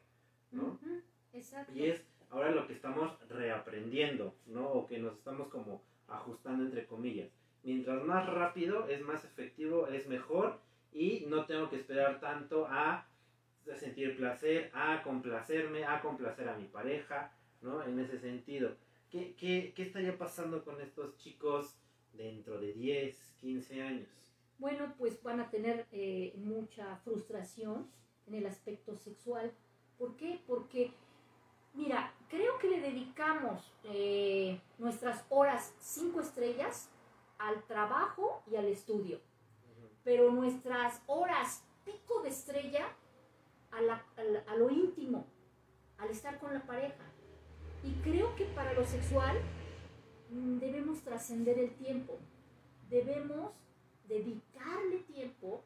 ¿no? 0.52 0.78
Exacto. 1.32 1.72
Y 1.74 1.86
es 1.86 2.02
ahora 2.34 2.50
lo 2.50 2.66
que 2.66 2.74
estamos 2.74 3.12
reaprendiendo, 3.28 4.34
¿no? 4.46 4.66
O 4.66 4.86
que 4.86 4.98
nos 4.98 5.14
estamos 5.14 5.48
como 5.48 5.82
ajustando 6.08 6.64
entre 6.64 6.86
comillas. 6.86 7.30
Mientras 7.62 8.02
más 8.04 8.28
rápido 8.28 8.88
es 8.88 9.00
más 9.02 9.24
efectivo, 9.24 9.86
es 9.86 10.06
mejor 10.08 10.58
y 10.92 11.24
no 11.28 11.46
tengo 11.46 11.70
que 11.70 11.76
esperar 11.76 12.20
tanto 12.20 12.66
a 12.68 13.06
sentir 13.78 14.16
placer, 14.16 14.70
a 14.74 15.02
complacerme, 15.02 15.84
a 15.84 16.02
complacer 16.02 16.48
a 16.48 16.56
mi 16.56 16.66
pareja, 16.66 17.32
¿no? 17.62 17.82
En 17.82 17.98
ese 17.98 18.18
sentido. 18.18 18.76
¿Qué, 19.10 19.34
qué, 19.38 19.72
qué 19.74 19.84
estaría 19.84 20.18
pasando 20.18 20.64
con 20.64 20.80
estos 20.80 21.16
chicos 21.16 21.78
dentro 22.12 22.60
de 22.60 22.72
10, 22.72 23.36
15 23.40 23.82
años? 23.82 24.08
Bueno, 24.58 24.94
pues 24.98 25.22
van 25.22 25.40
a 25.40 25.50
tener 25.50 25.86
eh, 25.92 26.32
mucha 26.36 26.96
frustración 26.98 27.88
en 28.26 28.34
el 28.34 28.46
aspecto 28.46 28.96
sexual. 28.96 29.52
¿Por 29.98 30.16
qué? 30.16 30.40
Porque, 30.46 30.92
mira, 31.74 32.12
creo 32.28 32.58
que 32.58 32.68
le 32.68 32.80
dedicamos 32.80 33.72
eh, 33.84 34.60
nuestras 34.78 35.24
horas 35.28 35.74
cinco 35.80 36.20
estrellas 36.20 36.88
al 37.38 37.62
trabajo 37.64 38.42
y 38.50 38.56
al 38.56 38.66
estudio, 38.66 39.20
pero 40.02 40.30
nuestras 40.30 41.00
horas 41.06 41.62
pico 41.84 42.22
de 42.22 42.30
estrella 42.30 42.86
a, 43.72 43.80
la- 43.82 44.04
a 44.16 44.22
la- 44.22 44.44
a 44.46 44.56
lo 44.56 44.70
íntimo, 44.70 45.26
al 45.98 46.10
estar 46.10 46.38
con 46.38 46.54
la 46.54 46.62
pareja. 46.62 47.04
Y 47.82 47.92
creo 48.02 48.34
que 48.36 48.44
para 48.46 48.72
lo 48.72 48.84
sexual 48.86 49.36
mm, 50.30 50.58
debemos 50.58 51.02
trascender 51.02 51.58
el 51.58 51.74
tiempo, 51.74 52.18
debemos 52.88 53.50
dedicarle 54.08 54.98
tiempo 55.00 55.62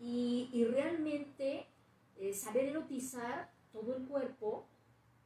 y, 0.00 0.48
y 0.52 0.64
realmente 0.64 1.66
eh, 2.18 2.34
saber 2.34 2.66
erotizar 2.66 3.50
todo 3.72 3.96
el 3.96 4.06
cuerpo 4.06 4.66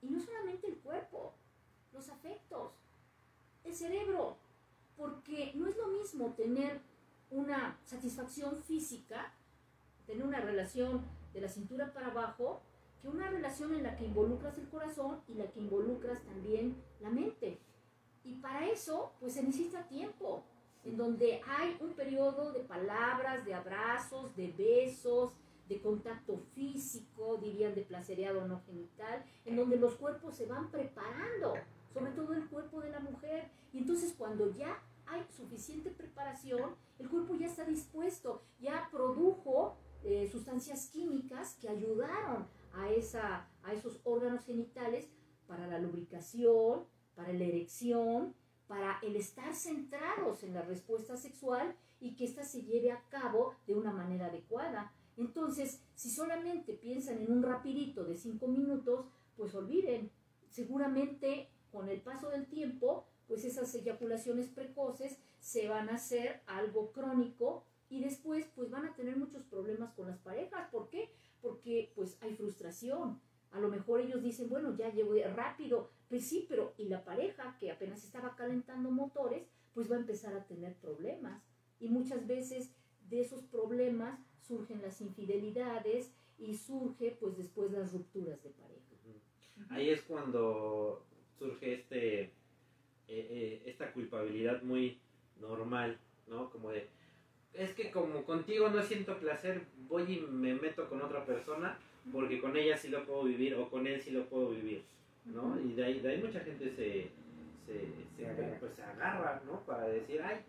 y 0.07 0.11
no 0.12 0.21
solamente 0.21 0.69
el 0.69 0.79
cuerpo, 0.79 1.35
los 1.92 2.09
afectos, 2.09 2.73
el 3.64 3.75
cerebro, 3.75 4.37
porque 4.97 5.53
no 5.55 5.66
es 5.66 5.77
lo 5.77 5.88
mismo 5.88 6.33
tener 6.35 6.81
una 7.31 7.79
satisfacción 7.85 8.62
física, 8.62 9.33
tener 10.07 10.25
una 10.25 10.40
relación 10.40 11.05
de 11.33 11.40
la 11.40 11.49
cintura 11.49 11.92
para 11.92 12.09
abajo, 12.09 12.62
que 13.03 13.09
una 13.09 13.29
relación 13.29 13.75
en 13.75 13.83
la 13.83 13.97
que 13.97 14.07
involucras 14.07 14.57
el 14.59 14.69
corazón 14.69 15.21
y 15.29 15.35
la 15.35 15.51
que 15.51 15.61
involucras 15.61 16.23
también 16.23 16.77
la 17.01 17.11
mente. 17.11 17.59
Y 18.25 18.35
para 18.37 18.66
eso, 18.66 19.12
pues 19.19 19.35
se 19.35 19.42
necesita 19.42 19.88
tiempo, 19.88 20.45
en 20.85 20.97
donde 20.97 21.42
hay 21.49 21.77
un 21.81 21.95
periodo 21.95 22.53
de 22.53 22.61
palabras, 22.61 23.45
de 23.45 23.55
abrazos, 23.55 24.35
de 24.37 24.53
besos, 24.53 25.33
de 25.69 25.81
contacto 25.81 26.39
físico, 26.55 27.39
dirían 27.39 27.75
de 27.75 27.83
placereado 27.83 28.47
no 28.47 28.63
genital, 28.67 29.25
en 29.45 29.57
donde 29.57 29.77
los 29.77 29.95
cuerpos 29.95 30.37
se 30.37 30.47
van 30.47 30.71
preparando, 30.71 31.55
sobre 31.93 32.13
todo 32.13 32.33
el 32.35 32.49
cuerpo 32.49 32.81
de 32.81 32.91
la 32.91 33.01
mujer. 33.01 33.51
Y 33.73 33.79
entonces 33.79 34.15
cuando 34.17 34.53
ya 34.53 34.83
hay 35.07 35.25
suficiente 35.37 35.91
preparación, 35.91 36.75
el 36.99 37.09
cuerpo 37.09 37.35
ya 37.35 37.47
está 37.47 37.65
dispuesto, 37.65 38.43
ya 38.61 38.89
produjo 38.91 39.77
eh, 40.05 40.29
sustancias 40.31 40.89
químicas 40.91 41.57
que 41.61 41.69
ayudaron 41.69 42.47
a, 42.75 42.91
esa, 42.91 43.49
a 43.63 43.73
esos 43.73 44.01
órganos 44.05 44.45
genitales 44.45 45.09
para 45.47 45.67
la 45.67 45.79
lubricación, 45.79 46.85
para 47.15 47.33
la 47.33 47.45
erección, 47.45 48.35
para 48.67 48.99
el 49.03 49.17
estar 49.17 49.55
centrados 49.55 50.43
en 50.43 50.55
la 50.55 50.63
respuesta 50.63 51.17
sexual 51.17 51.77
y 52.01 52.15
que 52.15 52.25
ésta 52.25 52.45
se 52.45 52.63
lleve 52.63 52.93
a 52.93 53.03
cabo 53.09 53.55
de 53.67 53.75
una 53.75 53.93
manera 53.93 54.27
adecuada. 54.27 54.93
Entonces, 55.17 55.83
si 55.95 56.11
solamente 56.11 56.75
piensan 56.75 57.19
en 57.19 57.33
un 57.33 57.43
rapidito 57.43 58.05
de 58.05 58.17
cinco 58.17 58.49
minutos, 58.49 59.07
pues 59.37 59.55
olviden. 59.55 60.11
Seguramente 60.51 61.51
con 61.71 61.89
el 61.89 62.01
paso 62.01 62.31
del 62.31 62.47
tiempo, 62.47 63.07
pues 63.27 63.45
esas 63.45 63.75
eyaculaciones 63.75 64.49
precoces 64.49 65.19
se 65.41 65.69
van 65.69 65.89
a 65.89 65.95
hacer 65.95 66.43
algo 66.47 66.93
crónico 66.93 67.65
y 67.89 68.03
después 68.03 68.47
pues 68.55 68.71
van 68.71 68.87
a 68.87 68.95
tener 68.95 69.17
muchos 69.17 69.43
problemas 69.45 69.93
con 69.95 70.09
las 70.09 70.19
parejas. 70.19 70.69
¿Por 70.71 70.89
qué? 70.89 71.11
Porque 71.41 71.93
pues 71.95 72.19
hay 72.21 72.35
frustración. 72.35 73.21
A 73.53 73.61
lo 73.61 73.69
mejor 73.69 74.01
ellos 74.01 74.23
dicen, 74.23 74.49
bueno, 74.49 74.77
ya 74.77 74.93
llevo 74.93 75.15
rápido, 75.35 75.91
pues 76.09 76.27
sí, 76.27 76.47
pero 76.49 76.75
y 76.77 76.89
la 76.89 77.05
pareja 77.05 77.57
que 77.59 77.71
apenas 77.71 78.05
estaba 78.05 78.37
calentando 78.37 78.91
motores, 78.91 79.47
pues 79.73 79.91
va 79.91 79.97
a 79.97 80.01
empezar 80.01 80.35
a 80.35 80.47
tener 80.47 80.75
problemas. 80.75 81.43
Y 81.79 81.89
muchas 81.89 82.27
veces 82.27 82.71
de 83.09 83.21
esos 83.21 83.43
problemas 83.45 84.19
surgen 84.47 84.83
las 84.83 85.01
infidelidades 85.01 86.13
y 86.39 86.55
surge 86.55 87.17
pues 87.21 87.37
después 87.37 87.71
las 87.73 87.93
rupturas 87.93 88.43
de 88.43 88.51
pareja. 88.51 88.77
Ahí 89.71 89.91
es 89.91 90.03
cuando 90.03 91.03
surge 91.39 91.75
este, 91.75 92.21
eh, 92.23 92.31
eh, 93.09 93.63
esta 93.67 93.93
culpabilidad 93.93 94.63
muy 94.63 94.99
normal, 95.41 95.99
¿no? 96.27 96.51
Como 96.51 96.71
de, 96.71 96.87
es 97.55 97.73
que 97.75 97.91
como 97.91 98.25
contigo 98.25 98.69
no 98.69 98.83
siento 98.83 99.19
placer, 99.19 99.63
voy 99.89 100.03
y 100.13 100.21
me 100.21 100.55
meto 100.55 100.89
con 100.89 101.01
otra 101.01 101.25
persona 101.25 101.79
porque 102.13 102.41
con 102.41 102.57
ella 102.57 102.77
sí 102.77 102.89
lo 102.89 103.05
puedo 103.05 103.25
vivir 103.25 103.55
o 103.55 103.69
con 103.71 103.87
él 103.87 104.01
sí 104.01 104.11
lo 104.11 104.27
puedo 104.27 104.51
vivir, 104.51 104.83
¿no? 105.25 105.59
Y 105.61 105.73
de 105.73 105.85
ahí, 105.85 106.01
de 106.01 106.11
ahí 106.11 106.23
mucha 106.23 106.41
gente 106.41 106.71
se, 106.71 107.09
se, 107.67 107.73
se, 108.17 108.17
Se 108.17 108.27
agarra. 108.27 108.61
pues, 108.61 108.75
se 108.75 108.83
agarra, 108.83 109.43
¿no? 109.47 109.61
Para 109.65 109.89
decir, 109.89 110.21
ay, 110.23 110.41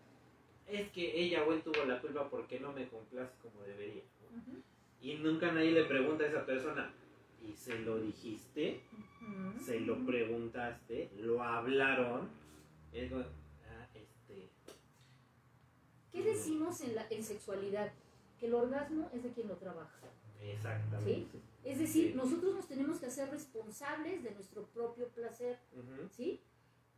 es 0.68 0.90
que 0.92 1.20
ella 1.22 1.44
o 1.44 1.54
él 1.54 1.62
tuvo 1.62 1.86
la 1.86 2.02
culpa 2.02 2.30
porque 2.30 2.60
no 2.60 2.72
me 2.74 2.88
complace 2.88 3.34
como 3.42 3.64
debería, 3.64 4.04
Y 5.02 5.16
nunca 5.16 5.52
nadie 5.52 5.72
le 5.72 5.86
pregunta 5.86 6.24
a 6.24 6.28
esa 6.28 6.46
persona, 6.46 6.92
¿y 7.48 7.54
se 7.54 7.80
lo 7.80 8.00
dijiste? 8.00 8.82
¿Se 9.64 9.80
lo 9.82 10.06
preguntaste? 10.06 11.10
¿Lo 11.20 11.42
hablaron? 11.42 12.30
Es 12.92 13.12
como, 13.12 13.22
ah, 13.24 13.88
este... 13.94 14.48
¿Qué 16.12 16.24
decimos 16.24 16.82
en, 16.82 16.96
la, 16.96 17.08
en 17.10 17.24
sexualidad? 17.24 17.92
Que 18.40 18.48
el 18.48 18.54
orgasmo 18.54 19.10
es 19.14 19.24
de 19.24 19.32
quien 19.32 19.48
lo 19.48 19.56
trabaja. 19.56 20.00
Exactamente. 20.42 21.40
Es 21.64 21.80
decir, 21.80 22.12
Sí. 22.12 22.14
nosotros 22.16 22.56
nos 22.56 22.68
tenemos 22.68 23.00
que 23.00 23.08
hacer 23.08 23.30
responsables 23.30 24.24
de 24.24 24.32
nuestro 24.32 24.64
propio 24.68 25.08
placer. 25.10 25.60
¿sí? 26.16 26.40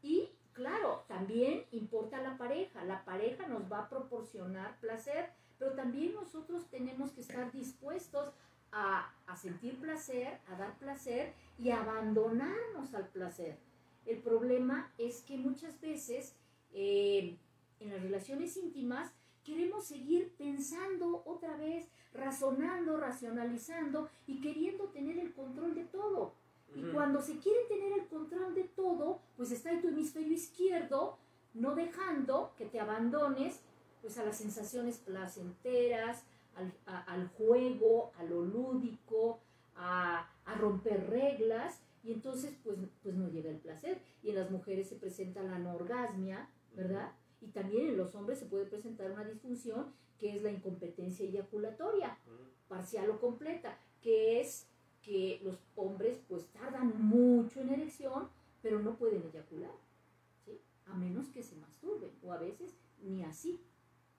Y 0.03 0.29
claro, 0.53 1.03
también 1.07 1.65
importa 1.71 2.21
la 2.21 2.37
pareja. 2.37 2.83
La 2.83 3.03
pareja 3.05 3.47
nos 3.47 3.71
va 3.71 3.79
a 3.79 3.89
proporcionar 3.89 4.79
placer, 4.79 5.29
pero 5.57 5.73
también 5.73 6.13
nosotros 6.13 6.69
tenemos 6.69 7.11
que 7.11 7.21
estar 7.21 7.51
dispuestos 7.51 8.31
a, 8.71 9.13
a 9.25 9.35
sentir 9.35 9.79
placer, 9.79 10.39
a 10.47 10.55
dar 10.55 10.77
placer 10.77 11.33
y 11.57 11.71
abandonarnos 11.71 12.93
al 12.93 13.07
placer. 13.07 13.57
El 14.05 14.19
problema 14.19 14.91
es 14.97 15.21
que 15.21 15.37
muchas 15.37 15.79
veces 15.81 16.35
eh, 16.71 17.37
en 17.79 17.89
las 17.89 18.01
relaciones 18.01 18.57
íntimas 18.57 19.11
queremos 19.43 19.85
seguir 19.85 20.33
pensando 20.37 21.23
otra 21.25 21.55
vez, 21.57 21.87
razonando, 22.13 22.97
racionalizando 22.97 24.09
y 24.27 24.41
queriendo 24.41 24.85
tener 24.89 25.17
el 25.19 25.33
control 25.33 25.75
de 25.75 25.85
todo. 25.85 26.33
Y 26.75 26.81
cuando 26.93 27.21
se 27.21 27.37
quiere 27.39 27.59
tener 27.67 27.93
el 27.93 28.07
control 28.07 28.53
de 28.55 28.63
todo, 28.65 29.21
pues 29.37 29.51
está 29.51 29.71
en 29.71 29.81
tu 29.81 29.87
hemisferio 29.89 30.33
izquierdo, 30.33 31.17
no 31.53 31.73
dejando 31.75 32.53
que 32.57 32.65
te 32.65 32.79
abandones 32.79 33.59
pues 34.01 34.17
a 34.17 34.23
las 34.23 34.37
sensaciones 34.37 34.97
placenteras, 34.99 36.23
al, 36.55 36.73
a- 36.85 37.01
al 37.13 37.27
juego, 37.29 38.11
a 38.17 38.23
lo 38.23 38.43
lúdico, 38.45 39.39
a, 39.75 40.29
a 40.45 40.53
romper 40.55 41.09
reglas, 41.09 41.81
y 42.03 42.13
entonces 42.13 42.55
pues, 42.63 42.77
pues 43.03 43.15
no 43.15 43.27
llega 43.29 43.49
el 43.49 43.57
placer. 43.57 44.01
Y 44.23 44.29
en 44.29 44.35
las 44.35 44.51
mujeres 44.51 44.87
se 44.89 44.95
presenta 44.95 45.41
la 45.43 45.55
anorgasmia, 45.55 46.49
¿verdad? 46.75 47.11
Y 47.41 47.47
también 47.47 47.87
en 47.87 47.97
los 47.97 48.13
hombres 48.15 48.39
se 48.39 48.45
puede 48.45 48.65
presentar 48.65 49.11
una 49.11 49.23
disfunción 49.25 49.93
que 50.17 50.35
es 50.35 50.43
la 50.43 50.51
incompetencia 50.51 51.25
eyaculatoria 51.25 52.17
parcial 52.67 53.09
o 53.09 53.19
completa, 53.19 53.77
que 54.01 54.41
es 54.41 54.67
que 55.01 55.39
los 55.43 55.57
hombres 55.75 56.19
pues 56.27 56.45
tardan 56.47 57.01
mucho 57.01 57.61
en 57.61 57.69
erección, 57.69 58.29
pero 58.61 58.79
no 58.79 58.95
pueden 58.95 59.23
eyacular, 59.23 59.71
¿sí? 60.45 60.59
A 60.85 60.95
menos 60.95 61.29
que 61.29 61.43
se 61.43 61.55
masturben, 61.55 62.11
o 62.21 62.33
a 62.33 62.37
veces 62.37 62.75
ni 63.01 63.23
así, 63.23 63.59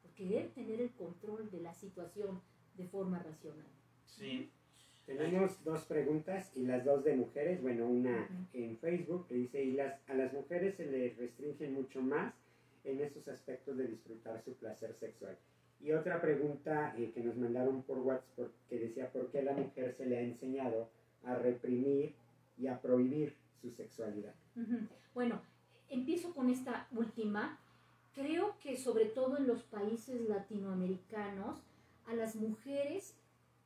por 0.02 0.12
querer 0.12 0.50
tener 0.50 0.80
el 0.80 0.90
control 0.92 1.50
de 1.50 1.60
la 1.60 1.74
situación 1.74 2.40
de 2.76 2.88
forma 2.88 3.18
racional. 3.18 3.66
Sí. 4.06 4.50
Tenemos 5.06 5.62
dos 5.64 5.84
preguntas 5.86 6.52
y 6.54 6.64
las 6.64 6.84
dos 6.84 7.02
de 7.02 7.16
mujeres. 7.16 7.60
Bueno, 7.60 7.88
una 7.88 8.28
en 8.52 8.78
Facebook 8.78 9.26
que 9.26 9.34
dice, 9.34 9.64
y 9.64 9.72
las, 9.72 9.98
a 10.08 10.14
las 10.14 10.32
mujeres 10.32 10.76
se 10.76 10.86
les 10.86 11.16
restringen 11.16 11.74
mucho 11.74 12.00
más 12.00 12.32
en 12.84 13.00
estos 13.00 13.26
aspectos 13.28 13.76
de 13.76 13.88
disfrutar 13.88 14.40
su 14.44 14.54
placer 14.54 14.94
sexual. 14.94 15.36
Y 15.82 15.92
otra 15.92 16.20
pregunta 16.20 16.94
eh, 16.96 17.10
que 17.12 17.22
nos 17.22 17.36
mandaron 17.36 17.82
por 17.82 17.98
WhatsApp 17.98 18.50
que 18.68 18.78
decía, 18.78 19.10
¿por 19.10 19.30
qué 19.30 19.38
a 19.40 19.44
la 19.44 19.52
mujer 19.54 19.94
se 19.96 20.04
le 20.06 20.18
ha 20.18 20.20
enseñado 20.20 20.90
a 21.24 21.34
reprimir 21.34 22.14
y 22.58 22.66
a 22.66 22.80
prohibir 22.80 23.34
su 23.60 23.70
sexualidad? 23.70 24.34
Bueno, 25.14 25.40
empiezo 25.88 26.34
con 26.34 26.50
esta 26.50 26.86
última. 26.92 27.58
Creo 28.14 28.58
que 28.60 28.76
sobre 28.76 29.06
todo 29.06 29.38
en 29.38 29.46
los 29.46 29.62
países 29.62 30.28
latinoamericanos, 30.28 31.62
a 32.06 32.14
las 32.14 32.36
mujeres 32.36 33.14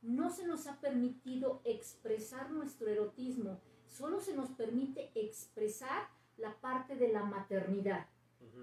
no 0.01 0.29
se 0.29 0.45
nos 0.45 0.67
ha 0.67 0.79
permitido 0.79 1.61
expresar 1.65 2.51
nuestro 2.51 2.87
erotismo, 2.87 3.59
solo 3.87 4.19
se 4.21 4.35
nos 4.35 4.49
permite 4.51 5.11
expresar 5.15 6.07
la 6.37 6.53
parte 6.61 6.95
de 6.95 7.11
la 7.11 7.23
maternidad. 7.23 8.05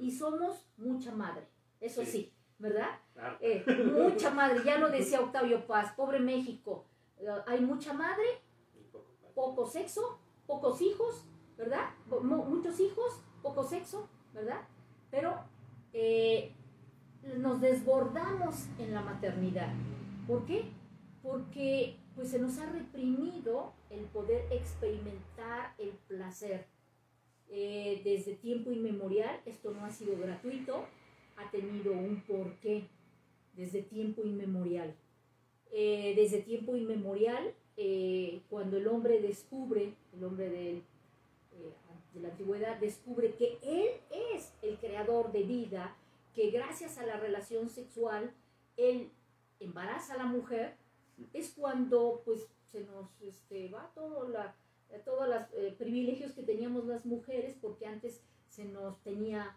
Y 0.01 0.11
somos 0.12 0.67
mucha 0.77 1.15
madre, 1.15 1.47
eso 1.81 2.05
Sí. 2.05 2.11
sí, 2.11 2.33
¿verdad? 2.62 2.90
Claro. 3.12 3.37
Eh, 3.40 3.64
mucha 3.92 4.31
madre, 4.31 4.62
ya 4.64 4.79
lo 4.79 4.88
decía 4.88 5.20
Octavio 5.20 5.66
Paz, 5.66 5.92
pobre 5.96 6.20
México. 6.20 6.87
Eh, 7.18 7.27
hay 7.46 7.61
mucha 7.61 7.92
madre, 7.92 8.25
poco 9.35 9.66
sexo, 9.66 10.20
pocos 10.46 10.81
hijos, 10.81 11.27
¿verdad? 11.59 11.90
Muchos 12.22 12.79
hijos, 12.79 13.20
poco 13.42 13.64
sexo, 13.64 14.09
¿verdad? 14.33 14.61
Pero 15.11 15.35
eh, 15.92 16.55
nos 17.37 17.61
desbordamos 17.61 18.68
en 18.79 18.94
la 18.94 19.03
maternidad. 19.03 19.72
¿Por 20.29 20.46
qué? 20.46 20.70
Porque 21.22 21.98
pues 22.14 22.31
se 22.31 22.38
nos 22.38 22.59
ha 22.59 22.66
reprimido 22.66 23.72
el 23.90 24.05
poder 24.05 24.46
experimentar 24.53 25.75
el 25.79 25.90
placer. 26.07 26.66
Desde 27.48 28.35
tiempo 28.40 28.70
inmemorial, 28.70 29.42
esto 29.44 29.72
no 29.72 29.85
ha 29.85 29.90
sido 29.90 30.16
gratuito, 30.16 30.87
ha 31.37 31.51
tenido 31.51 31.92
un 31.92 32.23
porqué 32.23 32.88
desde 33.55 33.83
tiempo 33.83 34.23
inmemorial. 34.23 34.95
Eh, 35.71 36.12
desde 36.16 36.42
tiempo 36.42 36.77
inmemorial, 36.77 37.55
eh, 37.77 38.42
cuando 38.51 38.77
el 38.77 38.87
hombre 38.88 39.21
descubre, 39.21 39.95
el 40.12 40.25
hombre 40.25 40.77
eh, 40.77 40.83
de 42.12 42.21
la 42.21 42.29
antigüedad 42.29 42.79
descubre 42.79 43.35
que 43.37 43.59
él 43.62 43.88
es 44.35 44.53
el 44.61 44.77
creador 44.79 45.33
de 45.33 45.45
vida, 45.45 45.97
que 46.35 46.51
gracias 46.51 46.99
a 46.99 47.07
la 47.07 47.16
relación 47.16 47.71
sexual 47.71 48.35
él 48.77 49.11
embaraza 49.61 50.14
a 50.14 50.18
la 50.18 50.27
mujer, 50.27 50.75
es 51.33 51.55
cuando 51.57 52.23
pues 52.25 52.49
se 52.71 52.81
nos 52.85 53.09
este, 53.23 53.68
va 53.68 53.90
todo 53.95 54.29
la, 54.29 54.55
todos 55.05 55.29
los 55.29 55.75
privilegios 55.75 56.33
que 56.33 56.42
teníamos 56.42 56.87
las 56.87 57.07
mujeres, 57.07 57.57
porque 57.61 57.87
antes 57.87 58.21
se 58.49 58.64
nos 58.64 58.99
tenía 59.03 59.57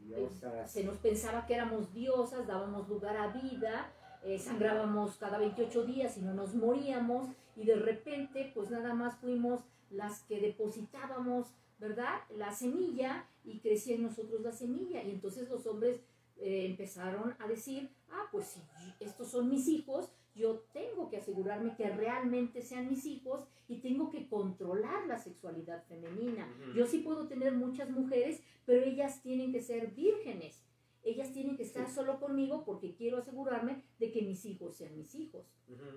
Diosas. 0.00 0.70
se 0.70 0.84
nos 0.84 0.96
pensaba 0.98 1.46
que 1.46 1.54
éramos 1.54 1.92
diosas, 1.92 2.46
dábamos 2.46 2.88
lugar 2.88 3.16
a 3.16 3.28
vida, 3.28 3.92
eh, 4.24 4.38
sangrábamos 4.38 5.16
cada 5.16 5.38
28 5.38 5.84
días 5.84 6.16
y 6.18 6.22
no 6.22 6.34
nos 6.34 6.54
moríamos 6.54 7.28
y 7.56 7.64
de 7.64 7.76
repente 7.76 8.50
pues 8.54 8.70
nada 8.70 8.94
más 8.94 9.16
fuimos 9.16 9.60
las 9.90 10.22
que 10.24 10.40
depositábamos, 10.40 11.48
¿verdad? 11.78 12.20
La 12.36 12.52
semilla 12.52 13.26
y 13.44 13.60
crecía 13.60 13.96
en 13.96 14.02
nosotros 14.02 14.40
la 14.42 14.52
semilla 14.52 15.02
y 15.02 15.10
entonces 15.10 15.48
los 15.48 15.66
hombres 15.66 16.00
eh, 16.36 16.66
empezaron 16.66 17.34
a 17.38 17.46
decir, 17.46 17.90
ah, 18.10 18.24
pues 18.30 18.46
si 18.46 18.60
estos 19.00 19.28
son 19.28 19.48
mis 19.48 19.68
hijos, 19.68 20.10
yo 20.34 20.64
tengo 20.72 21.08
que 21.10 21.16
asegurarme 21.18 21.74
que 21.76 21.88
realmente 21.90 22.62
sean 22.62 22.88
mis 22.88 23.04
hijos 23.06 23.46
y 23.68 23.80
tengo 23.80 24.10
que 24.10 24.28
controlar 24.28 25.06
la 25.06 25.18
sexualidad 25.18 25.84
femenina. 25.86 26.48
Yo 26.74 26.86
sí 26.86 26.98
puedo 26.98 27.26
tener 27.28 27.52
muchas 27.52 27.90
mujeres, 27.90 28.42
pero 28.64 28.82
ellas 28.84 29.22
tienen 29.22 29.52
que 29.52 29.60
ser 29.60 29.88
vírgenes. 29.92 30.64
Ellas 31.02 31.32
tienen 31.32 31.56
que 31.56 31.62
estar 31.62 31.86
Sí. 31.88 31.94
solo 31.94 32.20
conmigo 32.20 32.64
porque 32.64 32.94
quiero 32.94 33.18
asegurarme 33.18 33.82
de 33.98 34.12
que 34.12 34.22
mis 34.22 34.44
hijos 34.44 34.76
sean 34.76 34.96
mis 34.96 35.14
hijos. 35.14 35.46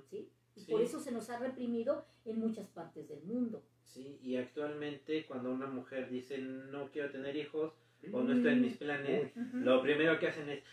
¿sí? 0.09 0.29
Y 0.55 0.61
Sí. 0.61 0.71
por 0.71 0.81
eso 0.81 0.99
se 0.99 1.11
nos 1.11 1.29
ha 1.29 1.39
reprimido 1.39 2.05
en 2.25 2.39
muchas 2.39 2.67
partes 2.69 3.07
del 3.09 3.23
mundo. 3.23 3.63
Sí, 3.83 4.17
y 4.21 4.37
actualmente 4.37 5.25
cuando 5.25 5.51
una 5.51 5.67
mujer 5.67 6.09
dice 6.09 6.37
no 6.37 6.89
quiero 6.91 7.11
tener 7.11 7.35
hijos 7.35 7.73
o 8.11 8.21
no 8.21 8.33
está 8.33 8.51
en 8.51 8.61
mis 8.61 8.77
planes, 8.77 9.31
lo 9.53 9.81
primero 9.81 10.17
que 10.19 10.27
hacen 10.27 10.49
es 10.49 10.63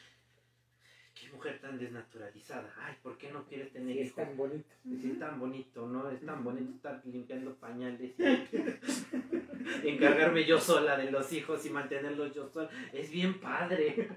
qué 1.21 1.29
mujer 1.33 1.61
tan 1.61 1.79
desnaturalizada. 1.79 2.73
Ay, 2.79 2.95
¿por 3.03 3.19
qué 3.19 3.31
no 3.31 3.45
quieres 3.45 3.73
tener 3.73 3.93
Sí, 3.95 4.01
es 4.01 4.07
hijos? 4.09 4.25
tan 4.25 4.37
bonito. 4.37 4.69
Sí, 4.85 5.11
es 5.13 5.19
tan 5.19 5.39
bonito, 5.41 5.87
¿no? 5.87 6.11
Es 6.11 6.25
tan 6.25 6.43
bonito 6.45 6.73
estar 6.77 7.03
limpiando 7.05 7.55
pañales 7.57 8.13
y 8.19 8.23
encargarme 9.89 10.47
yo 10.47 10.59
sola 10.59 10.97
de 10.97 11.11
los 11.11 11.33
hijos 11.33 11.65
y 11.67 11.71
mantenerlos 11.71 12.35
yo 12.35 12.49
sola. 12.49 12.71
Es 12.93 13.11
bien 13.11 13.41
padre. 13.41 14.09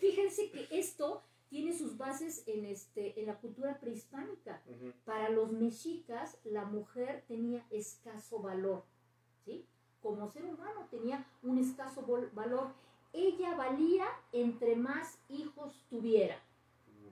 Fíjense 0.00 0.50
que 0.50 0.66
esto 0.70 1.22
tiene 1.48 1.72
sus 1.76 1.96
bases 1.96 2.44
en, 2.46 2.64
este, 2.64 3.20
en 3.20 3.26
la 3.26 3.36
cultura 3.36 3.78
prehispánica. 3.78 4.62
Para 5.04 5.28
los 5.28 5.52
mexicas, 5.52 6.38
la 6.44 6.64
mujer 6.64 7.24
tenía 7.28 7.64
escaso 7.70 8.40
valor, 8.40 8.84
¿sí? 9.44 9.66
Como 10.00 10.28
ser 10.30 10.44
humano 10.44 10.88
tenía 10.90 11.24
un 11.42 11.58
escaso 11.58 12.02
valor. 12.32 12.72
Ella 13.12 13.54
valía 13.56 14.06
entre 14.32 14.76
más 14.76 15.18
hijos 15.28 15.84
tuviera 15.90 16.38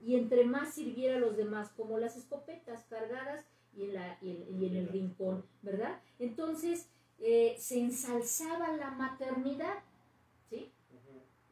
y 0.03 0.15
entre 0.15 0.45
más 0.45 0.73
sirviera 0.73 1.17
a 1.17 1.19
los 1.19 1.37
demás, 1.37 1.69
como 1.77 1.99
las 1.99 2.17
escopetas 2.17 2.83
cargadas 2.89 3.45
y 3.75 3.83
en, 3.83 3.93
la, 3.93 4.17
y 4.21 4.31
en, 4.31 4.61
y 4.61 4.65
en 4.65 4.75
el 4.75 4.89
rincón, 4.89 5.45
¿verdad? 5.61 6.01
Entonces, 6.19 6.87
eh, 7.19 7.55
se 7.59 7.79
ensalzaba 7.79 8.75
la 8.75 8.91
maternidad, 8.91 9.83
¿sí? 10.49 10.71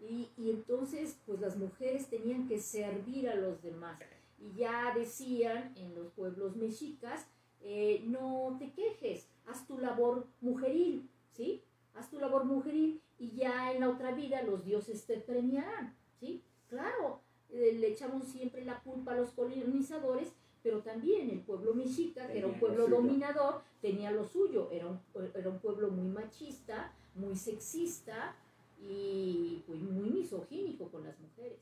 Y, 0.01 0.29
y 0.38 0.49
entonces, 0.49 1.17
pues 1.25 1.39
las 1.39 1.57
mujeres 1.57 2.07
tenían 2.07 2.47
que 2.47 2.59
servir 2.59 3.29
a 3.29 3.35
los 3.35 3.62
demás. 3.62 3.99
Y 4.39 4.57
ya 4.57 4.93
decían 4.95 5.73
en 5.75 5.93
los 5.93 6.07
pueblos 6.13 6.55
mexicas, 6.55 7.27
eh, 7.62 8.01
no 8.05 8.55
te 8.57 8.71
quejes, 8.71 9.27
haz 9.45 9.67
tu 9.67 9.77
labor 9.77 10.25
mujeril, 10.41 11.09
¿sí? 11.33 11.62
Haz 11.99 12.09
tu 12.09 12.17
labor 12.17 12.45
mujeril 12.45 13.01
y 13.17 13.31
ya 13.31 13.73
en 13.73 13.81
la 13.81 13.89
otra 13.89 14.13
vida 14.13 14.41
los 14.43 14.63
dioses 14.63 15.05
te 15.05 15.17
premiarán, 15.17 15.97
¿sí? 16.17 16.41
Claro, 16.69 17.19
eh, 17.49 17.75
le 17.77 17.89
echamos 17.89 18.25
siempre 18.25 18.63
la 18.63 18.79
culpa 18.79 19.12
a 19.12 19.17
los 19.17 19.31
colonizadores, 19.31 20.31
pero 20.63 20.79
también 20.79 21.29
el 21.29 21.41
pueblo 21.41 21.73
mexica, 21.73 22.25
que 22.27 22.38
era 22.38 22.47
un 22.47 22.57
pueblo 22.57 22.88
dominador, 22.88 23.62
tenía 23.81 24.12
lo 24.12 24.23
suyo, 24.23 24.69
era 24.71 24.88
un, 24.88 25.01
era 25.35 25.49
un 25.49 25.59
pueblo 25.59 25.91
muy 25.91 26.07
machista, 26.07 26.93
muy 27.15 27.35
sexista 27.35 28.33
y 28.81 29.62
pues, 29.67 29.81
muy 29.81 30.09
misogínico 30.09 30.88
con 30.89 31.03
las 31.03 31.19
mujeres, 31.19 31.59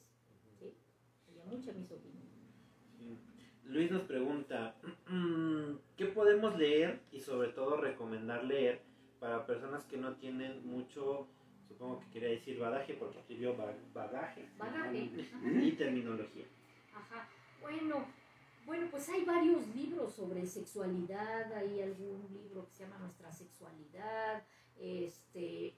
¿sí? 0.60 0.71
Había 1.32 1.45
mucha 1.45 1.73
misoginia. 1.73 2.21
Luis 3.63 3.89
nos 3.89 4.04
pregunta, 4.04 4.76
¿qué 5.97 6.06
podemos 6.06 6.56
leer 6.60 7.00
y 7.12 7.21
sobre 7.21 7.50
todo 7.50 7.78
recomendar 7.78 8.43
leer 8.43 8.86
para 9.19 9.45
personas 9.45 9.84
que 9.86 9.97
no 9.97 10.15
tienen 10.15 10.65
mucho, 10.67 11.27
supongo 11.67 11.99
que 11.99 12.12
quería 12.12 12.30
decir 12.30 12.60
badaje 12.60 12.93
porque 12.93 13.19
escribió 13.19 13.56
bagaje, 13.93 14.49
bagaje. 14.58 15.10
y 15.43 15.71
terminología? 15.71 16.45
Ajá. 16.93 17.27
Bueno, 17.62 18.06
bueno, 18.65 18.88
pues 18.91 19.08
hay 19.10 19.23
varios 19.23 19.65
libros 19.75 20.13
sobre 20.13 20.45
sexualidad, 20.45 21.51
hay 21.53 21.82
algún 21.82 22.27
libro 22.34 22.67
que 22.67 22.75
se 22.75 22.84
llama 22.84 22.97
Nuestra 22.99 23.32
sexualidad, 23.32 24.43
este, 24.77 25.73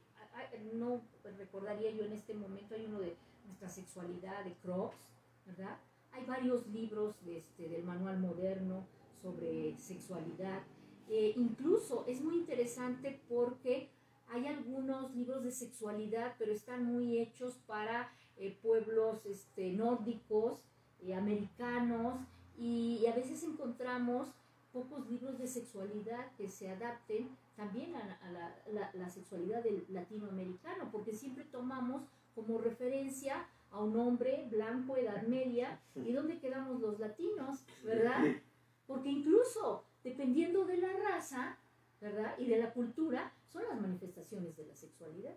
no 0.73 1.01
recordaría 1.37 1.91
yo 1.91 2.05
en 2.05 2.13
este 2.13 2.33
momento, 2.33 2.75
hay 2.75 2.85
uno 2.85 2.99
de 2.99 3.15
Nuestra 3.45 3.69
sexualidad 3.69 4.43
de 4.43 4.53
Crocs, 4.63 4.97
¿verdad? 5.45 5.77
Hay 6.11 6.25
varios 6.25 6.65
libros 6.67 7.15
de 7.23 7.37
este, 7.37 7.69
del 7.69 7.83
manual 7.83 8.19
moderno 8.19 8.87
sobre 9.21 9.77
sexualidad. 9.77 10.63
Eh, 11.09 11.33
incluso 11.35 12.05
es 12.07 12.21
muy 12.21 12.35
interesante 12.35 13.19
porque 13.27 13.89
hay 14.27 14.45
algunos 14.45 15.13
libros 15.15 15.43
de 15.43 15.51
sexualidad, 15.51 16.35
pero 16.37 16.51
están 16.51 16.85
muy 16.85 17.19
hechos 17.19 17.55
para 17.65 18.11
eh, 18.37 18.55
pueblos 18.61 19.25
este, 19.25 19.71
nórdicos, 19.71 20.61
eh, 21.01 21.15
americanos, 21.15 22.19
y, 22.57 23.05
a 23.07 23.15
veces 23.15 23.41
encontramos 23.43 24.27
pocos 24.73 25.09
libros 25.09 25.39
de 25.39 25.47
sexualidad 25.47 26.31
que 26.37 26.49
se 26.49 26.69
adapten 26.69 27.29
también 27.55 27.95
a, 27.95 28.31
la, 28.71 28.91
la, 28.93 29.09
sexualidad 29.09 29.63
del 29.63 29.85
latinoamericano, 29.89 30.91
porque 30.91 31.13
siempre 31.13 31.45
tomamos 31.45 32.03
como 32.35 32.59
referencia 32.59 33.47
a 33.71 33.81
un 33.81 33.97
hombre 33.97 34.47
blanco, 34.51 34.97
edad 34.97 35.23
media, 35.23 35.79
¿y 35.95 36.11
dónde 36.11 36.39
quedamos 36.39 36.81
los 36.81 36.99
latinos? 36.99 37.65
¿Verdad? 37.83 38.23
Porque 38.87 39.09
incluso 39.09 39.85
dependiendo 40.03 40.65
de 40.65 40.77
la 40.77 40.91
raza, 40.93 41.57
¿verdad? 42.01 42.37
Y 42.37 42.45
de 42.45 42.57
la 42.57 42.73
cultura, 42.73 43.33
son 43.47 43.63
las 43.67 43.79
manifestaciones 43.79 44.55
de 44.55 44.65
la 44.65 44.75
sexualidad. 44.75 45.35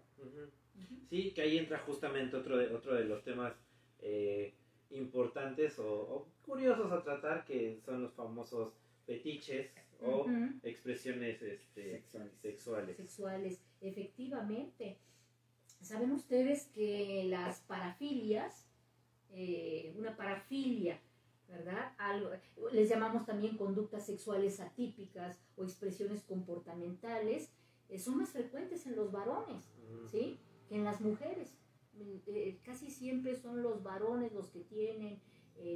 Sí, 1.08 1.32
que 1.32 1.42
ahí 1.42 1.58
entra 1.58 1.78
justamente 1.78 2.36
otro 2.36 2.56
de, 2.56 2.74
otro 2.74 2.94
de 2.94 3.04
los 3.04 3.22
temas 3.24 3.54
eh, 4.00 4.54
importantes 4.90 5.78
o, 5.78 6.28
curiosos 6.42 6.90
a 6.92 7.02
tratar, 7.02 7.44
que 7.44 7.80
son 7.84 8.02
los 8.02 8.12
famosos 8.12 8.72
fetiches 9.06 9.70
o 10.00 10.26
expresiones 10.62 11.40
este, 11.42 12.02
sexuales. 12.40 12.96
Sexuales, 12.96 13.62
efectivamente. 13.80 14.98
¿Saben 15.80 16.12
ustedes 16.12 16.66
que 16.66 17.24
las 17.28 17.60
parafilias, 17.60 18.68
eh, 19.32 19.92
una 19.96 20.16
parafilia, 20.16 21.00
¿verdad? 21.48 21.92
Algo, 21.98 22.30
les 22.72 22.88
llamamos 22.88 23.26
también 23.26 23.56
conductas 23.56 24.06
sexuales 24.06 24.60
atípicas 24.60 25.38
o 25.56 25.64
expresiones 25.64 26.22
comportamentales, 26.22 27.50
eh, 27.88 27.98
son 27.98 28.18
más 28.18 28.30
frecuentes 28.30 28.86
en 28.86 28.96
los 28.96 29.12
varones, 29.12 29.70
¿sí? 30.10 30.38
Que 30.68 30.76
en 30.76 30.84
las 30.84 31.00
mujeres. 31.00 31.56
Eh, 32.26 32.58
casi 32.64 32.90
siempre 32.90 33.36
son 33.36 33.62
los 33.62 33.82
varones 33.82 34.32
los 34.32 34.48
que 34.48 34.60
tienen 34.60 35.20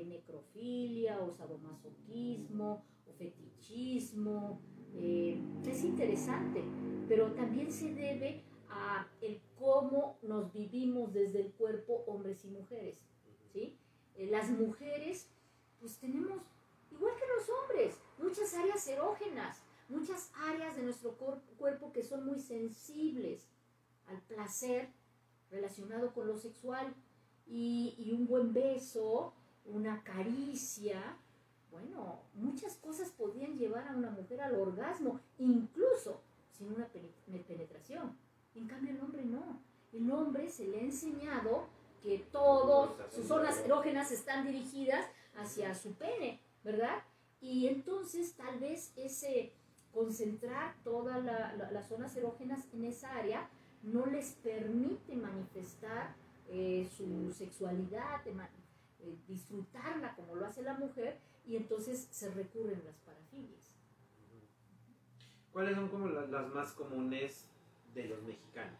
necrofilia 0.08 1.20
o 1.20 1.32
sadomasoquismo 1.32 2.82
o 3.06 3.12
fetichismo. 3.12 4.60
es 4.94 5.84
interesante, 5.84 6.64
pero 7.08 7.32
también 7.32 7.70
se 7.70 7.94
debe 7.94 8.42
a 8.68 9.06
el 9.20 9.40
cómo 9.58 10.18
nos 10.22 10.52
vivimos 10.52 11.12
desde 11.12 11.40
el 11.40 11.52
cuerpo 11.52 12.04
hombres 12.06 12.44
y 12.44 12.48
mujeres, 12.48 13.00
¿sí? 13.52 13.78
Eh, 14.16 14.28
las 14.30 14.50
mujeres, 14.50 15.30
pues 15.80 15.96
tenemos, 15.98 16.40
igual 16.90 17.12
que 17.16 17.26
los 17.36 17.48
hombres, 17.48 17.94
muchas 18.18 18.54
áreas 18.54 18.86
erógenas, 18.86 19.58
muchas 19.88 20.30
áreas 20.48 20.76
de 20.76 20.82
nuestro 20.82 21.16
cuerpo 21.58 21.92
que 21.92 22.02
son 22.02 22.24
muy 22.24 22.40
sensibles 22.40 23.46
al 24.08 24.20
placer 24.22 24.88
relacionado 25.50 26.12
con 26.12 26.26
lo 26.26 26.36
sexual 26.36 26.92
y, 27.46 27.94
y 27.98 28.12
un 28.12 28.26
buen 28.26 28.52
beso, 28.52 29.32
una 29.64 30.02
caricia, 30.02 31.16
bueno, 31.70 32.20
muchas 32.34 32.76
cosas 32.76 33.10
podrían 33.10 33.58
llevar 33.58 33.88
a 33.88 33.96
una 33.96 34.10
mujer 34.10 34.40
al 34.40 34.54
orgasmo, 34.54 35.20
incluso 35.38 36.20
sin 36.56 36.72
una 36.72 36.88
penetración. 37.46 38.16
En 38.54 38.66
cambio 38.66 38.92
el 38.92 39.00
hombre 39.00 39.24
no. 39.24 39.60
El 39.92 40.10
hombre 40.10 40.48
se 40.48 40.66
le 40.66 40.78
ha 40.78 40.82
enseñado 40.82 41.66
que 42.02 42.18
todas 42.32 43.12
sus 43.14 43.26
zonas 43.26 43.58
erógenas 43.58 44.10
están 44.10 44.46
dirigidas 44.46 45.06
hacia 45.36 45.74
su 45.74 45.94
pene, 45.94 46.40
¿verdad? 46.64 47.02
Y 47.40 47.68
entonces 47.68 48.34
tal 48.34 48.58
vez 48.58 48.92
ese 48.96 49.52
concentrar 49.92 50.74
todas 50.84 51.24
las 51.24 51.88
zonas 51.88 52.14
erógenas 52.16 52.66
en 52.74 52.84
esa 52.84 53.14
área 53.14 53.48
no 53.82 54.06
les 54.06 54.32
permite 54.32 55.16
manifestar 55.16 56.14
eh, 56.48 56.88
su 56.96 57.32
sexualidad, 57.32 58.20
eh, 58.26 59.16
disfrutarla 59.26 60.14
como 60.14 60.34
lo 60.34 60.46
hace 60.46 60.62
la 60.62 60.74
mujer 60.74 61.18
y 61.46 61.56
entonces 61.56 62.08
se 62.10 62.30
recurren 62.30 62.82
las 62.84 62.96
parafilias. 62.98 63.74
¿Cuáles 65.52 65.76
son 65.76 65.88
como 65.88 66.08
las 66.08 66.52
más 66.52 66.72
comunes 66.72 67.46
de 67.94 68.08
los 68.08 68.22
mexicanos? 68.22 68.78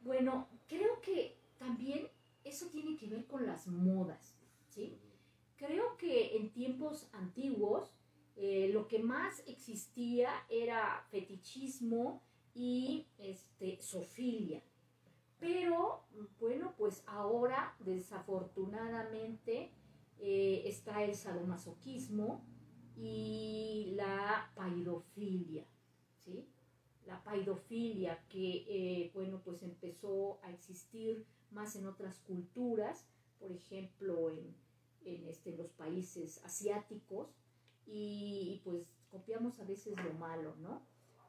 Bueno, 0.00 0.48
creo 0.68 1.00
que 1.02 1.36
también 1.58 2.08
eso 2.44 2.66
tiene 2.68 2.96
que 2.96 3.08
ver 3.08 3.26
con 3.26 3.44
las 3.46 3.66
modas, 3.66 4.34
¿sí? 4.68 4.96
Creo 5.58 5.96
que 5.96 6.36
en 6.36 6.50
tiempos 6.50 7.08
antiguos 7.12 7.92
eh, 8.36 8.70
lo 8.72 8.86
que 8.86 9.00
más 9.00 9.42
existía 9.48 10.30
era 10.48 11.04
fetichismo 11.10 12.22
y 12.54 13.08
este, 13.18 13.82
sofilia. 13.82 14.62
Pero, 15.40 16.04
bueno, 16.38 16.74
pues 16.78 17.02
ahora 17.06 17.76
desafortunadamente 17.80 19.72
eh, 20.20 20.62
está 20.66 21.02
el 21.02 21.16
sadomasoquismo 21.16 22.44
y 22.96 23.92
la 23.96 24.52
paidofilia, 24.54 25.66
¿sí? 26.24 26.46
la 27.06 27.22
paidofilia 27.24 28.24
que, 28.28 28.64
eh, 28.68 29.10
bueno, 29.14 29.40
pues 29.44 29.62
empezó 29.62 30.38
a 30.42 30.52
existir 30.52 31.26
más 31.50 31.74
en 31.74 31.86
otras 31.86 32.18
culturas, 32.20 33.06
por 33.40 33.50
ejemplo, 33.50 34.30
en, 34.30 34.54
en 35.16 35.28
este, 35.28 35.56
los 35.56 35.70
países 35.72 36.44
asiáticos, 36.44 37.28
y, 37.86 38.60
pues 38.64 38.86
copiamos 39.10 39.58
a 39.60 39.64
veces 39.64 39.96
lo 40.04 40.12
malo, 40.14 40.54
¿no? 40.56 40.82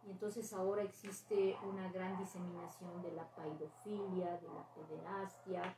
Y 0.06 0.12
entonces 0.12 0.52
ahora 0.54 0.84
existe 0.84 1.56
una 1.64 1.92
gran 1.92 2.18
diseminación 2.20 3.02
de 3.02 3.12
la 3.14 3.30
paidofilia, 3.36 4.38
de 4.38 4.48
la 4.48 4.68
pederastia 4.76 5.78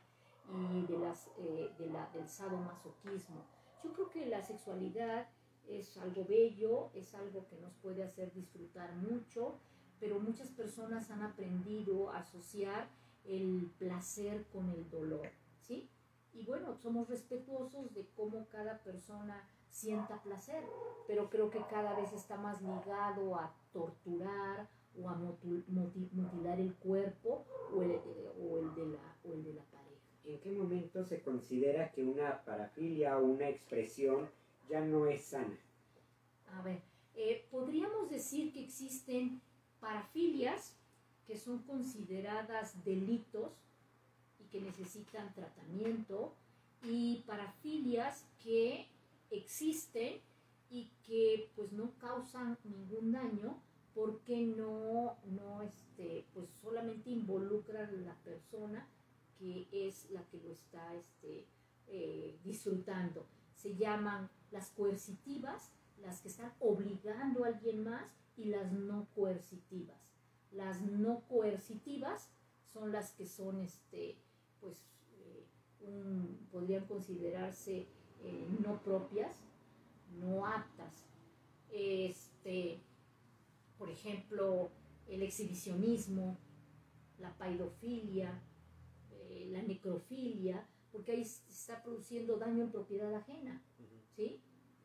y 0.52 0.86
de 0.86 0.98
las, 0.98 1.28
eh, 1.38 1.70
de 1.78 1.86
la, 1.86 2.08
del 2.10 2.28
sadomasoquismo. 2.28 3.44
Yo 3.84 3.92
creo 3.92 4.10
que 4.10 4.26
la 4.26 4.42
sexualidad 4.42 5.28
es 5.68 5.96
algo 5.98 6.24
bello, 6.24 6.90
es 6.94 7.14
algo 7.14 7.46
que 7.48 7.56
nos 7.58 7.72
puede 7.74 8.02
hacer 8.02 8.32
disfrutar 8.32 8.94
mucho, 8.96 9.58
pero 10.00 10.18
muchas 10.18 10.50
personas 10.50 11.10
han 11.10 11.22
aprendido 11.22 12.10
a 12.10 12.18
asociar 12.18 12.88
el 13.24 13.70
placer 13.78 14.46
con 14.52 14.68
el 14.70 14.88
dolor, 14.90 15.30
¿sí? 15.60 15.88
Y 16.34 16.44
bueno, 16.44 16.74
somos 16.76 17.08
respetuosos 17.08 17.92
de 17.94 18.06
cómo 18.16 18.46
cada 18.48 18.78
persona 18.78 19.48
sienta 19.70 20.22
placer, 20.22 20.62
pero 21.06 21.28
creo 21.30 21.50
que 21.50 21.62
cada 21.70 21.94
vez 21.94 22.12
está 22.12 22.36
más 22.36 22.60
ligado 22.62 23.36
a 23.36 23.54
torturar 23.72 24.68
o 25.00 25.08
a 25.08 25.14
mutilar 25.14 26.60
el 26.60 26.74
cuerpo 26.74 27.44
o 27.74 27.82
el, 27.82 28.00
o 28.40 28.58
el, 28.58 28.74
de 28.74 28.86
la, 28.86 29.16
o 29.24 29.32
el 29.32 29.44
de 29.44 29.54
la 29.54 29.62
pareja. 29.64 29.82
¿En 30.24 30.38
qué 30.40 30.52
momento 30.52 31.04
se 31.04 31.20
considera 31.22 31.90
que 31.90 32.04
una 32.04 32.44
parafilia 32.44 33.18
o 33.18 33.24
una 33.24 33.48
expresión 33.48 34.30
ya 34.68 34.80
no 34.80 35.06
es 35.06 35.24
sana? 35.24 35.58
A 36.54 36.62
ver, 36.62 36.82
eh, 37.14 37.46
podríamos 37.50 38.10
decir 38.10 38.52
que 38.52 38.62
existen 38.62 39.40
parafilias 39.80 40.76
que 41.26 41.36
son 41.36 41.62
consideradas 41.62 42.84
delitos 42.84 43.52
que 44.52 44.60
necesitan 44.60 45.34
tratamiento 45.34 46.34
y 46.84 47.24
parafilias 47.26 48.26
que 48.42 48.86
existen 49.30 50.20
y 50.70 50.90
que 51.04 51.50
pues 51.56 51.72
no 51.72 51.92
causan 51.98 52.58
ningún 52.62 53.12
daño 53.12 53.60
porque 53.94 54.40
no, 54.40 55.16
no 55.24 55.62
este, 55.62 56.26
pues 56.34 56.48
solamente 56.60 57.10
involucran 57.10 57.88
a 57.88 58.00
la 58.00 58.14
persona 58.22 58.86
que 59.38 59.68
es 59.72 60.10
la 60.10 60.22
que 60.28 60.38
lo 60.38 60.50
está 60.50 60.94
este, 60.94 61.46
eh, 61.88 62.38
disfrutando. 62.44 63.26
Se 63.54 63.74
llaman 63.74 64.30
las 64.50 64.70
coercitivas, 64.70 65.72
las 66.00 66.20
que 66.20 66.28
están 66.28 66.52
obligando 66.60 67.44
a 67.44 67.48
alguien 67.48 67.84
más, 67.84 68.12
y 68.36 68.44
las 68.46 68.72
no 68.72 69.08
coercitivas. 69.14 69.98
Las 70.52 70.80
no 70.80 71.22
coercitivas 71.28 72.30
son 72.72 72.92
las 72.92 73.12
que 73.12 73.26
son, 73.26 73.60
este, 73.60 74.11
podrían 76.62 76.86
considerarse 76.86 77.88
eh, 78.22 78.46
no 78.64 78.80
propias, 78.82 79.34
no 80.20 80.46
aptas. 80.46 81.04
Este, 81.72 82.78
por 83.78 83.90
ejemplo, 83.90 84.70
el 85.08 85.22
exhibicionismo, 85.22 86.38
la 87.18 87.36
paidofilia, 87.36 88.40
eh, 89.10 89.48
la 89.50 89.60
necrofilia, 89.62 90.64
porque 90.92 91.12
ahí 91.12 91.24
se 91.24 91.50
está 91.50 91.82
produciendo 91.82 92.36
daño 92.36 92.62
en 92.62 92.70
propiedad 92.70 93.12
ajena, 93.12 93.60
¿sí? 94.14 94.40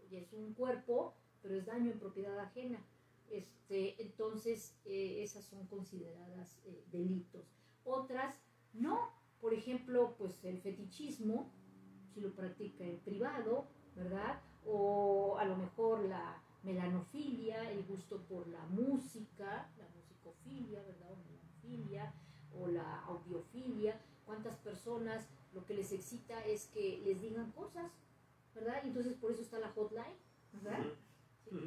es 0.10 0.34
un 0.34 0.56
cuerpo, 0.56 1.14
pero 1.44 1.58
es 1.58 1.68
daño 1.68 1.92
en 1.92 2.00
propiedad 2.00 2.40
ajena. 2.40 2.84
Este, 3.30 4.02
entonces, 4.02 4.74
eh, 4.86 5.22
esas 5.22 5.46
son 5.46 5.68
consideradas 5.68 6.60
eh, 6.66 6.84
delitos. 6.92 7.46
Otras, 7.84 8.34
no. 8.74 9.12
Por 9.42 9.54
ejemplo, 9.54 10.16
pues 10.18 10.44
el 10.44 10.60
fetichismo, 10.60 11.52
si 12.18 12.24
lo 12.24 12.32
practica 12.32 12.84
en 12.84 12.98
privado, 12.98 13.66
¿verdad? 13.96 14.42
O 14.66 15.38
a 15.38 15.46
lo 15.46 15.56
mejor 15.56 16.04
la 16.06 16.42
melanofilia, 16.64 17.72
el 17.72 17.86
gusto 17.86 18.18
por 18.28 18.48
la 18.48 18.66
música, 18.66 19.70
la 19.78 19.88
musicofilia, 19.96 20.82
¿verdad? 20.82 21.12
O 21.12 21.18
melanofilia, 21.18 22.14
o 22.60 22.68
la 22.68 23.02
audiofilia. 23.06 24.02
¿Cuántas 24.26 24.58
personas 24.58 25.28
lo 25.54 25.64
que 25.66 25.76
les 25.76 25.92
excita 25.92 26.44
es 26.44 26.66
que 26.74 27.00
les 27.06 27.22
digan 27.22 27.52
cosas, 27.52 27.92
¿verdad? 28.56 28.82
Y 28.84 28.88
entonces 28.88 29.14
por 29.14 29.32
eso 29.32 29.44
está 29.44 29.60
la 29.60 29.70
hotline, 29.70 30.18
¿verdad? 30.54 30.86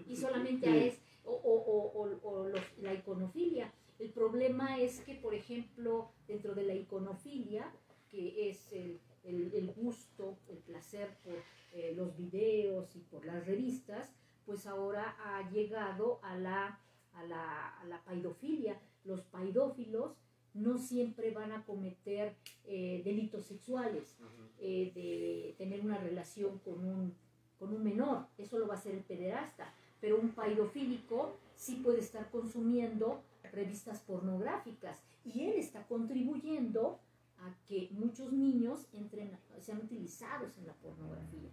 Y 0.08 0.16
solamente 0.16 0.88
es, 0.88 0.98
o, 1.24 1.32
o, 1.32 2.18
o, 2.28 2.48
la 2.82 2.92
iconofilia. 2.92 3.72
El 4.00 4.10
problema 4.10 4.78
es 4.78 5.00
que, 5.00 5.14
por 5.14 5.32
ejemplo, 5.32 6.10
dentro 6.26 6.54
de 6.54 6.64
la 6.64 6.74
iconofilia, 6.74 7.72
que 8.10 8.50
es 8.50 8.72
el, 8.72 9.00
el, 9.24 9.72
gusto, 9.76 10.38
el 10.48 10.59
placer 10.59 11.16
por 11.24 11.35
eh, 11.74 11.94
los 11.96 12.16
videos 12.16 12.94
y 12.96 13.00
por 13.00 13.24
las 13.24 13.46
revistas, 13.46 14.11
pues 14.46 14.66
ahora 14.66 15.16
ha 15.24 15.48
llegado 15.50 16.18
a 16.22 16.37
la, 16.37 16.80
a 17.14 17.24
la, 17.24 17.68
a 17.78 17.85
la 17.85 18.02
paidofilia. 18.02 18.80
Los 19.04 19.22
paidófilos 19.22 20.16
no 20.54 20.78
siempre 20.78 21.30
van 21.30 21.52
a 21.52 21.64
cometer 21.64 22.35
eh, 22.64 23.02
delitos 23.04 23.46
sexuales, 23.46 24.16
eh, 24.59 24.92
de 24.94 25.54
tener 25.59 25.80
una 25.80 25.98
relación 25.98 26.59
con 26.59 26.85
un, 26.85 27.14
con 27.59 27.72
un 27.72 27.85
menor, 27.85 28.26
eso 28.37 28.59
lo 28.59 28.66
va 28.66 28.74
a 28.74 28.78
hacer 28.78 28.94
el 28.94 29.02
pederasta, 29.02 29.72
pero 30.00 30.18
un 30.18 30.30
paidofílico 30.30 31.37
sí 31.54 31.76
puede 31.76 32.00
estar 32.00 32.30
consumiendo 32.30 33.22
revistas 33.52 34.00
pornográficas 34.00 34.98
y 35.24 35.44
él 35.44 35.54
está 35.54 35.87
contribuyendo 35.87 36.98
a 37.40 37.55
que 37.66 37.88
muchos 37.92 38.33
niños 38.33 38.87
entren, 38.92 39.37
sean 39.61 39.79
utilizados 39.79 40.57
en 40.59 40.66
la 40.66 40.74
pornografía. 40.74 41.50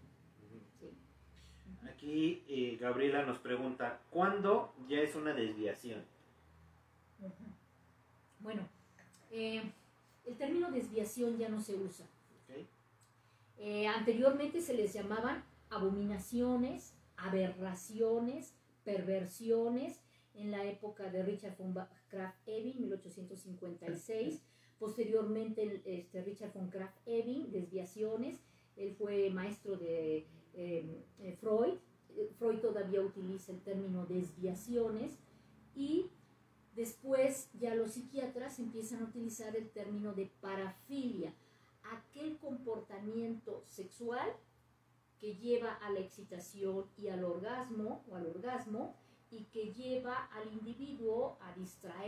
Aquí 1.89 2.43
eh, 2.47 2.77
Gabriela 2.79 3.25
nos 3.25 3.39
pregunta, 3.39 4.01
¿cuándo 4.09 4.73
ya 4.87 4.99
es 4.99 5.15
una 5.15 5.33
desviación? 5.33 6.03
Bueno, 8.39 8.67
eh, 9.31 9.63
el 10.25 10.35
término 10.37 10.71
desviación 10.71 11.37
ya 11.37 11.49
no 11.49 11.61
se 11.61 11.75
usa. 11.75 12.05
Eh, 13.59 13.87
anteriormente 13.87 14.61
se 14.61 14.75
les 14.75 14.93
llamaban 14.93 15.43
abominaciones, 15.71 16.93
aberraciones, 17.15 18.53
perversiones, 18.83 19.99
en 20.35 20.51
la 20.51 20.63
época 20.65 21.09
de 21.09 21.23
Richard 21.23 21.57
von 21.57 21.73
Krafft-Ebing, 22.11 22.79
1856. 22.79 24.43
Posteriormente, 24.79 25.81
este, 25.85 26.23
Richard 26.23 26.53
von 26.53 26.69
Krafft-Ebing, 26.69 27.49
desviaciones. 27.49 28.39
Él 28.75 28.93
fue 28.95 29.29
maestro 29.29 29.75
de 29.77 30.27
em, 30.53 31.03
eh, 31.19 31.35
Freud. 31.39 31.75
Freud 32.37 32.59
todavía 32.59 33.01
utiliza 33.01 33.51
el 33.51 33.61
término 33.61 34.05
desviaciones. 34.05 35.17
Y 35.75 36.09
Después 36.77 37.49
ya 37.59 37.73
los 37.73 37.93
psiquiatras 37.93 38.59
empiezan 38.59 39.01
a 39.01 39.05
utilizar 39.05 39.55
el 39.55 39.67
término 39.71 40.13
de 40.13 40.27
parafilia, 40.39 41.33
aquel 41.91 42.37
comportamiento 42.37 43.63
sexual 43.67 44.31
que 45.19 45.33
lleva 45.37 45.73
a 45.73 45.89
la 45.89 46.01
excitación 46.01 46.85
y 46.95 47.07
al 47.07 47.23
orgasmo 47.23 48.05
o 48.07 48.15
al 48.15 48.27
orgasmo 48.27 48.95
y 49.31 49.45
que 49.45 49.73
lleva 49.73 50.25
al 50.25 50.53
individuo 50.53 51.39
a 51.41 51.51
distraerse 51.53 52.06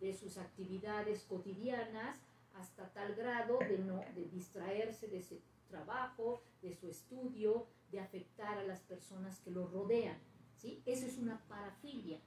de 0.00 0.14
sus 0.14 0.38
actividades 0.38 1.24
cotidianas 1.24 2.18
hasta 2.54 2.88
tal 2.92 3.14
grado 3.14 3.58
de 3.58 3.78
no 3.78 3.96
de 4.14 4.28
distraerse 4.32 5.08
de 5.08 5.18
ese 5.18 5.40
trabajo, 5.68 6.42
de 6.62 6.74
su 6.74 6.88
estudio, 6.88 7.66
de 7.92 8.00
afectar 8.00 8.58
a 8.58 8.64
las 8.64 8.80
personas 8.80 9.38
que 9.40 9.50
lo 9.50 9.66
rodean, 9.68 10.18
¿sí? 10.56 10.82
Eso 10.86 11.06
es 11.06 11.18
una 11.18 11.40
parafilia, 11.48 12.20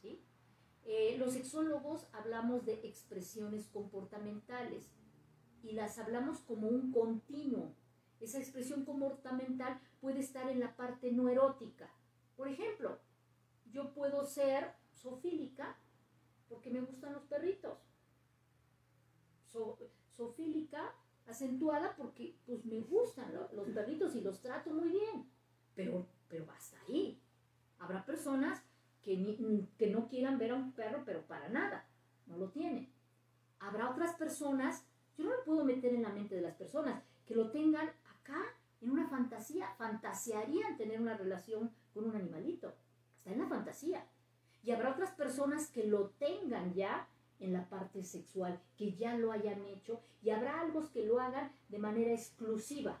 ¿sí? 0.00 0.20
Eh, 0.84 1.16
los 1.18 1.32
sexólogos 1.32 2.06
hablamos 2.12 2.64
de 2.64 2.74
expresiones 2.84 3.66
comportamentales 3.66 4.86
y 5.62 5.72
las 5.72 5.98
hablamos 5.98 6.38
como 6.40 6.68
un 6.68 6.92
continuo. 6.92 7.72
Esa 8.20 8.38
expresión 8.38 8.84
comportamental 8.84 9.80
puede 10.00 10.20
estar 10.20 10.48
en 10.48 10.60
la 10.60 10.76
parte 10.76 11.12
no 11.12 11.28
erótica. 11.28 11.90
Por 12.36 12.48
ejemplo, 12.48 12.98
yo 13.72 13.92
puedo 13.92 14.24
ser 14.24 14.72
sofílica 14.94 15.76
porque 16.48 16.70
me 16.70 16.80
gustan 16.80 17.12
los 17.12 17.24
perritos. 17.24 17.78
sofílica 20.16 20.94
acentuada 21.26 21.94
porque 21.96 22.36
pues 22.46 22.64
me 22.64 22.80
gustan 22.80 23.32
los 23.52 23.68
perritos 23.70 24.14
y 24.14 24.20
los 24.20 24.40
trato 24.40 24.70
muy 24.70 24.88
bien. 24.88 25.28
Pero, 25.74 26.06
pero 26.28 26.50
hasta 26.50 26.78
ahí. 26.82 27.20
Habrá 27.78 28.04
personas 28.04 28.62
que, 29.06 29.88
no 29.88 30.08
quieran 30.08 30.38
ver 30.38 30.50
a 30.50 30.56
un 30.56 30.72
perro, 30.72 31.02
pero 31.04 31.22
para 31.26 31.48
nada, 31.48 31.86
no 32.26 32.36
lo 32.36 32.50
tienen. 32.50 32.88
Habrá 33.60 33.90
otras 33.90 34.16
personas, 34.16 34.84
yo 35.16 35.24
no 35.24 35.30
me 35.30 35.42
puedo 35.44 35.64
meter 35.64 35.94
en 35.94 36.02
la 36.02 36.08
mente 36.08 36.34
de 36.34 36.40
las 36.40 36.56
personas, 36.56 37.02
que 37.24 37.36
lo 37.36 37.50
tengan 37.52 37.88
acá 37.88 38.42
en 38.80 38.90
una 38.90 39.08
fantasía, 39.08 39.74
fantasearían 39.78 40.76
tener 40.76 41.00
una 41.00 41.16
relación 41.16 41.70
con 41.94 42.06
un 42.06 42.16
animalito, 42.16 42.74
está 43.18 43.30
en 43.30 43.38
la 43.38 43.46
fantasía. 43.46 44.04
Y 44.66 44.72
habrá 44.72 44.90
otras 44.90 45.12
personas 45.12 45.70
que 45.70 45.84
lo 45.84 46.10
tengan 46.18 46.74
ya 46.74 47.08
en 47.38 47.52
la 47.52 47.68
parte 47.68 48.02
sexual, 48.02 48.60
que 48.76 48.94
ya 48.94 49.16
lo 49.16 49.30
hayan 49.30 49.64
hecho, 49.64 50.00
y 50.22 50.30
habrá 50.30 50.60
algo 50.60 50.90
que 50.90 51.06
lo 51.06 51.20
hagan 51.20 51.52
de 51.68 51.78
manera 51.78 52.10
exclusiva. 52.12 52.98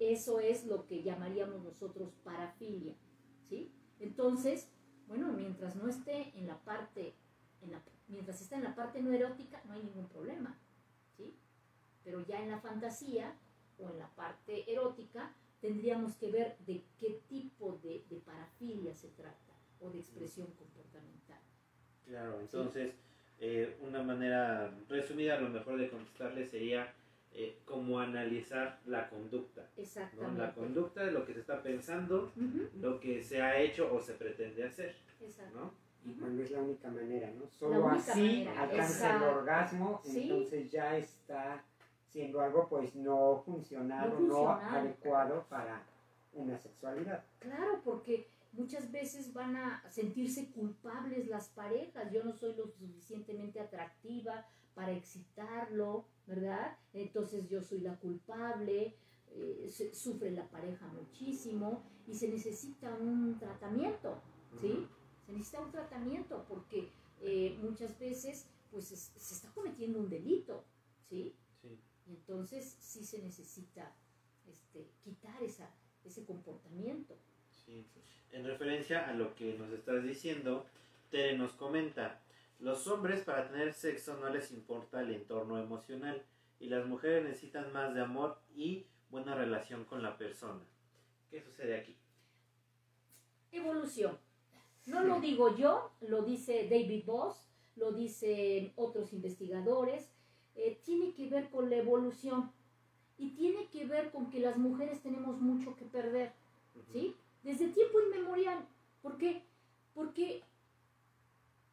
Eso 0.00 0.40
es 0.40 0.64
lo 0.64 0.86
que 0.86 1.02
llamaríamos 1.02 1.62
nosotros 1.62 2.14
parafilia, 2.24 2.94
¿sí? 3.42 3.70
Entonces, 4.00 4.70
bueno, 5.06 5.30
mientras 5.34 5.76
no 5.76 5.88
esté 5.88 6.32
en 6.38 6.46
la 6.46 6.58
parte, 6.60 7.14
en 7.60 7.72
la, 7.72 7.82
mientras 8.08 8.40
está 8.40 8.56
en 8.56 8.64
la 8.64 8.74
parte 8.74 9.02
no 9.02 9.12
erótica, 9.12 9.60
no 9.66 9.74
hay 9.74 9.82
ningún 9.82 10.08
problema, 10.08 10.58
¿sí? 11.18 11.36
Pero 12.02 12.24
ya 12.26 12.42
en 12.42 12.50
la 12.50 12.60
fantasía 12.60 13.36
o 13.78 13.90
en 13.90 13.98
la 13.98 14.08
parte 14.14 14.72
erótica, 14.72 15.34
tendríamos 15.60 16.14
que 16.16 16.30
ver 16.30 16.56
de 16.60 16.82
qué 16.98 17.20
tipo 17.28 17.78
de, 17.82 18.04
parafilia 18.24 18.94
se 18.94 19.08
trata 19.08 19.53
o 19.84 19.90
de 19.90 19.98
expresión 19.98 20.46
comportamental. 20.58 21.40
Claro, 22.06 22.40
entonces, 22.40 22.94
eh, 23.38 23.76
una 23.82 24.02
manera 24.02 24.72
resumida, 24.88 25.36
a 25.36 25.40
lo 25.40 25.50
mejor 25.50 25.78
de 25.78 25.90
contestarle 25.90 26.46
sería 26.46 26.92
eh, 27.32 27.58
como 27.64 27.98
analizar 27.98 28.78
la 28.86 29.08
conducta. 29.08 29.68
Exactamente. 29.76 30.40
La 30.40 30.54
conducta 30.54 31.04
de 31.04 31.12
lo 31.12 31.24
que 31.26 31.34
se 31.34 31.40
está 31.40 31.62
pensando, 31.62 32.32
lo 32.80 33.00
que 33.00 33.22
se 33.22 33.42
ha 33.42 33.58
hecho 33.58 33.92
o 33.92 34.00
se 34.00 34.14
pretende 34.14 34.64
hacer. 34.64 34.94
Exacto. 35.20 35.72
Y 36.04 36.12
cuando 36.12 36.42
es 36.42 36.50
la 36.50 36.60
única 36.60 36.88
manera, 36.90 37.30
¿no? 37.30 37.48
Solo 37.48 37.88
así 37.88 38.46
alcanza 38.46 39.16
el 39.16 39.22
orgasmo, 39.22 40.02
entonces 40.04 40.70
ya 40.70 40.96
está 40.96 41.64
siendo 42.08 42.40
algo 42.40 42.68
pues 42.68 42.94
no 42.94 43.42
funcional 43.44 44.14
no, 44.28 44.48
adecuado 44.50 45.44
para 45.48 45.82
una 46.34 46.56
sexualidad. 46.58 47.24
Claro, 47.40 47.80
porque 47.84 48.28
muchas 48.56 48.90
veces 48.90 49.32
van 49.32 49.56
a 49.56 49.88
sentirse 49.90 50.50
culpables 50.50 51.28
las 51.28 51.48
parejas. 51.48 52.10
Yo 52.12 52.24
no 52.24 52.32
soy 52.32 52.54
lo 52.54 52.66
suficientemente 52.68 53.60
atractiva 53.60 54.46
para 54.74 54.92
excitarlo, 54.92 56.06
¿verdad? 56.26 56.76
Entonces 56.92 57.48
yo 57.48 57.62
soy 57.62 57.80
la 57.80 57.96
culpable. 57.98 58.96
eh, 59.36 59.68
sufre 59.92 60.30
la 60.30 60.48
pareja 60.48 60.86
muchísimo 60.86 61.82
y 62.06 62.14
se 62.14 62.28
necesita 62.28 62.94
un 62.94 63.36
tratamiento, 63.40 64.22
¿sí? 64.60 64.86
Se 65.26 65.32
necesita 65.32 65.60
un 65.60 65.72
tratamiento 65.72 66.44
porque 66.48 66.88
eh, 67.20 67.58
muchas 67.60 67.98
veces 67.98 68.46
pues 68.70 68.92
es- 68.92 69.10
se 69.16 69.34
está 69.34 69.48
cometiendo 69.52 69.98
un 69.98 70.08
delito, 70.08 70.64
¿sí? 71.08 71.34
Sí. 71.60 71.80
Y 72.06 72.10
entonces 72.12 72.76
sí 72.78 73.04
se 73.04 73.18
necesita 73.22 73.92
este, 74.46 74.88
quitar 75.02 75.42
esa, 75.42 75.68
ese 76.04 76.24
comportamiento. 76.24 77.16
Sí. 77.50 77.84
En 78.34 78.44
referencia 78.44 79.08
a 79.08 79.12
lo 79.12 79.32
que 79.36 79.56
nos 79.56 79.70
estás 79.70 80.02
diciendo, 80.02 80.66
Tere 81.08 81.38
nos 81.38 81.52
comenta, 81.52 82.20
los 82.58 82.84
hombres 82.88 83.22
para 83.22 83.48
tener 83.48 83.72
sexo 83.72 84.16
no 84.16 84.28
les 84.28 84.50
importa 84.50 85.02
el 85.02 85.14
entorno 85.14 85.56
emocional 85.56 86.20
y 86.58 86.66
las 86.66 86.84
mujeres 86.84 87.22
necesitan 87.22 87.72
más 87.72 87.94
de 87.94 88.00
amor 88.00 88.36
y 88.56 88.86
buena 89.08 89.36
relación 89.36 89.84
con 89.84 90.02
la 90.02 90.18
persona. 90.18 90.60
¿Qué 91.30 91.40
sucede 91.40 91.78
aquí? 91.78 91.96
Evolución. 93.52 94.18
No 94.86 95.04
lo 95.04 95.20
digo 95.20 95.56
yo, 95.56 95.92
lo 96.00 96.22
dice 96.22 96.68
David 96.68 97.04
Boss, 97.06 97.48
lo 97.76 97.92
dicen 97.92 98.72
otros 98.74 99.12
investigadores. 99.12 100.10
eh, 100.56 100.80
tiene 100.84 101.14
que 101.14 101.28
ver 101.28 101.50
con 101.50 101.70
la 101.70 101.76
evolución 101.76 102.50
y 103.16 103.30
tiene 103.30 103.68
que 103.68 103.86
ver 103.86 104.10
con 104.10 104.28
que 104.30 104.40
las 104.40 104.56
mujeres 104.56 105.00
tenemos 105.02 105.40
mucho 105.40 105.76
que 105.76 105.84
perder, 105.84 106.32
¿sí? 106.92 107.16
Desde 107.44 107.68
tiempo 107.68 108.00
inmemorial. 108.00 108.66
¿Por 109.02 109.16
qué? 109.18 109.42
Porque 109.94 110.42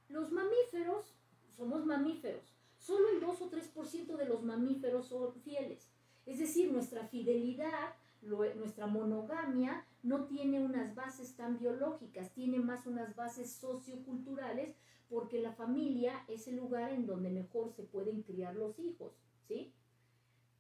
los 0.10 0.32
mamíferos, 0.32 1.16
somos 1.58 1.86
mamíferos, 1.86 2.44
solo 2.78 3.10
el 3.10 3.20
2 3.22 3.42
o 3.42 3.50
3% 3.50 4.18
de 4.18 4.26
los 4.26 4.44
mamíferos 4.44 5.08
son 5.08 5.34
fieles. 5.42 5.88
Es 6.26 6.40
decir, 6.40 6.72
nuestra 6.72 7.08
fidelidad, 7.08 7.96
nuestra 8.22 8.86
monogamia 8.86 9.86
no 10.04 10.26
tiene 10.26 10.60
unas 10.64 10.94
bases 10.94 11.36
tan 11.36 11.58
biológicas, 11.58 12.32
tiene 12.34 12.60
más 12.60 12.86
unas 12.86 13.16
bases 13.16 13.52
socioculturales 13.54 14.76
porque 15.10 15.42
la 15.42 15.52
familia 15.54 16.24
es 16.28 16.48
el 16.48 16.58
lugar 16.58 16.92
en 16.92 17.06
donde 17.06 17.30
mejor 17.30 17.72
se 17.72 17.84
pueden 17.84 18.22
criar 18.22 18.56
los 18.56 18.78
hijos, 18.80 19.12
¿sí? 19.48 19.74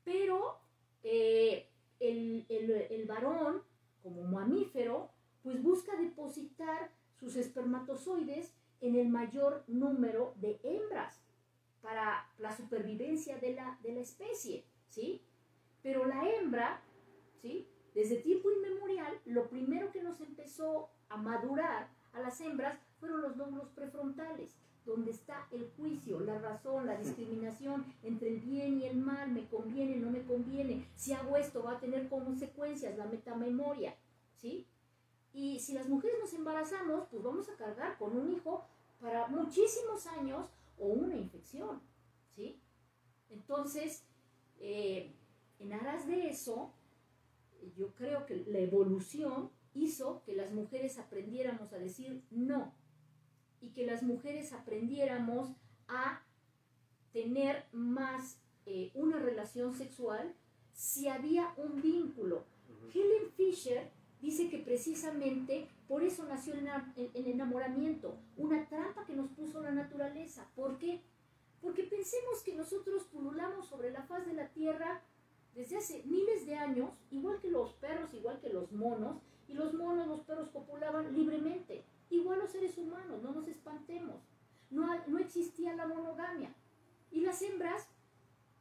Pero 0.03 0.57
eh, 1.03 1.68
el, 1.99 2.45
el- 2.49 2.72
el 2.72 3.05
varón, 3.05 3.62
como 4.02 4.24
mamífero, 4.24 5.10
pues 5.43 5.62
busca 5.62 5.95
depositar 5.97 6.91
sus 7.20 7.36
espermatozoides 7.36 8.54
en 8.82 8.95
el 8.95 9.10
mayor 9.10 9.64
número 9.68 10.34
de 10.38 10.60
hembras 10.64 11.22
para 11.82 12.28
la 12.38 12.56
supervivencia 12.56 13.38
de 13.38 13.54
la, 13.54 13.80
de 13.82 13.93
la 13.93 14.02
especie, 14.02 14.66
¿sí? 14.88 15.22
Pero 15.82 16.06
la 16.06 16.30
hembra, 16.30 16.82
¿sí? 17.41 17.68
Desde 17.93 18.18
tiempo 18.18 18.49
inmemorial, 18.52 19.20
lo 19.26 19.49
primero 19.49 19.91
que 19.91 20.04
nos 20.04 20.22
empezó 20.22 20.89
a 21.10 21.18
madurar 21.18 21.89
a 22.14 22.22
las 22.22 22.39
hembras 22.41 22.80
fueron 22.99 23.22
los 23.22 23.36
lóbulos 23.36 23.70
prefrontales, 23.70 24.56
donde 24.86 25.11
está 25.11 25.47
el 25.51 25.69
juicio, 25.77 26.19
la 26.19 26.39
razón, 26.39 26.86
la 26.86 26.97
discriminación 27.01 27.86
entre 28.03 28.29
el 28.29 28.39
bien 28.39 28.79
y 28.79 28.86
el 28.86 28.97
mal, 28.97 29.32
me 29.32 29.47
conviene, 29.47 29.97
no 29.97 30.09
me 30.09 30.23
conviene, 30.23 30.88
si 30.95 31.13
hago 31.13 31.38
esto 31.38 31.63
va 31.63 31.73
a 31.73 31.79
tener 31.79 32.09
consecuencias, 32.09 32.97
la 32.97 33.05
metamemoria, 33.05 33.95
¿sí? 34.36 34.67
Y 35.34 35.59
si 35.59 35.73
las 35.73 35.88
mujeres 35.88 36.17
nos 36.19 36.34
embarazamos, 36.34 37.07
pues 37.09 37.23
vamos 37.23 37.47
a 37.49 37.55
cargar 37.55 37.97
con 37.97 38.17
un 38.17 38.32
hijo 38.32 38.65
para 38.99 39.27
muchísimos 39.27 40.05
años 40.07 40.45
o 40.77 40.88
una 40.88 41.15
infección, 41.15 41.82
¿sí? 42.36 42.59
Entonces, 43.29 44.03
eh, 44.59 45.15
en 45.59 45.73
aras 45.73 46.07
de 46.07 46.29
eso, 46.29 46.73
yo 47.77 47.93
creo 47.93 48.25
que 48.25 48.43
la 48.47 48.59
evolución 48.59 49.49
hizo 49.73 50.21
que 50.25 50.36
las 50.36 50.51
mujeres 50.51 50.97
aprendiéramos 50.97 51.71
a 51.71 51.77
decir 51.77 52.23
no 52.29 52.73
y 53.62 53.70
que 53.70 53.86
las 53.86 54.03
mujeres 54.03 54.53
aprendiéramos 54.53 55.49
a 55.88 56.22
tener 57.14 57.66
más 57.72 58.38
eh, 58.66 58.91
una 58.93 59.18
relación 59.20 59.74
sexual 59.76 60.34
si 60.74 61.07
había 61.07 61.53
un 61.57 61.82
vínculo. 61.82 62.43
Helen 62.93 63.32
Fisher 63.36 63.89
dice 64.22 64.49
que 64.49 64.59
precisamente 64.59 65.68
por 65.88 66.03
eso 66.03 66.26
nació 66.26 66.53
el- 66.53 66.70
el 67.14 67.28
enamoramiento, 67.28 68.16
una 68.38 68.68
trampa 68.70 69.03
que 69.05 69.16
nos 69.16 69.30
puso 69.32 69.62
la 69.62 69.72
naturaleza. 69.72 70.47
¿Por 70.55 70.78
qué? 70.78 71.01
Porque 71.62 71.84
pensemos 71.84 72.41
que 72.43 72.55
nosotros 72.55 73.03
pululamos 73.05 73.68
sobre 73.68 73.91
la 73.91 74.03
faz 74.03 74.26
de 74.26 74.34
la 74.34 74.47
tierra 74.49 75.01
desde 75.55 75.78
hace 75.78 76.03
miles 76.05 76.45
de 76.45 76.55
años, 76.55 76.89
igual 77.12 77.39
que 77.41 77.49
los 77.51 77.74
perros, 77.74 78.14
igual 78.14 78.39
que 78.39 78.49
los 78.49 78.72
monos, 78.72 79.18
y 79.49 79.53
los 79.53 79.74
monos, 79.74 80.07
los 80.07 80.22
perros 80.22 80.49
copulaban 80.53 81.14
libremente, 81.14 81.84
igual 82.12 82.39
los 82.39 82.51
seres 82.51 82.78
humanos, 82.78 83.22
no 83.22 83.32
nos 83.32 83.47
espantemos. 83.47 84.22
No, 84.70 84.88
no 85.07 85.20
existía 85.20 85.76
la 85.76 85.88
monogamia. 85.88 86.53
Y 87.12 87.22
las 87.22 87.41
hembras, 87.41 87.88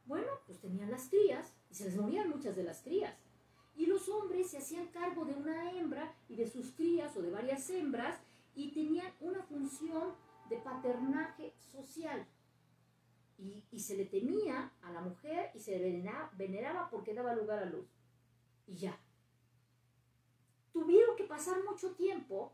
bueno, 0.05 0.27
pues 0.45 0.59
tenían 0.59 0.91
las 0.91 1.09
crías, 1.09 1.53
y 1.69 1.75
se 1.75 1.85
les 1.85 1.95
morían 1.95 2.29
muchas 2.29 2.55
de 2.55 2.63
las 2.63 2.81
crías. 2.81 3.15
Y 3.75 3.85
los 3.85 4.09
hombres 4.09 4.49
se 4.49 4.57
hacían 4.57 4.87
cargo 4.87 5.25
de 5.25 5.33
una 5.33 5.71
hembra 5.71 6.13
y 6.27 6.35
de 6.35 6.49
sus 6.49 6.71
crías 6.71 7.15
o 7.15 7.21
de 7.21 7.31
varias 7.31 7.69
hembras 7.69 8.19
y 8.53 8.73
tenían 8.73 9.11
una 9.21 9.41
función 9.43 10.13
de 10.49 10.57
paternaje 10.57 11.53
social. 11.71 12.27
Y, 13.37 13.63
y 13.71 13.79
se 13.79 13.95
le 13.95 14.05
temía 14.05 14.73
a 14.81 14.91
la 14.91 15.01
mujer 15.01 15.51
y 15.55 15.59
se 15.59 15.79
veneraba 16.33 16.89
porque 16.89 17.13
daba 17.13 17.33
lugar 17.33 17.59
a 17.59 17.65
luz. 17.65 17.87
Y 18.67 18.75
ya. 18.75 18.99
Tuvieron 20.73 21.15
que 21.15 21.23
pasar 21.23 21.63
mucho 21.63 21.93
tiempo 21.95 22.51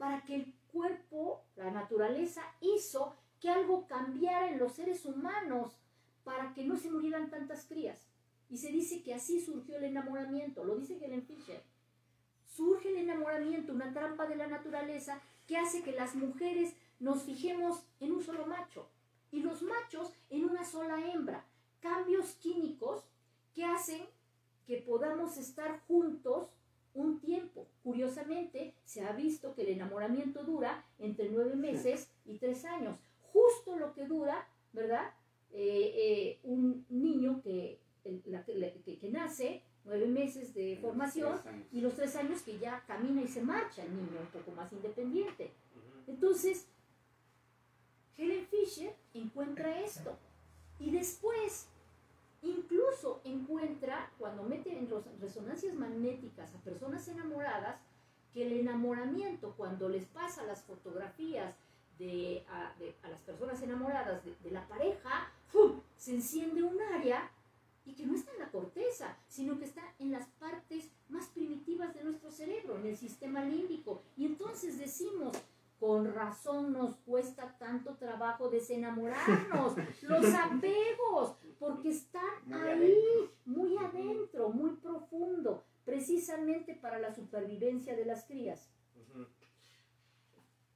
para 0.00 0.22
que 0.22 0.34
el 0.34 0.54
cuerpo, 0.72 1.44
la 1.56 1.70
naturaleza, 1.70 2.40
hizo 2.62 3.14
que 3.38 3.50
algo 3.50 3.86
cambiara 3.86 4.50
en 4.50 4.58
los 4.58 4.72
seres 4.72 5.04
humanos 5.04 5.76
para 6.24 6.54
que 6.54 6.64
no 6.64 6.78
se 6.78 6.90
murieran 6.90 7.28
tantas 7.28 7.66
crías. 7.66 8.08
Y 8.48 8.56
se 8.56 8.72
dice 8.72 9.02
que 9.02 9.12
así 9.12 9.42
surgió 9.42 9.76
el 9.76 9.84
enamoramiento, 9.84 10.64
lo 10.64 10.76
dice 10.76 10.98
Helen 11.04 11.26
Fisher. 11.26 11.62
Surge 12.46 12.88
el 12.88 12.96
enamoramiento, 12.96 13.74
una 13.74 13.92
trampa 13.92 14.26
de 14.26 14.36
la 14.36 14.46
naturaleza 14.46 15.20
que 15.46 15.58
hace 15.58 15.82
que 15.82 15.92
las 15.92 16.14
mujeres 16.14 16.74
nos 16.98 17.24
fijemos 17.24 17.84
en 18.00 18.12
un 18.12 18.22
solo 18.22 18.46
macho 18.46 18.88
y 19.30 19.40
los 19.40 19.60
machos 19.60 20.14
en 20.30 20.46
una 20.46 20.64
sola 20.64 20.98
hembra. 21.12 21.44
Cambios 21.80 22.36
químicos 22.36 23.04
que 23.52 23.66
hacen 23.66 24.08
que 24.66 24.78
podamos 24.78 25.36
estar 25.36 25.80
juntos 25.80 26.48
un 26.94 27.20
tiempo. 27.20 27.66
Curiosamente, 27.82 28.74
se 28.84 29.02
ha 29.04 29.12
visto 29.12 29.54
que 29.54 29.62
el 29.62 29.68
enamoramiento 29.68 30.44
dura 30.44 30.84
entre 30.98 31.30
nueve 31.30 31.56
meses 31.56 32.10
y 32.26 32.38
tres 32.38 32.64
años. 32.64 32.98
Justo 33.32 33.76
lo 33.78 33.94
que 33.94 34.06
dura, 34.06 34.46
¿verdad? 34.72 35.12
Eh, 35.52 35.92
eh, 35.96 36.38
un 36.44 36.84
niño 36.90 37.40
que, 37.42 37.80
la- 38.26 38.44
que- 38.44 38.98
que 38.98 39.08
nace, 39.10 39.62
nueve 39.84 40.06
meses 40.06 40.52
de 40.54 40.76
formación, 40.82 41.32
y 41.72 41.80
los 41.80 41.94
tres 41.94 42.14
años 42.16 42.42
que 42.42 42.58
ya 42.58 42.84
camina 42.86 43.22
y 43.22 43.28
se 43.28 43.40
marcha 43.42 43.82
el 43.82 43.94
niño, 43.96 44.20
un 44.20 44.26
poco 44.26 44.50
más 44.52 44.70
independiente. 44.72 45.50
Entonces, 46.06 46.66
Helen 48.18 48.46
Fisher 48.46 48.94
encuentra 49.14 49.80
esto. 49.80 50.18
Y 50.78 50.90
después, 50.90 51.66
incluso 52.42 53.20
encuentra, 53.24 54.10
cuando 54.18 54.42
mete 54.42 54.76
en 54.76 54.88
resonancias 55.20 55.74
magnéticas 55.74 56.54
a 56.54 56.58
personas 56.58 57.06
enamoradas, 57.08 57.80
que 58.32 58.46
el 58.46 58.52
enamoramiento, 58.60 59.54
cuando 59.56 59.88
les 59.88 60.06
pasa 60.06 60.44
las 60.44 60.62
fotografías 60.62 61.54
de, 61.98 62.44
a, 62.48 62.74
las 63.08 63.20
personas 63.20 63.60
enamoradas 63.62 64.22
de, 64.24 64.50
la 64.50 64.66
pareja, 64.68 65.30
se 65.96 66.14
enciende 66.14 66.62
un 66.62 66.80
área 66.80 67.30
y 67.84 67.92
que 67.92 68.06
no 68.06 68.14
está 68.14 68.32
en 68.32 68.38
la 68.38 68.50
corteza, 68.50 69.16
sino 69.28 69.58
que 69.58 69.64
está 69.64 69.82
en 69.98 70.12
las 70.12 70.26
partes 70.38 70.90
más 71.08 71.26
primitivas 71.28 71.92
de 71.94 72.04
nuestro 72.04 72.30
cerebro, 72.30 72.76
en 72.78 72.86
el 72.86 72.96
sistema 72.96 73.44
límbico. 73.44 74.02
Y 74.16 74.26
entonces 74.26 74.78
decimos, 74.78 75.36
con 75.80 76.14
razón 76.14 76.72
nos 76.74 76.94
cuesta 76.98 77.56
tanto 77.58 77.94
trabajo 77.96 78.50
desenamorarnos, 78.50 79.74
los 80.02 80.24
apegos, 80.34 81.34
porque 81.58 81.88
están 81.88 82.22
Muy 82.44 82.60
ahí, 82.60 82.68
adentro. 82.70 83.32
muy 83.46 83.76
adentro, 83.78 84.48
muy 84.50 84.70
profundo, 84.76 85.64
precisamente 85.86 86.74
para 86.74 86.98
la 87.00 87.12
supervivencia 87.14 87.96
de 87.96 88.04
las 88.04 88.24
crías. 88.26 88.70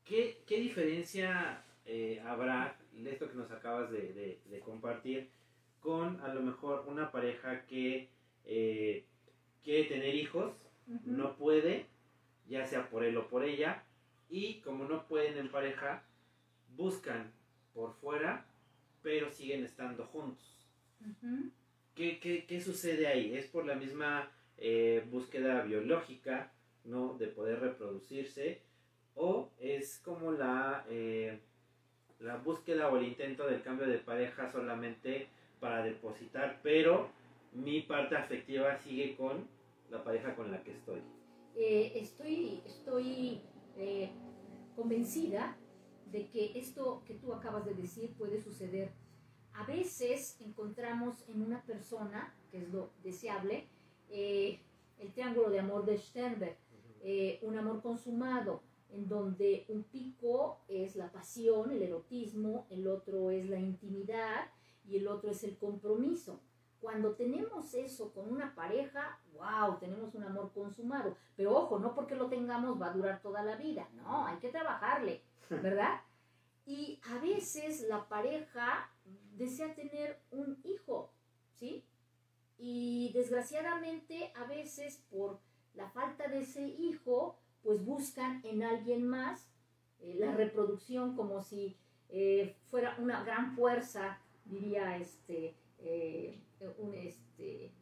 ¿Qué, 0.04 0.42
qué 0.46 0.56
diferencia 0.58 1.62
eh, 1.86 2.22
habrá 2.26 2.76
de 2.92 3.10
esto 3.12 3.28
que 3.28 3.36
nos 3.36 3.50
acabas 3.50 3.90
de, 3.90 4.12
de- 4.12 4.40
de 4.48 4.60
compartir 4.60 5.30
con 5.80 6.20
a 6.22 6.32
lo 6.32 6.40
mejor 6.42 6.84
una 6.88 7.10
pareja 7.10 7.66
que 7.66 8.08
eh, 8.46 9.04
quiere 9.62 9.84
tener 9.84 10.14
hijos, 10.14 10.54
no 11.04 11.36
puede, 11.36 11.86
ya 12.48 12.66
sea 12.66 12.88
por 12.90 13.04
él 13.04 13.16
o 13.16 13.28
por 13.28 13.44
ella, 13.44 13.82
y 14.34 14.60
como 14.62 14.84
no 14.84 15.06
pueden 15.06 15.38
en 15.38 15.48
pareja, 15.48 16.02
buscan 16.76 17.30
por 17.72 17.94
fuera, 17.94 18.44
pero 19.00 19.30
siguen 19.30 19.62
estando 19.62 20.06
juntos? 20.06 20.66
¿Qué, 21.94 22.18
qué, 22.18 22.44
qué 22.44 22.60
sucede 22.60 23.06
ahí? 23.06 23.36
¿Es 23.36 23.46
por 23.46 23.64
la 23.64 23.76
misma 23.76 24.28
eh, 24.58 25.06
búsqueda 25.08 25.62
biológica, 25.62 26.50
¿no? 26.82 27.16
De 27.16 27.28
poder 27.28 27.60
reproducirse, 27.60 28.60
o 29.14 29.52
es 29.60 30.00
como 30.04 30.32
la, 30.32 30.84
eh, 30.88 31.38
la 32.18 32.36
búsqueda 32.36 32.88
o 32.88 32.96
el 32.96 33.06
intento 33.06 33.46
del 33.46 33.62
cambio 33.62 33.86
de 33.86 33.98
pareja 33.98 34.50
solamente 34.50 35.28
para 35.60 35.84
depositar, 35.84 36.58
pero 36.60 37.08
mi 37.52 37.82
parte 37.82 38.16
afectiva 38.16 38.76
sigue 38.78 39.14
con 39.14 39.46
la 39.92 40.02
pareja 40.02 40.34
con 40.34 40.50
la 40.50 40.60
que 40.64 40.72
estoy. 40.72 41.02
Eh, 41.54 41.92
estoy 41.94 42.62
estoy 42.66 43.40
eh, 43.76 44.10
convencida 44.74 45.56
de 46.10 46.28
que 46.28 46.58
esto 46.58 47.02
que 47.06 47.14
tú 47.14 47.32
acabas 47.32 47.64
de 47.64 47.74
decir 47.74 48.14
puede 48.14 48.40
suceder. 48.40 48.92
A 49.52 49.64
veces 49.64 50.36
encontramos 50.40 51.24
en 51.28 51.42
una 51.42 51.62
persona, 51.64 52.34
que 52.50 52.58
es 52.58 52.68
lo 52.70 52.90
deseable, 53.02 53.68
eh, 54.10 54.60
el 54.98 55.12
triángulo 55.12 55.50
de 55.50 55.60
amor 55.60 55.84
de 55.84 55.98
Sternberg, 55.98 56.56
eh, 57.02 57.38
un 57.42 57.56
amor 57.56 57.82
consumado, 57.82 58.62
en 58.90 59.08
donde 59.08 59.64
un 59.68 59.82
pico 59.82 60.60
es 60.68 60.94
la 60.94 61.10
pasión, 61.10 61.72
el 61.72 61.82
erotismo, 61.82 62.66
el 62.70 62.86
otro 62.86 63.30
es 63.30 63.48
la 63.48 63.58
intimidad 63.58 64.46
y 64.88 64.96
el 64.96 65.08
otro 65.08 65.30
es 65.30 65.42
el 65.42 65.56
compromiso. 65.56 66.40
Cuando 66.84 67.14
tenemos 67.14 67.72
eso 67.72 68.12
con 68.12 68.30
una 68.30 68.54
pareja, 68.54 69.18
wow, 69.32 69.78
tenemos 69.78 70.14
un 70.14 70.24
amor 70.24 70.52
consumado. 70.52 71.16
Pero 71.34 71.56
ojo, 71.56 71.78
no 71.78 71.94
porque 71.94 72.14
lo 72.14 72.28
tengamos 72.28 72.78
va 72.78 72.88
a 72.88 72.92
durar 72.92 73.22
toda 73.22 73.42
la 73.42 73.56
vida, 73.56 73.88
no, 73.94 74.26
hay 74.26 74.36
que 74.36 74.50
trabajarle, 74.50 75.22
¿verdad? 75.48 76.02
Y 76.66 77.00
a 77.10 77.18
veces 77.20 77.86
la 77.88 78.06
pareja 78.06 78.90
desea 79.32 79.74
tener 79.74 80.20
un 80.30 80.58
hijo, 80.62 81.10
¿sí? 81.54 81.86
Y 82.58 83.12
desgraciadamente 83.14 84.30
a 84.36 84.44
veces 84.44 85.02
por 85.10 85.40
la 85.72 85.88
falta 85.88 86.28
de 86.28 86.40
ese 86.40 86.66
hijo, 86.66 87.38
pues 87.62 87.82
buscan 87.82 88.42
en 88.44 88.62
alguien 88.62 89.08
más 89.08 89.48
eh, 90.00 90.16
la 90.18 90.32
reproducción 90.32 91.16
como 91.16 91.40
si 91.40 91.78
eh, 92.10 92.58
fuera 92.70 92.94
una 92.98 93.24
gran 93.24 93.56
fuerza, 93.56 94.18
diría 94.44 94.98
este, 94.98 95.56
eh, 95.78 96.42
un, 96.78 96.94
este, 96.94 97.72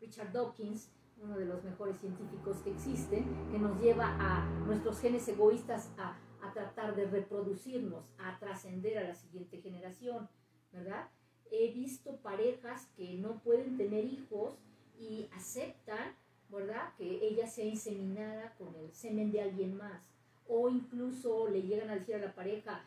Richard 0.00 0.32
Dawkins, 0.32 0.90
uno 1.22 1.38
de 1.38 1.46
los 1.46 1.62
mejores 1.62 1.96
científicos 1.98 2.58
que 2.58 2.72
existen, 2.72 3.24
que 3.50 3.58
nos 3.58 3.80
lleva 3.80 4.16
a 4.18 4.44
nuestros 4.66 5.00
genes 5.00 5.26
egoístas 5.28 5.90
a, 5.98 6.18
a 6.42 6.52
tratar 6.52 6.96
de 6.96 7.06
reproducirnos, 7.06 8.04
a 8.18 8.38
trascender 8.38 8.98
a 8.98 9.04
la 9.04 9.14
siguiente 9.14 9.60
generación, 9.60 10.28
¿verdad? 10.72 11.08
He 11.50 11.70
visto 11.72 12.16
parejas 12.16 12.88
que 12.96 13.14
no 13.14 13.40
pueden 13.42 13.76
tener 13.76 14.04
hijos 14.04 14.58
y 14.98 15.28
aceptan, 15.32 16.16
¿verdad? 16.48 16.94
Que 16.96 17.26
ella 17.26 17.46
sea 17.46 17.64
inseminada 17.64 18.54
con 18.56 18.74
el 18.74 18.92
semen 18.92 19.30
de 19.30 19.42
alguien 19.42 19.76
más. 19.76 20.02
O 20.48 20.68
incluso 20.68 21.48
le 21.48 21.62
llegan 21.62 21.90
a 21.90 21.94
decir 21.94 22.16
a 22.16 22.18
la 22.18 22.34
pareja, 22.34 22.84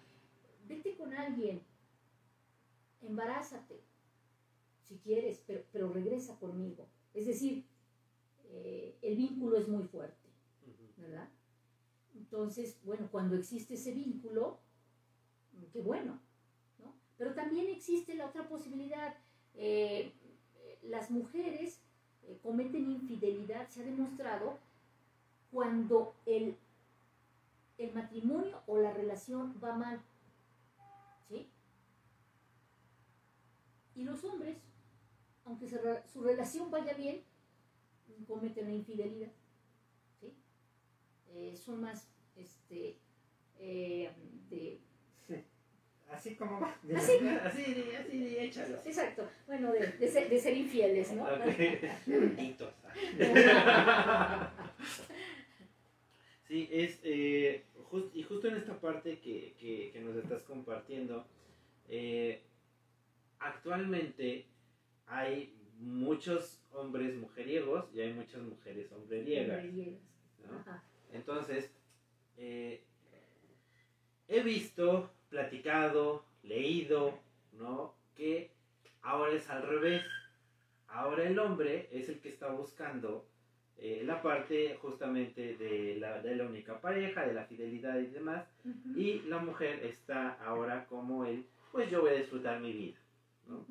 vete 0.67 0.95
con 0.97 1.13
alguien, 1.13 1.61
embarázate, 3.01 3.81
si 4.87 4.97
quieres, 4.97 5.41
pero, 5.45 5.63
pero 5.71 5.89
regresa 5.89 6.37
conmigo. 6.39 6.87
Es 7.13 7.25
decir, 7.25 7.65
eh, 8.51 8.97
el 9.01 9.15
vínculo 9.15 9.57
es 9.57 9.67
muy 9.67 9.83
fuerte, 9.83 10.29
¿verdad? 10.97 11.27
Entonces, 12.15 12.77
bueno, 12.83 13.09
cuando 13.11 13.35
existe 13.35 13.73
ese 13.73 13.91
vínculo, 13.91 14.59
qué 15.73 15.81
bueno, 15.81 16.19
¿no? 16.79 16.93
Pero 17.17 17.33
también 17.33 17.67
existe 17.69 18.15
la 18.15 18.27
otra 18.27 18.47
posibilidad. 18.47 19.15
Eh, 19.55 20.13
las 20.83 21.09
mujeres 21.11 21.81
eh, 22.23 22.39
cometen 22.43 22.91
infidelidad, 22.91 23.67
se 23.69 23.81
ha 23.81 23.85
demostrado, 23.85 24.57
cuando 25.51 26.13
el, 26.25 26.57
el 27.77 27.93
matrimonio 27.93 28.61
o 28.67 28.77
la 28.77 28.93
relación 28.93 29.55
va 29.63 29.75
mal. 29.75 30.01
¿Sí? 31.29 31.49
Y 33.95 34.03
los 34.03 34.23
hombres, 34.23 34.57
aunque 35.45 35.67
su 35.67 36.21
relación 36.21 36.69
vaya 36.71 36.93
bien, 36.93 37.21
cometen 38.27 38.65
la 38.65 38.73
infidelidad. 38.75 39.31
¿Sí? 40.19 40.33
Eh, 41.33 41.55
son 41.55 41.81
más 41.81 42.07
este, 42.35 42.97
eh, 43.59 44.09
de 44.49 44.79
Así 46.11 46.35
como 46.35 46.59
va. 46.61 46.77
Así. 46.95 47.17
Así, 47.43 47.73
así, 47.97 48.37
échalo. 48.37 48.77
Exacto, 48.85 49.27
bueno, 49.47 49.71
de, 49.73 49.87
de 49.87 50.07
ser, 50.07 50.29
de 50.29 50.39
ser 50.39 50.55
infieles, 50.55 51.11
¿no? 51.13 51.23
Malditos. 51.23 52.73
Sí, 56.47 56.69
es, 56.71 56.99
eh, 57.03 57.63
y 58.13 58.21
justo 58.23 58.47
en 58.47 58.57
esta 58.57 58.79
parte 58.79 59.19
que, 59.19 59.55
que- 59.59 59.89
que 59.91 59.99
nos 60.01 60.15
estás 60.15 60.43
compartiendo, 60.43 61.25
eh, 61.89 62.43
actualmente 63.39 64.45
hay 65.07 65.53
muchos 65.79 66.61
hombres 66.71 67.15
mujeriegos 67.15 67.85
y 67.93 68.01
hay 68.01 68.13
muchas 68.13 68.41
mujeres 68.41 68.91
hombreriegas. 68.91 69.63
¿no? 69.65 70.81
Entonces, 71.13 71.71
eh, 72.37 72.83
he 74.27 74.43
visto, 74.43 75.11
platicado, 75.29 76.25
leído, 76.43 77.17
¿no? 77.53 77.95
Que 78.15 78.51
ahora 79.01 79.33
es 79.33 79.49
al 79.49 79.63
revés. 79.67 80.03
Ahora 80.87 81.27
el 81.27 81.37
hombre 81.39 81.89
es 81.91 82.09
el 82.09 82.19
que 82.19 82.29
está 82.29 82.49
buscando 82.49 83.25
eh, 83.77 84.03
la 84.05 84.21
parte 84.21 84.77
justamente 84.81 85.57
de 85.57 85.97
la, 85.99 86.21
de 86.21 86.35
la 86.35 86.45
única 86.45 86.79
pareja, 86.79 87.25
de 87.25 87.33
la 87.33 87.45
fidelidad 87.45 87.99
y 87.99 88.07
demás. 88.07 88.45
Y 88.95 89.21
la 89.21 89.39
mujer 89.39 89.83
está 89.85 90.33
ahora 90.45 90.85
como 90.85 91.25
el, 91.25 91.45
pues 91.71 91.89
yo 91.91 92.01
voy 92.01 92.11
a 92.11 92.17
disfrutar 92.17 92.59
mi 92.59 92.71
vida, 92.71 92.97
¿no? 93.47 93.65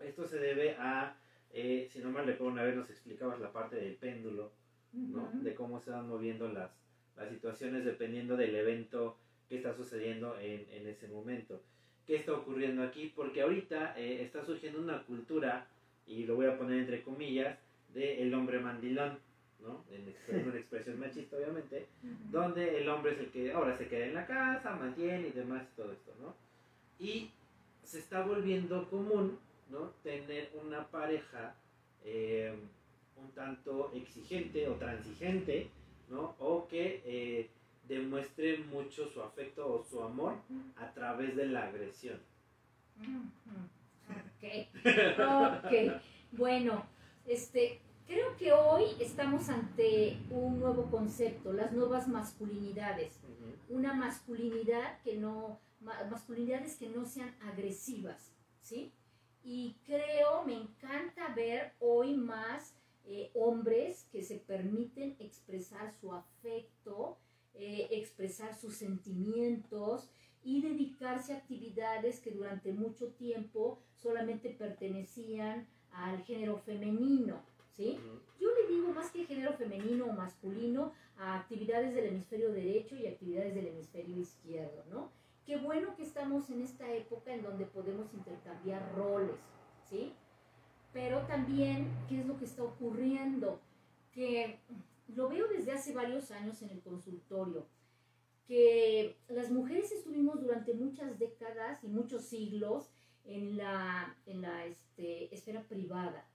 Esto 0.00 0.26
se 0.26 0.38
debe 0.38 0.76
a, 0.78 1.16
eh, 1.50 1.88
si 1.90 1.98
no 2.00 2.10
mal 2.10 2.26
recuerdo, 2.26 2.52
una 2.52 2.62
vez 2.64 2.74
nos 2.76 2.90
explicabas 2.90 3.40
la 3.40 3.52
parte 3.52 3.76
del 3.76 3.96
péndulo, 3.96 4.52
¿no? 4.92 5.24
Ujú. 5.24 5.42
De 5.42 5.54
cómo 5.54 5.80
se 5.80 5.90
van 5.90 6.08
moviendo 6.08 6.48
las, 6.48 6.70
las 7.16 7.28
situaciones 7.30 7.84
dependiendo 7.84 8.36
del 8.36 8.54
evento 8.54 9.18
que 9.48 9.56
está 9.56 9.72
sucediendo 9.74 10.38
en, 10.38 10.66
en 10.70 10.86
ese 10.86 11.08
momento. 11.08 11.62
¿Qué 12.06 12.16
está 12.16 12.32
ocurriendo 12.32 12.82
aquí? 12.82 13.12
Porque 13.14 13.42
ahorita 13.42 13.98
eh, 13.98 14.22
está 14.22 14.44
surgiendo 14.44 14.80
una 14.80 15.02
cultura, 15.04 15.68
y 16.06 16.24
lo 16.24 16.36
voy 16.36 16.46
a 16.46 16.56
poner 16.56 16.78
entre 16.80 17.02
comillas, 17.02 17.58
de 17.88 18.22
el 18.22 18.32
hombre 18.34 18.60
mandilón, 18.60 19.18
¿no? 19.60 19.84
En 19.90 20.06
exp- 20.06 20.42
una 20.46 20.56
expresión 20.58 20.98
machista, 21.00 21.36
obviamente, 21.36 21.86
Ujú. 22.02 22.14
donde 22.30 22.78
el 22.78 22.88
hombre 22.88 23.12
es 23.12 23.18
el 23.20 23.30
que 23.30 23.52
ahora 23.52 23.76
se 23.76 23.88
queda 23.88 24.06
en 24.06 24.14
la 24.14 24.26
casa, 24.26 24.74
mantiene 24.76 25.28
y 25.28 25.32
demás 25.32 25.66
y 25.72 25.76
todo 25.76 25.92
esto, 25.92 26.14
¿no? 26.20 26.34
Y 26.98 27.30
se 27.82 27.98
está 27.98 28.22
volviendo 28.22 28.88
común, 28.90 29.38
¿no? 29.68 29.90
Tener 30.02 30.50
una 30.64 30.86
pareja 30.88 31.54
eh, 32.04 32.54
un 33.16 33.30
tanto 33.32 33.90
exigente 33.94 34.68
o 34.68 34.74
transigente, 34.74 35.70
¿no? 36.08 36.34
O 36.38 36.66
que 36.68 37.02
eh, 37.04 37.50
demuestre 37.88 38.58
mucho 38.58 39.08
su 39.08 39.20
afecto 39.22 39.66
o 39.72 39.84
su 39.84 40.02
amor 40.02 40.34
a 40.76 40.92
través 40.92 41.34
de 41.36 41.46
la 41.46 41.64
agresión. 41.68 42.20
Ok, 44.08 44.68
ok. 45.64 46.02
Bueno, 46.32 46.84
este, 47.26 47.80
creo 48.06 48.36
que 48.36 48.52
hoy 48.52 48.84
estamos 49.00 49.48
ante 49.48 50.16
un 50.30 50.60
nuevo 50.60 50.84
concepto, 50.90 51.52
las 51.52 51.72
nuevas 51.72 52.08
masculinidades. 52.08 53.18
Una 53.70 53.92
masculinidad 53.94 55.00
que 55.02 55.16
no, 55.16 55.58
ma- 55.80 56.04
masculinidades 56.10 56.76
que 56.76 56.88
no 56.88 57.04
sean 57.04 57.34
agresivas, 57.42 58.32
¿sí? 58.62 58.92
Y 59.50 59.76
creo, 59.86 60.44
me 60.44 60.52
encanta 60.52 61.32
ver 61.34 61.72
hoy 61.80 62.14
más 62.14 62.74
eh, 63.06 63.30
hombres 63.32 64.06
que 64.12 64.22
se 64.22 64.36
permiten 64.36 65.16
expresar 65.20 65.90
su 65.98 66.12
afecto, 66.12 67.16
eh, 67.54 67.88
expresar 67.90 68.54
sus 68.54 68.74
sentimientos 68.74 70.10
y 70.44 70.60
dedicarse 70.60 71.32
a 71.32 71.38
actividades 71.38 72.20
que 72.20 72.30
durante 72.30 72.74
mucho 72.74 73.08
tiempo 73.14 73.78
solamente 73.94 74.50
pertenecían 74.50 75.66
al 75.92 76.22
género 76.24 76.58
femenino, 76.58 77.40
¿sí? 77.74 77.98
Yo 78.38 78.48
le 78.54 78.74
digo 78.74 78.92
más 78.92 79.10
que 79.10 79.24
género 79.24 79.54
femenino 79.54 80.04
o 80.04 80.12
masculino 80.12 80.92
a 81.16 81.38
actividades 81.38 81.94
del 81.94 82.08
hemisferio 82.08 82.52
derecho 82.52 82.96
y 82.96 83.06
actividades 83.06 83.54
del 83.54 83.68
hemisferio 83.68 84.18
izquierdo, 84.18 84.84
¿no? 84.90 85.10
Qué 85.48 85.56
bueno 85.56 85.96
que 85.96 86.02
estamos 86.02 86.50
en 86.50 86.60
esta 86.60 86.92
época 86.92 87.32
en 87.32 87.42
donde 87.42 87.64
podemos 87.64 88.12
intercambiar 88.12 88.94
roles, 88.94 89.40
¿sí? 89.88 90.12
Pero 90.92 91.20
también, 91.20 91.88
¿qué 92.06 92.20
es 92.20 92.26
lo 92.26 92.36
que 92.36 92.44
está 92.44 92.62
ocurriendo? 92.62 93.58
Que 94.12 94.58
lo 95.16 95.30
veo 95.30 95.48
desde 95.48 95.72
hace 95.72 95.94
varios 95.94 96.30
años 96.32 96.60
en 96.60 96.68
el 96.68 96.82
consultorio, 96.82 97.64
que 98.46 99.16
las 99.28 99.50
mujeres 99.50 99.90
estuvimos 99.90 100.38
durante 100.38 100.74
muchas 100.74 101.18
décadas 101.18 101.82
y 101.82 101.88
muchos 101.88 102.24
siglos 102.24 102.90
en 103.24 103.56
la, 103.56 104.18
en 104.26 104.42
la 104.42 104.66
este, 104.66 105.34
esfera 105.34 105.62
privada, 105.62 106.26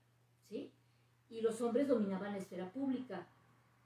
¿sí? 0.48 0.72
y 1.30 1.40
los 1.40 1.60
hombres 1.60 1.86
dominaban 1.86 2.32
la 2.32 2.38
esfera 2.38 2.72
pública. 2.72 3.28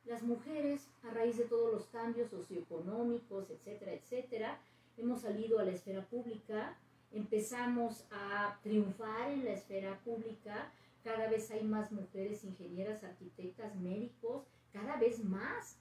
Las 0.06 0.22
mujeres, 0.22 0.88
a 1.02 1.10
raíz 1.10 1.36
de 1.36 1.44
todos 1.44 1.70
los 1.70 1.84
cambios 1.88 2.30
socioeconómicos, 2.30 3.50
etcétera, 3.50 3.92
etcétera, 3.92 4.58
hemos 4.98 5.22
salido 5.22 5.58
a 5.58 5.64
la 5.64 5.72
esfera 5.72 6.04
pública, 6.06 6.78
empezamos 7.12 8.04
a 8.10 8.58
triunfar 8.62 9.30
en 9.30 9.44
la 9.44 9.52
esfera 9.52 9.98
pública, 10.04 10.72
cada 11.02 11.28
vez 11.28 11.50
hay 11.50 11.64
más 11.64 11.90
mujeres 11.92 12.44
ingenieras, 12.44 13.04
arquitectas, 13.04 13.74
médicos, 13.76 14.44
cada 14.72 14.96
vez 14.98 15.24
más. 15.24 15.78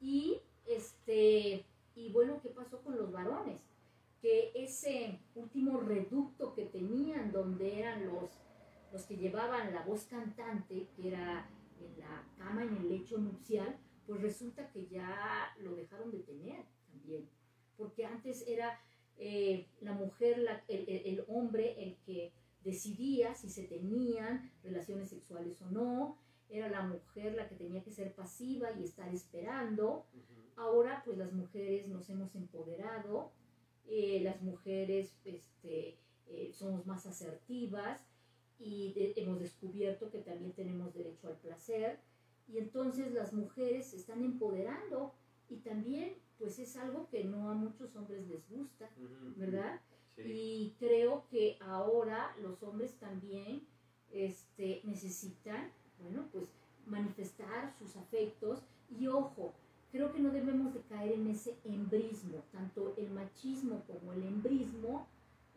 Y 0.00 0.40
este 0.66 1.64
y 1.94 2.10
bueno, 2.10 2.40
¿qué 2.42 2.48
pasó 2.48 2.80
con 2.82 2.96
los 2.96 3.12
varones? 3.12 3.60
Que 4.20 4.52
ese 4.54 5.18
último 5.34 5.80
reducto 5.80 6.54
que 6.54 6.64
tenían 6.64 7.32
donde 7.32 7.80
eran 7.80 8.06
los 8.06 8.30
los 8.92 9.04
que 9.04 9.16
llevaban 9.16 9.72
la 9.72 9.82
voz 9.84 10.04
cantante, 10.04 10.86
que 10.94 11.08
era 11.08 11.48
en 11.80 11.98
la 11.98 12.26
cama, 12.36 12.62
en 12.62 12.76
el 12.76 12.88
lecho 12.90 13.16
nupcial, 13.16 13.74
pues 14.06 14.20
resulta 14.20 14.70
que 14.70 14.86
ya 14.86 15.54
lo 15.60 15.74
dejaron 15.74 16.10
de 16.10 16.18
tener 16.18 16.64
también. 16.90 17.26
Porque 17.76 18.04
antes 18.04 18.44
era 18.46 18.78
eh, 19.18 19.66
la 19.80 19.92
mujer, 19.92 20.46
el, 20.68 20.88
el, 20.88 21.24
hombre 21.28 21.82
el 21.82 21.96
que 22.06 22.32
decidía 22.64 23.34
si 23.34 23.48
se 23.48 23.64
tenían 23.64 24.50
relaciones 24.62 25.10
sexuales 25.10 25.60
o 25.62 25.66
no, 25.70 26.18
era 26.48 26.68
la 26.68 26.82
mujer 26.82 27.34
la 27.34 27.48
que 27.48 27.56
tenía 27.56 27.82
que 27.82 27.90
ser 27.90 28.14
pasiva 28.14 28.70
y 28.72 28.84
estar 28.84 29.12
esperando. 29.12 30.06
Ahora 30.56 31.02
pues 31.04 31.16
las 31.16 31.32
mujeres 31.32 31.88
nos 31.88 32.08
hemos 32.10 32.34
empoderado, 32.34 33.32
eh, 33.88 34.20
las 34.22 34.42
mujeres 34.42 35.16
este, 35.24 35.96
eh, 36.26 36.50
somos 36.52 36.86
más 36.86 37.06
asertivas 37.06 38.00
y 38.58 38.94
hemos 39.16 39.40
descubierto 39.40 40.10
que 40.10 40.18
también 40.18 40.52
tenemos 40.52 40.94
derecho 40.94 41.28
al 41.28 41.36
placer 41.36 41.98
y 42.46 42.58
entonces 42.58 43.12
las 43.12 43.32
mujeres 43.32 43.88
se 43.88 43.96
están 43.96 44.22
empoderando 44.24 45.14
y 45.48 45.56
también 45.56 46.14
pues 46.42 46.58
es 46.58 46.76
algo 46.76 47.08
que 47.08 47.22
no 47.22 47.48
a 47.48 47.54
muchos 47.54 47.94
hombres 47.94 48.26
les 48.26 48.48
gusta, 48.50 48.90
¿verdad? 49.36 49.80
Y 50.16 50.74
creo 50.80 51.24
que 51.30 51.56
ahora 51.60 52.36
los 52.42 52.60
hombres 52.64 52.94
también 52.98 53.62
este, 54.10 54.80
necesitan, 54.82 55.70
bueno, 56.00 56.26
pues 56.32 56.48
manifestar 56.84 57.72
sus 57.78 57.96
afectos. 57.96 58.58
Y 58.90 59.06
ojo, 59.06 59.54
creo 59.92 60.12
que 60.12 60.18
no 60.18 60.30
debemos 60.30 60.74
de 60.74 60.80
caer 60.80 61.12
en 61.12 61.28
ese 61.28 61.56
embrismo, 61.62 62.42
tanto 62.50 62.92
el 62.96 63.10
machismo 63.10 63.84
como 63.86 64.12
el 64.12 64.24
embrismo 64.24 65.06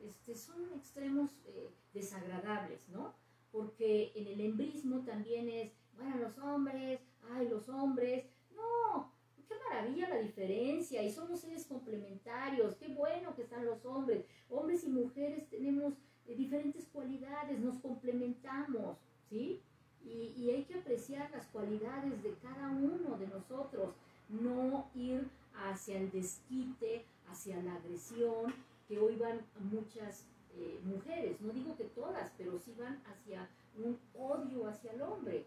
este, 0.03 0.35
son 0.35 0.71
extremos 0.75 1.31
eh, 1.47 1.71
desagradables, 1.95 2.87
¿no? 2.89 3.15
Porque 3.51 4.11
en 4.13 4.27
el 4.27 4.39
embrismo 4.39 4.99
también 4.99 5.49
es, 5.49 5.71
bueno, 5.97 6.17
los 6.17 6.37
hombres, 6.37 6.99
ay, 7.31 7.49
los 7.49 7.67
hombres, 7.69 8.25
no, 8.55 9.14
qué 9.47 9.55
maravilla 9.69 10.09
la 10.09 10.19
diferencia 10.19 11.03
y 11.03 11.11
somos 11.11 11.41
seres 11.41 11.65
complementarios, 11.65 12.75
qué 12.75 12.87
bueno 12.89 13.35
que 13.35 13.43
están 13.43 13.65
los 13.65 13.85
hombres, 13.85 14.25
hombres 14.49 14.83
y 14.83 14.89
mujeres 14.89 15.49
tenemos 15.49 15.93
eh, 16.27 16.35
diferentes 16.35 16.87
cualidades, 16.87 17.59
nos 17.59 17.77
complementamos, 17.77 18.97
¿sí? 19.29 19.61
Y, 20.03 20.33
y 20.37 20.51
hay 20.51 20.63
que 20.65 20.75
apreciar 20.75 21.31
las 21.31 21.47
cualidades 21.47 22.21
de 22.21 22.33
cada 22.41 22.69
uno 22.69 23.17
de 23.17 23.27
nosotros, 23.27 23.95
no 24.29 24.89
ir 24.93 25.27
hacia 25.55 25.97
el 25.97 26.11
desquite, 26.11 27.05
hacia 27.29 27.61
la 27.63 27.75
agresión 27.75 28.53
que 28.87 28.99
hoy 28.99 29.15
van 29.15 29.41
muchas 29.71 30.25
eh, 30.57 30.79
mujeres, 30.83 31.41
no 31.41 31.51
digo 31.51 31.75
que 31.75 31.85
todas, 31.85 32.31
pero 32.37 32.57
sí 32.59 32.73
van 32.77 33.01
hacia 33.05 33.49
un 33.77 33.99
odio 34.17 34.67
hacia 34.67 34.91
el 34.93 35.01
hombre. 35.01 35.45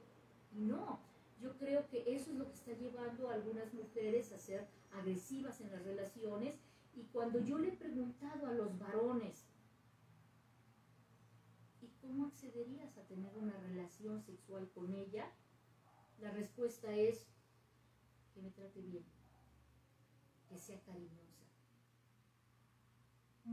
Y 0.55 0.61
no, 0.61 0.99
yo 1.41 1.57
creo 1.57 1.89
que 1.89 2.15
eso 2.15 2.31
es 2.33 2.37
lo 2.37 2.49
que 2.49 2.55
está 2.55 2.73
llevando 2.73 3.29
a 3.29 3.35
algunas 3.35 3.73
mujeres 3.73 4.33
a 4.33 4.39
ser 4.39 4.67
agresivas 4.93 5.61
en 5.61 5.71
las 5.71 5.83
relaciones. 5.83 6.57
Y 6.95 7.05
cuando 7.05 7.39
yo 7.41 7.59
le 7.59 7.69
he 7.69 7.77
preguntado 7.77 8.47
a 8.47 8.53
los 8.53 8.77
varones, 8.79 9.47
¿y 11.81 11.89
cómo 12.01 12.27
accederías 12.27 12.97
a 12.99 13.07
tener 13.07 13.37
una 13.37 13.57
relación 13.59 14.21
sexual 14.23 14.69
con 14.75 14.93
ella? 14.93 15.31
La 16.21 16.33
respuesta 16.33 16.93
es 16.93 17.29
que 18.35 18.43
me 18.43 18.51
trate 18.51 18.81
bien, 18.81 19.05
que 20.49 20.59
sea 20.59 20.81
cariñosa 20.83 21.29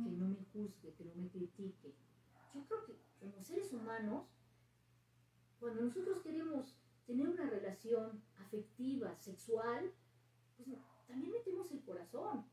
que 0.03 0.11
no 0.11 0.27
me 0.27 0.43
juzgue, 0.51 0.93
que 0.93 1.05
no 1.05 1.15
me 1.15 1.29
critique. 1.29 1.93
Yo 2.53 2.65
creo 2.65 2.85
que 2.85 2.97
como 3.19 3.43
seres 3.43 3.71
humanos, 3.71 4.27
cuando 5.59 5.83
nosotros 5.83 6.21
queremos 6.21 6.75
tener 7.05 7.27
una 7.27 7.49
relación 7.49 8.21
afectiva, 8.37 9.15
sexual, 9.19 9.91
pues 10.57 10.67
también 11.07 11.31
metemos 11.31 11.71
el 11.71 11.81
corazón. 11.83 12.45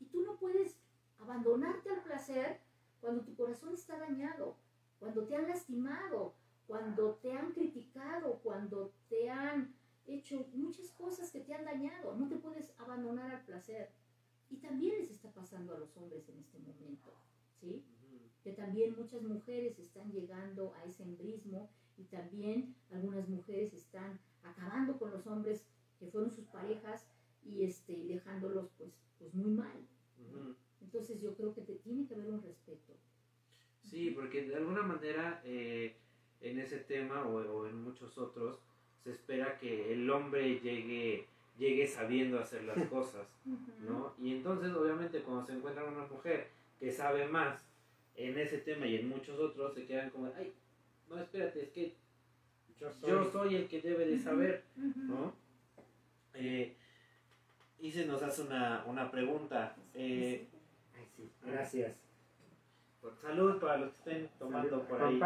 Y 0.00 0.06
tú 0.06 0.22
no 0.22 0.36
puedes 0.38 0.76
abandonarte 1.18 1.90
al 1.90 2.02
placer 2.02 2.60
cuando 3.00 3.22
tu 3.22 3.34
corazón 3.34 3.74
está 3.74 3.98
dañado, 3.98 4.56
cuando 4.98 5.24
te 5.26 5.36
han 5.36 5.48
lastimado, 5.48 6.34
cuando 6.66 7.14
te 7.16 7.32
han 7.32 7.52
criticado, 7.52 8.40
cuando 8.42 8.92
te 9.08 9.30
han 9.30 9.74
hecho 10.06 10.46
muchas 10.54 10.90
cosas 10.92 11.30
que 11.30 11.40
te 11.40 11.54
han 11.54 11.64
dañado. 11.64 12.14
No 12.16 12.28
te 12.28 12.36
puedes 12.36 12.72
abandonar 12.78 13.30
al 13.30 13.44
placer. 13.44 13.90
Y 14.50 14.56
también 14.56 14.98
les 14.98 15.10
está 15.10 15.30
pasando 15.30 15.74
a 15.74 15.78
los 15.78 15.96
hombres 15.96 16.28
en 16.28 16.38
este 16.38 16.58
momento, 16.58 17.14
¿sí? 17.60 17.84
Que 18.42 18.52
también 18.52 18.96
muchas 18.96 19.22
mujeres 19.22 19.78
están 19.78 20.10
llegando 20.10 20.72
a 20.74 20.84
ese 20.84 21.02
embrismo 21.02 21.70
y 21.98 22.04
también 22.04 22.74
algunas 22.92 23.28
mujeres 23.28 23.74
están 23.74 24.18
acabando 24.42 24.98
con 24.98 25.10
los 25.10 25.26
hombres 25.26 25.64
que 25.98 26.06
fueron 26.06 26.30
sus 26.30 26.46
parejas 26.46 27.06
y 27.44 27.64
este, 27.64 28.04
dejándolos 28.04 28.70
pues, 28.78 28.90
pues 29.18 29.34
muy 29.34 29.50
mal. 29.50 29.76
Entonces 30.80 31.20
yo 31.20 31.34
creo 31.34 31.54
que 31.54 31.62
te, 31.62 31.74
tiene 31.74 32.06
que 32.06 32.14
haber 32.14 32.28
un 32.28 32.42
respeto. 32.42 32.94
Sí, 33.82 34.10
porque 34.10 34.44
de 34.44 34.56
alguna 34.56 34.82
manera 34.82 35.40
eh, 35.44 35.96
en 36.40 36.58
ese 36.58 36.78
tema 36.78 37.26
o, 37.26 37.36
o, 37.38 37.66
en 37.66 37.82
muchos 37.82 38.16
otros 38.18 38.58
se 39.02 39.10
espera 39.10 39.58
que 39.58 39.92
el 39.92 40.08
hombre 40.10 40.60
llegue 40.60 41.26
llegue 41.58 41.86
sabiendo 41.86 42.38
hacer 42.38 42.64
las 42.64 42.78
cosas, 42.88 43.26
¿no? 43.80 44.14
Y 44.20 44.32
entonces, 44.32 44.72
obviamente, 44.72 45.22
cuando 45.22 45.44
se 45.44 45.54
encuentra 45.54 45.84
una 45.84 46.06
mujer 46.06 46.48
que 46.78 46.92
sabe 46.92 47.26
más 47.26 47.64
en 48.14 48.38
ese 48.38 48.58
tema 48.58 48.86
y 48.86 48.96
en 48.96 49.08
muchos 49.08 49.38
otros, 49.38 49.74
se 49.74 49.84
quedan 49.84 50.10
como, 50.10 50.30
ay, 50.36 50.52
no, 51.08 51.20
espérate, 51.20 51.62
es 51.62 51.70
que 51.70 51.94
yo 52.78 52.90
soy, 53.32 53.56
el 53.56 53.68
que 53.68 53.80
debe 53.80 54.06
de 54.06 54.18
saber, 54.18 54.64
¿no? 54.76 55.32
Eh, 56.34 56.76
y 57.80 57.90
se 57.90 58.06
nos 58.06 58.22
hace 58.22 58.42
una, 58.42 58.84
una 58.86 59.10
pregunta. 59.10 59.74
Eh, 59.94 60.46
Gracias. 61.42 61.96
Salud 63.22 63.58
para 63.58 63.78
los 63.78 63.92
que 63.92 63.98
estén 63.98 64.30
tomando 64.38 64.86
por 64.86 65.02
ahí. 65.02 65.20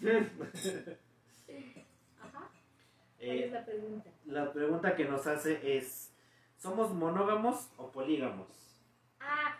Eh, 3.22 3.44
es 3.44 3.52
la 3.52 3.62
pregunta? 3.66 4.10
La 4.24 4.50
pregunta 4.50 4.96
que 4.96 5.04
nos 5.04 5.26
hace 5.26 5.76
es, 5.76 6.10
¿somos 6.56 6.90
monógamos 6.94 7.68
o 7.76 7.92
polígamos? 7.92 8.48
Ah, 9.20 9.58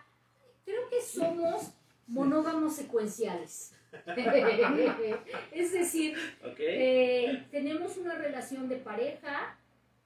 creo 0.65 0.89
que 0.89 1.03
somos 1.03 1.75
monógamos 2.07 2.75
secuenciales. 2.75 3.75
es 5.53 5.72
decir, 5.72 6.16
eh, 6.59 7.47
tenemos 7.51 7.97
una 7.97 8.14
relación 8.14 8.68
de 8.68 8.76
pareja, 8.76 9.57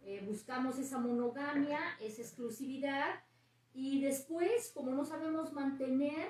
eh, 0.05 0.23
buscamos 0.27 0.79
esa 0.79 0.99
monogamia, 0.99 1.81
esa 2.01 2.23
exclusividad, 2.23 3.23
y 3.75 4.01
después, 4.03 4.71
como 4.75 4.93
no 4.93 5.05
sabemos 5.05 5.53
mantener 5.53 6.29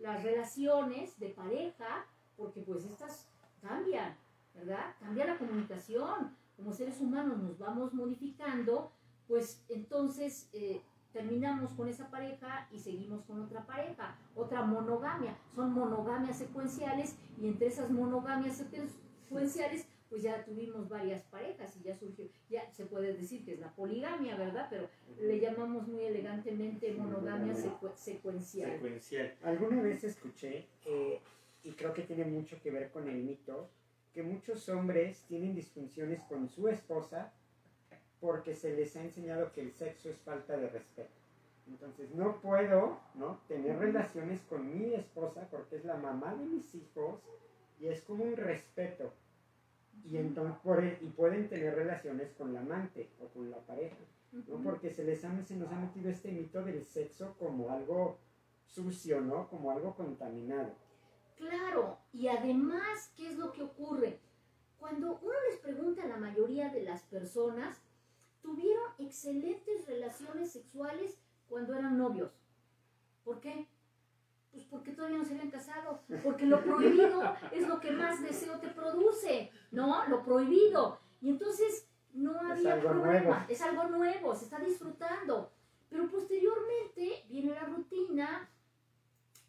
las 0.00 0.22
relaciones 0.22 1.18
de 1.18 1.28
pareja, 1.28 2.06
porque 2.36 2.60
pues 2.60 2.84
estas 2.84 3.28
cambian, 3.62 4.16
¿verdad? 4.54 4.94
Cambia 4.98 5.26
la 5.26 5.38
comunicación, 5.38 6.36
como 6.56 6.72
seres 6.72 7.00
humanos 7.00 7.38
nos 7.38 7.58
vamos 7.58 7.94
modificando, 7.94 8.90
pues 9.28 9.62
entonces 9.68 10.48
eh, 10.52 10.80
terminamos 11.12 11.72
con 11.72 11.88
esa 11.88 12.10
pareja 12.10 12.68
y 12.70 12.78
seguimos 12.78 13.22
con 13.24 13.40
otra 13.40 13.66
pareja, 13.66 14.16
otra 14.34 14.62
monogamia. 14.62 15.36
Son 15.54 15.72
monogamias 15.72 16.38
secuenciales 16.38 17.16
y 17.40 17.48
entre 17.48 17.66
esas 17.68 17.90
monogamias 17.90 18.56
secuenciales 18.56 19.86
pues 20.08 20.22
ya 20.22 20.44
tuvimos 20.44 20.88
varias 20.88 21.22
parejas 21.22 21.76
y 21.76 21.84
ya 21.84 21.94
surgió, 21.94 22.26
ya 22.48 22.68
se 22.72 22.84
puede 22.84 23.16
decir 23.16 23.44
que 23.44 23.52
es 23.52 23.60
la 23.60 23.72
poligamia, 23.72 24.36
¿verdad? 24.36 24.66
Pero 24.68 24.88
le 25.20 25.38
llamamos 25.38 25.86
muy 25.86 26.02
elegantemente 26.02 26.92
monogamia 26.92 27.54
secuencial. 27.94 28.72
secuencial. 28.72 29.34
Alguna 29.44 29.80
vez 29.82 30.02
escuché, 30.02 30.66
y 31.62 31.70
creo 31.72 31.94
que 31.94 32.02
tiene 32.02 32.24
mucho 32.24 32.60
que 32.60 32.72
ver 32.72 32.90
con 32.90 33.08
el 33.08 33.22
mito, 33.22 33.70
que 34.12 34.24
muchos 34.24 34.68
hombres 34.68 35.24
tienen 35.28 35.54
disfunciones 35.54 36.20
con 36.22 36.48
su 36.48 36.66
esposa 36.66 37.32
porque 38.20 38.54
se 38.54 38.76
les 38.76 38.94
ha 38.96 39.02
enseñado 39.02 39.52
que 39.52 39.62
el 39.62 39.72
sexo 39.72 40.10
es 40.10 40.18
falta 40.18 40.56
de 40.56 40.68
respeto. 40.68 41.20
Entonces 41.66 42.10
no 42.14 42.40
puedo 42.40 42.98
¿no? 43.14 43.40
tener 43.48 43.78
relaciones 43.78 44.40
con 44.42 44.76
mi 44.76 44.94
esposa 44.94 45.46
porque 45.50 45.76
es 45.76 45.84
la 45.84 45.96
mamá 45.96 46.34
de 46.34 46.44
mis 46.44 46.74
hijos 46.74 47.20
y 47.78 47.86
es 47.86 48.02
como 48.02 48.24
un 48.24 48.36
respeto. 48.36 49.12
y, 50.04 50.16
entonces, 50.16 50.56
por, 50.62 50.84
e, 50.84 50.98
y 51.00 51.06
pueden 51.08 51.48
tener 51.48 51.74
relaciones 51.74 52.32
con 52.32 52.52
la 52.52 52.60
amante 52.60 53.10
o 53.20 53.28
con 53.28 53.50
la 53.50 53.58
pareja, 53.58 53.96
¿no? 54.32 54.62
Porque 54.62 54.90
se, 54.90 55.04
les 55.04 55.24
ha, 55.24 55.44
se 55.44 55.56
nos 55.56 55.70
ha 55.72 55.76
metido 55.76 56.10
este 56.10 56.32
mito 56.32 56.62
del 56.62 56.84
sexo 56.84 57.34
como 57.38 57.70
algo 57.70 58.18
sucio, 58.66 59.20
¿no? 59.20 59.48
Como 59.48 59.70
algo 59.70 59.94
contaminado. 59.94 60.72
Claro, 61.36 61.98
y 62.12 62.28
además, 62.28 63.12
¿qué 63.16 63.28
es 63.28 63.38
lo 63.38 63.52
que 63.52 63.62
ocurre? 63.62 64.18
Cuando 64.78 65.18
uno 65.22 65.34
les 65.48 65.58
pregunta 65.60 66.04
a 66.04 66.08
la 66.08 66.16
mayoría 66.16 66.68
de 66.68 66.82
las 66.82 67.02
personas, 67.02 67.80
tuvieron 68.42 68.84
excelentes 68.98 69.86
relaciones 69.86 70.52
sexuales 70.52 71.18
cuando 71.48 71.74
eran 71.74 71.98
novios. 71.98 72.32
¿Por 73.24 73.40
qué? 73.40 73.66
Pues 74.52 74.64
porque 74.64 74.92
todavía 74.92 75.18
no 75.18 75.24
se 75.24 75.32
habían 75.34 75.50
casado, 75.50 76.00
porque 76.24 76.46
lo 76.46 76.62
prohibido 76.62 77.22
es 77.52 77.68
lo 77.68 77.78
que 77.80 77.92
más 77.92 78.20
deseo 78.22 78.58
te 78.58 78.68
produce, 78.68 79.50
¿no? 79.70 80.06
Lo 80.08 80.22
prohibido. 80.24 80.98
Y 81.20 81.30
entonces 81.30 81.88
no 82.12 82.34
Es 82.40 82.50
había 82.50 82.74
algo 82.74 82.88
problema, 82.88 83.20
nuevo. 83.20 83.36
es 83.48 83.60
algo 83.60 83.84
nuevo, 83.84 84.34
se 84.34 84.44
está 84.44 84.58
disfrutando. 84.58 85.52
Pero 85.88 86.08
posteriormente 86.08 87.24
viene 87.28 87.52
la 87.52 87.64
rutina 87.64 88.48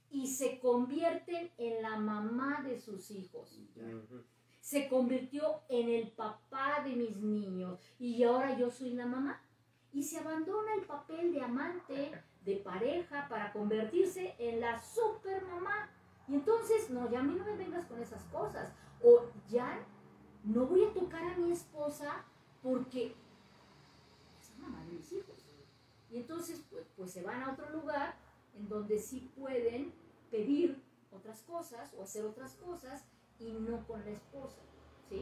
y 0.10 0.28
se 0.28 0.60
convierten 0.60 1.52
en 1.58 1.82
la 1.82 1.98
mamá 1.98 2.62
de 2.64 2.78
sus 2.80 3.10
hijos 3.12 3.60
Ujú. 3.76 4.24
Se 4.62 4.88
convirtió 4.88 5.62
en 5.70 5.89
el 5.89 6.12
papá 6.12 6.82
de 6.84 6.95
mis 6.95 7.18
niños 7.18 7.80
y 7.99 8.24
ahora 8.24 8.57
yo 8.57 8.70
soy 8.70 8.93
la 8.93 9.07
mamá. 9.07 9.41
Y 9.91 10.03
se 10.03 10.20
abandona 10.20 10.76
el 10.76 10.86
papel 10.86 11.34
de 11.34 11.41
amante, 11.41 12.12
de 12.45 12.55
pareja, 12.57 13.28
para 13.28 13.51
convertirse 13.51 14.36
en 14.38 14.62
la 14.62 14.80
super 14.80 15.45
mamá. 15.45 15.89
Y 16.30 16.36
entonces, 16.36 16.89
no, 16.89 17.12
ya 17.12 17.20
a 17.20 17.24
mí 17.24 17.36
no 17.36 17.43
me 17.43 17.57
vengas 17.57 17.86
con 17.88 18.01
esas 18.01 18.24
cosas. 18.26 18.72
O 19.03 19.26
ya 19.49 19.84
no 20.45 20.66
voy 20.66 20.86
a 20.86 20.93
tocar 20.93 21.24
a 21.24 21.36
mi 21.36 21.51
esposa 21.51 22.24
porque 22.64 23.16
es 24.39 24.59
la 24.59 24.68
mamá 24.68 24.86
de 24.86 24.93
mis 24.93 25.12
hijos. 25.12 25.45
Y 26.09 26.18
entonces, 26.18 26.64
pues, 26.70 26.86
pues 26.95 27.12
se 27.12 27.24
van 27.24 27.43
a 27.43 27.51
otro 27.51 27.70
lugar 27.72 28.16
en 28.55 28.70
donde 28.70 28.99
sí 28.99 29.32
pueden 29.36 29.93
pedir 30.30 30.82
otras 31.12 31.41
cosas 31.41 31.93
o 31.97 32.03
hacer 32.03 32.26
otras 32.26 32.55
cosas 32.55 33.03
y 33.42 33.52
no 33.54 33.86
con 33.88 34.04
la 34.06 34.12
esposa, 34.12 34.58
¿sí? 35.10 35.22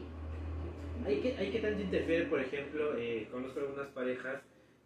Hay 1.06 1.20
que, 1.20 1.36
hay 1.36 1.50
que 1.50 1.60
tanto 1.60 1.80
interfiere, 1.82 2.26
por 2.26 2.40
ejemplo, 2.40 2.96
eh, 2.98 3.26
conozco 3.30 3.60
algunas 3.60 3.88
parejas 3.88 4.42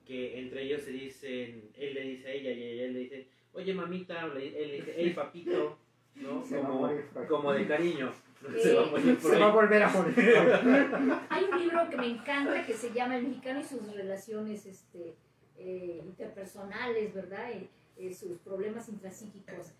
que 0.07 0.39
entre 0.39 0.63
ellos 0.63 0.83
se 0.83 0.93
dicen, 0.93 1.71
él 1.77 1.95
le 1.95 2.01
dice 2.03 2.29
a 2.29 2.33
ella 2.33 2.51
y 2.53 2.63
ella 2.63 2.93
le 2.93 2.99
dice, 3.01 3.29
oye 3.53 3.75
mamita, 3.75 4.27
o 4.27 4.35
le- 4.35 4.47
él 4.63 4.69
le 4.69 4.75
dice, 4.77 4.95
hey 4.97 5.13
papito, 5.15 5.79
¿no? 6.17 6.43
Como, 6.49 6.91
como 7.29 7.53
de 7.53 7.67
cariño. 7.67 8.13
Eh, 8.55 8.59
Se 8.63 8.75
va 8.75 8.83
a 8.87 8.91
morir 8.91 9.19
por 9.19 9.31
Se 9.33 9.39
va 9.41 9.47
a 9.47 9.53
volver 9.55 9.83
a 9.83 9.89
morir. 9.91 10.15
Hay 11.31 11.45
un 11.45 11.59
libro 11.61 11.89
que 11.91 11.97
me 11.97 12.07
encanta 12.09 12.65
que 12.67 12.75
se 12.75 12.93
llama 12.93 13.17
El 13.17 13.25
mexicano 13.27 13.61
y 13.61 13.65
sus 13.65 13.93
relaciones 13.95 14.67
este, 14.67 15.15
eh, 15.57 16.01
interpersonales, 16.05 17.13
¿verdad? 17.15 17.51
Eh, 17.53 17.69
eh, 17.97 18.13
sus 18.15 18.39
problemas 18.41 18.89
intrapsíquicos. 18.89 19.73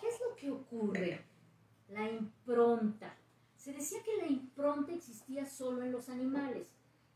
¿Qué 0.00 0.08
es 0.08 0.20
lo 0.20 0.34
que 0.36 0.50
ocurre? 0.50 1.20
La 1.88 2.08
impronta. 2.10 3.14
Se 3.56 3.72
decía 3.72 4.02
que 4.02 4.16
la 4.18 4.26
impronta 4.26 4.92
existía 4.92 5.46
solo 5.46 5.82
en 5.82 5.92
los 5.92 6.08
animales. 6.08 6.66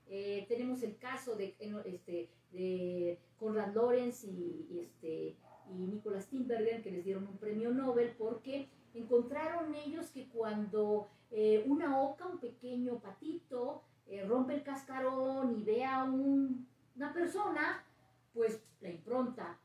Eh, 0.09 0.47
tenemos 0.49 0.83
el 0.83 0.97
caso 0.99 1.37
de, 1.37 1.55
este, 1.85 2.31
de 2.53 3.19
Conrad 3.39 3.75
Lorenz 3.75 4.25
y, 4.25 4.67
y 4.71 4.81
este, 4.81 5.37
y 5.71 5.87
Nicolas 5.87 6.29
Timbergen, 6.29 6.83
que 6.83 6.91
les 6.91 7.05
dieron 7.05 7.27
un 7.27 7.37
premio 7.37 7.71
Nobel 7.71 8.15
porque 8.17 8.69
encontraron 8.95 9.75
ellos 9.75 10.07
que 10.11 10.29
cuando 10.29 11.09
eh, 11.31 11.63
una 11.67 12.01
oca, 12.01 12.27
un 12.27 12.39
pequeño 12.39 12.99
patito, 13.01 13.83
eh, 14.07 14.25
rompe 14.25 14.55
el 14.55 14.63
cascarón 14.63 15.59
y 15.59 15.63
ve 15.63 15.85
a 15.85 16.05
un- 16.05 16.67
una 16.97 17.13
persona, 17.13 17.85
pues 18.33 18.63
la 18.81 18.89
impronta, 18.89 19.59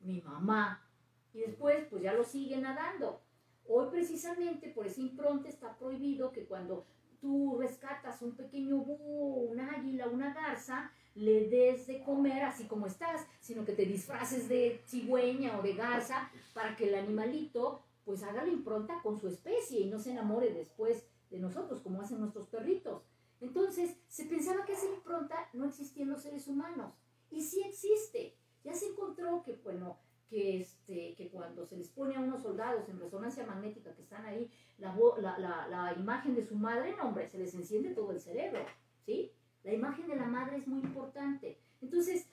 mi 0.00 0.20
mamá, 0.20 0.84
y 1.32 1.40
después 1.40 1.86
pues 1.88 2.02
ya 2.02 2.12
lo 2.12 2.24
sigue 2.24 2.58
nadando. 2.58 3.22
Hoy 3.70 3.88
precisamente 3.90 4.70
por 4.70 4.86
esa 4.86 5.02
impronta 5.02 5.50
está 5.50 5.76
prohibido 5.76 6.32
que 6.32 6.46
cuando 6.46 6.86
tú 7.20 7.56
rescatas 7.58 8.22
un 8.22 8.34
pequeño 8.34 8.78
búho, 8.78 9.42
un 9.50 9.60
águila, 9.60 10.08
una 10.08 10.32
garza, 10.32 10.90
le 11.14 11.48
des 11.48 11.86
de 11.86 12.02
comer 12.02 12.44
así 12.44 12.64
como 12.64 12.86
estás, 12.86 13.26
sino 13.40 13.66
que 13.66 13.72
te 13.72 13.84
disfraces 13.84 14.48
de 14.48 14.80
cigüeña 14.86 15.58
o 15.58 15.62
de 15.62 15.74
garza 15.74 16.30
para 16.54 16.76
que 16.76 16.88
el 16.88 16.94
animalito 16.94 17.82
pues 18.06 18.22
haga 18.22 18.42
la 18.42 18.50
impronta 18.50 19.02
con 19.02 19.20
su 19.20 19.28
especie 19.28 19.80
y 19.80 19.90
no 19.90 19.98
se 19.98 20.12
enamore 20.12 20.50
después 20.50 21.04
de 21.28 21.38
nosotros 21.38 21.82
como 21.82 22.00
hacen 22.00 22.20
nuestros 22.20 22.46
perritos. 22.46 23.02
Entonces 23.38 23.96
se 24.08 24.24
pensaba 24.24 24.64
que 24.64 24.72
esa 24.72 24.86
impronta 24.86 25.48
no 25.52 25.66
existía 25.66 26.04
en 26.04 26.10
los 26.10 26.22
seres 26.22 26.48
humanos 26.48 26.94
y 27.30 27.42
sí 27.42 27.62
existe. 27.66 28.34
Ya 28.64 28.72
se 28.72 28.86
encontró 28.86 29.42
que 29.42 29.56
bueno 29.56 29.98
que, 30.28 30.60
este, 30.60 31.14
que 31.16 31.28
cuando 31.30 31.64
se 31.64 31.76
les 31.76 31.88
pone 31.88 32.16
a 32.16 32.20
unos 32.20 32.42
soldados 32.42 32.88
en 32.88 33.00
resonancia 33.00 33.46
magnética 33.46 33.94
que 33.94 34.02
están 34.02 34.24
ahí, 34.26 34.50
la, 34.78 34.94
vo- 34.94 35.16
la, 35.18 35.38
la, 35.38 35.66
la 35.68 35.94
imagen 35.94 36.34
de 36.34 36.44
su 36.44 36.54
madre, 36.54 36.94
no 36.96 37.08
hombre, 37.08 37.26
se 37.28 37.38
les 37.38 37.54
enciende 37.54 37.94
todo 37.94 38.12
el 38.12 38.20
cerebro, 38.20 38.60
¿sí? 39.06 39.32
La 39.64 39.72
imagen 39.72 40.06
de 40.06 40.16
la 40.16 40.26
madre 40.26 40.58
es 40.58 40.66
muy 40.68 40.80
importante. 40.80 41.58
Entonces, 41.80 42.26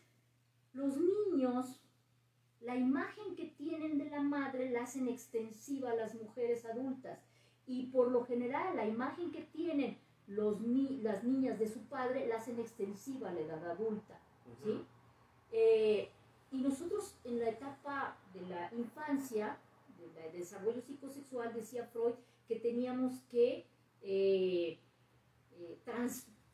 los 0.73 0.97
niños, 0.97 1.81
la 2.61 2.75
imagen 2.75 3.35
que 3.35 3.45
tienen 3.57 3.97
de 3.97 4.09
la 4.09 4.21
madre 4.21 4.69
la 4.69 4.83
hacen 4.83 5.07
extensiva 5.07 5.91
a 5.91 5.95
las 5.95 6.13
mujeres 6.15 6.65
adultas. 6.65 7.19
Y 7.67 7.87
por 7.87 8.11
lo 8.11 8.25
general, 8.25 8.75
la 8.75 8.85
imagen 8.85 9.31
que 9.31 9.41
tienen 9.41 9.97
los 10.27 10.59
ni- 10.61 11.01
las 11.01 11.23
niñas 11.23 11.57
de 11.59 11.67
su 11.67 11.79
padre 11.85 12.27
la 12.27 12.37
hacen 12.37 12.59
extensiva 12.59 13.29
a 13.29 13.33
la 13.33 13.39
edad 13.41 13.71
adulta. 13.71 14.19
¿sí? 14.63 14.83
Eh, 15.51 16.09
y 16.55 16.61
nosotros 16.61 17.13
en 17.25 17.39
la 17.39 17.49
etapa 17.49 18.15
de 18.33 18.41
la 18.47 18.73
infancia, 18.73 19.57
del 20.15 20.31
desarrollo 20.31 20.81
psicosexual, 20.81 21.53
decía 21.53 21.85
Freud, 21.91 22.13
que 22.47 22.55
teníamos 22.55 23.13
que 23.29 23.65
eh, 24.01 24.79
eh, 25.51 25.79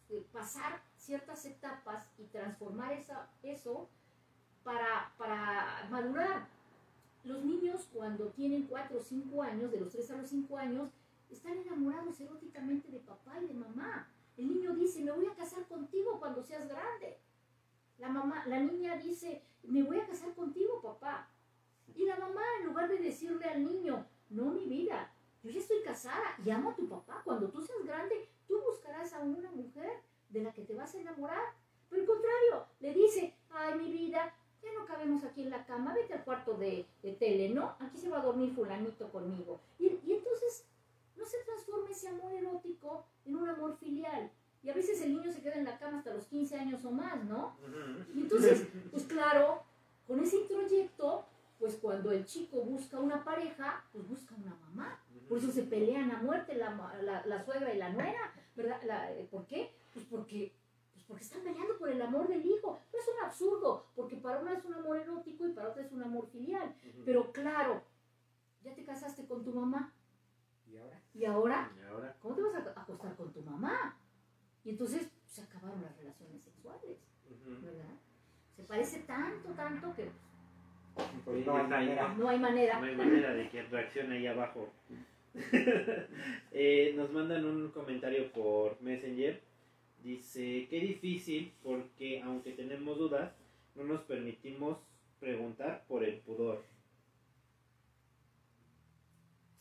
eh, 0.09 0.25
pasar 0.31 0.81
ciertas 0.97 1.45
etapas 1.45 2.07
y 2.17 2.23
transformar 2.25 2.93
esa, 2.93 3.29
eso 3.43 3.89
para, 4.63 5.13
para 5.17 5.87
madurar. 5.91 6.47
Los 7.23 7.43
niños 7.43 7.87
cuando 7.93 8.29
tienen 8.29 8.63
4 8.63 8.97
o 8.97 9.01
5 9.01 9.43
años, 9.43 9.71
de 9.71 9.81
los 9.81 9.91
3 9.91 10.11
a 10.11 10.17
los 10.17 10.29
5 10.29 10.57
años, 10.57 10.89
están 11.29 11.57
enamorados 11.57 12.19
eróticamente 12.19 12.91
de 12.91 12.99
papá 12.99 13.39
y 13.39 13.47
de 13.47 13.53
mamá. 13.53 14.07
El 14.37 14.47
niño 14.47 14.73
dice, 14.73 15.03
me 15.03 15.11
voy 15.11 15.27
a 15.27 15.35
casar 15.35 15.67
contigo 15.67 16.19
cuando 16.19 16.41
seas 16.41 16.67
grande. 16.67 17.19
La, 18.01 18.09
mamá, 18.09 18.43
la 18.47 18.59
niña 18.59 18.97
dice, 18.97 19.43
me 19.61 19.83
voy 19.83 19.99
a 19.99 20.07
casar 20.07 20.33
contigo, 20.33 20.81
papá. 20.81 21.29
Y 21.93 22.05
la 22.05 22.17
mamá, 22.17 22.41
en 22.59 22.65
lugar 22.65 22.89
de 22.89 22.97
decirle 22.97 23.45
al 23.45 23.63
niño, 23.63 24.07
no, 24.31 24.45
mi 24.45 24.65
vida, 24.65 25.13
yo 25.43 25.51
ya 25.51 25.59
estoy 25.59 25.83
casada 25.83 26.35
y 26.43 26.49
amo 26.49 26.71
a 26.71 26.75
tu 26.75 26.89
papá. 26.89 27.21
Cuando 27.23 27.49
tú 27.51 27.61
seas 27.61 27.85
grande, 27.85 28.27
tú 28.47 28.59
buscarás 28.63 29.13
a 29.13 29.19
una 29.19 29.51
mujer 29.51 30.01
de 30.29 30.41
la 30.41 30.51
que 30.51 30.63
te 30.63 30.73
vas 30.73 30.95
a 30.95 30.99
enamorar. 30.99 31.43
Por 31.89 31.99
el 31.99 32.07
contrario, 32.07 32.65
le 32.79 32.91
dice, 32.91 33.35
ay, 33.51 33.77
mi 33.77 33.91
vida, 33.91 34.33
ya 34.63 34.73
no 34.73 34.83
cabemos 34.87 35.23
aquí 35.23 35.43
en 35.43 35.51
la 35.51 35.63
cama, 35.67 35.93
vete 35.93 36.15
al 36.15 36.23
cuarto 36.23 36.55
de, 36.55 36.87
de 37.03 37.13
tele, 37.13 37.49
¿no? 37.49 37.75
Aquí 37.79 37.99
se 37.99 38.09
va 38.09 38.17
a 38.17 38.25
dormir 38.25 38.51
fulanito 38.55 39.11
conmigo. 39.11 39.59
Y, 39.77 39.99
y 40.03 40.13
entonces 40.13 40.65
no 41.15 41.23
se 41.23 41.37
transforma 41.43 41.91
ese 41.91 42.07
amor 42.07 42.33
erótico 42.33 43.05
en 43.25 43.35
un 43.35 43.47
amor 43.47 43.77
filial. 43.77 44.31
Y 44.63 44.69
a 44.69 44.73
veces 44.73 45.01
el 45.01 45.13
niño 45.15 45.31
se 45.31 45.41
queda 45.41 45.55
en 45.55 45.65
la 45.65 45.77
cama 45.79 45.97
hasta 45.99 46.13
los 46.13 46.25
15 46.27 46.55
años 46.57 46.83
o 46.85 46.91
más, 46.91 47.23
¿no? 47.25 47.55
Y 48.13 48.21
entonces, 48.21 48.67
pues 48.91 49.03
claro, 49.05 49.63
con 50.07 50.19
ese 50.19 50.37
introyecto, 50.37 51.25
pues 51.57 51.75
cuando 51.75 52.11
el 52.11 52.25
chico 52.25 52.61
busca 52.61 52.99
una 52.99 53.23
pareja, 53.23 53.83
pues 53.91 54.07
busca 54.07 54.35
una 54.35 54.55
mamá. 54.55 54.99
Por 55.27 55.37
eso 55.39 55.51
se 55.51 55.63
pelean 55.63 56.11
a 56.11 56.21
muerte 56.21 56.55
la, 56.55 56.69
la, 57.01 57.25
la 57.25 57.43
suegra 57.45 57.73
y 57.73 57.77
la 57.77 57.89
nuera, 57.89 58.33
¿verdad? 58.55 58.81
La- 58.83 59.11
eh, 59.13 59.27
¿Por 59.31 59.45
qué? 59.47 59.73
Pues 59.93 60.05
porque, 60.05 60.53
pues 60.93 61.05
porque 61.05 61.23
están 61.23 61.41
peleando 61.41 61.77
por 61.77 61.89
el 61.89 62.01
amor 62.01 62.27
del 62.27 62.45
hijo. 62.45 62.79
Pero 62.91 63.03
es 63.03 63.09
un 63.17 63.25
absurdo, 63.25 63.87
porque 63.95 64.17
para 64.17 64.39
una 64.39 64.53
es 64.53 64.65
un 64.65 64.73
amor 64.75 64.97
erótico 64.97 65.47
y 65.47 65.53
para 65.53 65.69
otra 65.69 65.83
es 65.83 65.91
un 65.91 66.03
amor 66.03 66.27
filial. 66.31 66.75
Pero 67.05 67.31
claro, 67.31 67.81
ya 68.63 68.75
te 68.75 68.83
casaste 68.83 69.25
con 69.25 69.43
tu 69.43 69.53
mamá 69.53 69.93
¿Y 70.67 70.77
ahora? 70.77 71.01
y 71.13 71.25
ahora, 71.25 71.71
Y 71.77 71.81
ahora, 71.85 72.15
¿cómo 72.21 72.35
te 72.35 72.41
vas 72.43 72.55
a 72.55 72.81
acostar 72.81 73.15
con 73.15 73.31
tu 73.33 73.41
mamá? 73.41 73.97
Y 74.63 74.71
entonces 74.71 75.09
se 75.27 75.41
acabaron 75.41 75.81
las 75.81 75.95
relaciones 75.97 76.41
sexuales. 76.41 76.97
¿verdad? 77.61 77.95
Se 78.55 78.63
parece 78.63 78.99
tanto, 78.99 79.49
tanto 79.53 79.93
que 79.95 80.09
Pues 81.25 81.45
no 81.45 81.57
hay 81.57 81.67
manera. 81.67 82.13
no 82.13 82.29
hay 82.29 82.39
manera. 82.39 82.79
No 82.79 82.85
hay 82.85 82.95
manera 82.95 83.33
de 83.33 83.49
que 83.49 83.63
reaccione 83.63 84.17
ahí 84.17 84.27
abajo. 84.27 84.69
Eh, 86.53 86.93
nos 86.97 87.09
mandan 87.11 87.45
un 87.45 87.71
comentario 87.71 88.29
por 88.33 88.79
Messenger. 88.81 89.41
Dice, 90.03 90.67
qué 90.69 90.79
difícil 90.81 91.53
porque 91.63 92.21
aunque 92.21 92.51
tenemos 92.51 92.97
dudas, 92.97 93.31
no 93.75 93.85
nos 93.85 94.01
permitimos 94.01 94.77
preguntar 95.21 95.85
por 95.87 96.03
el 96.03 96.15
pudor. 96.19 96.63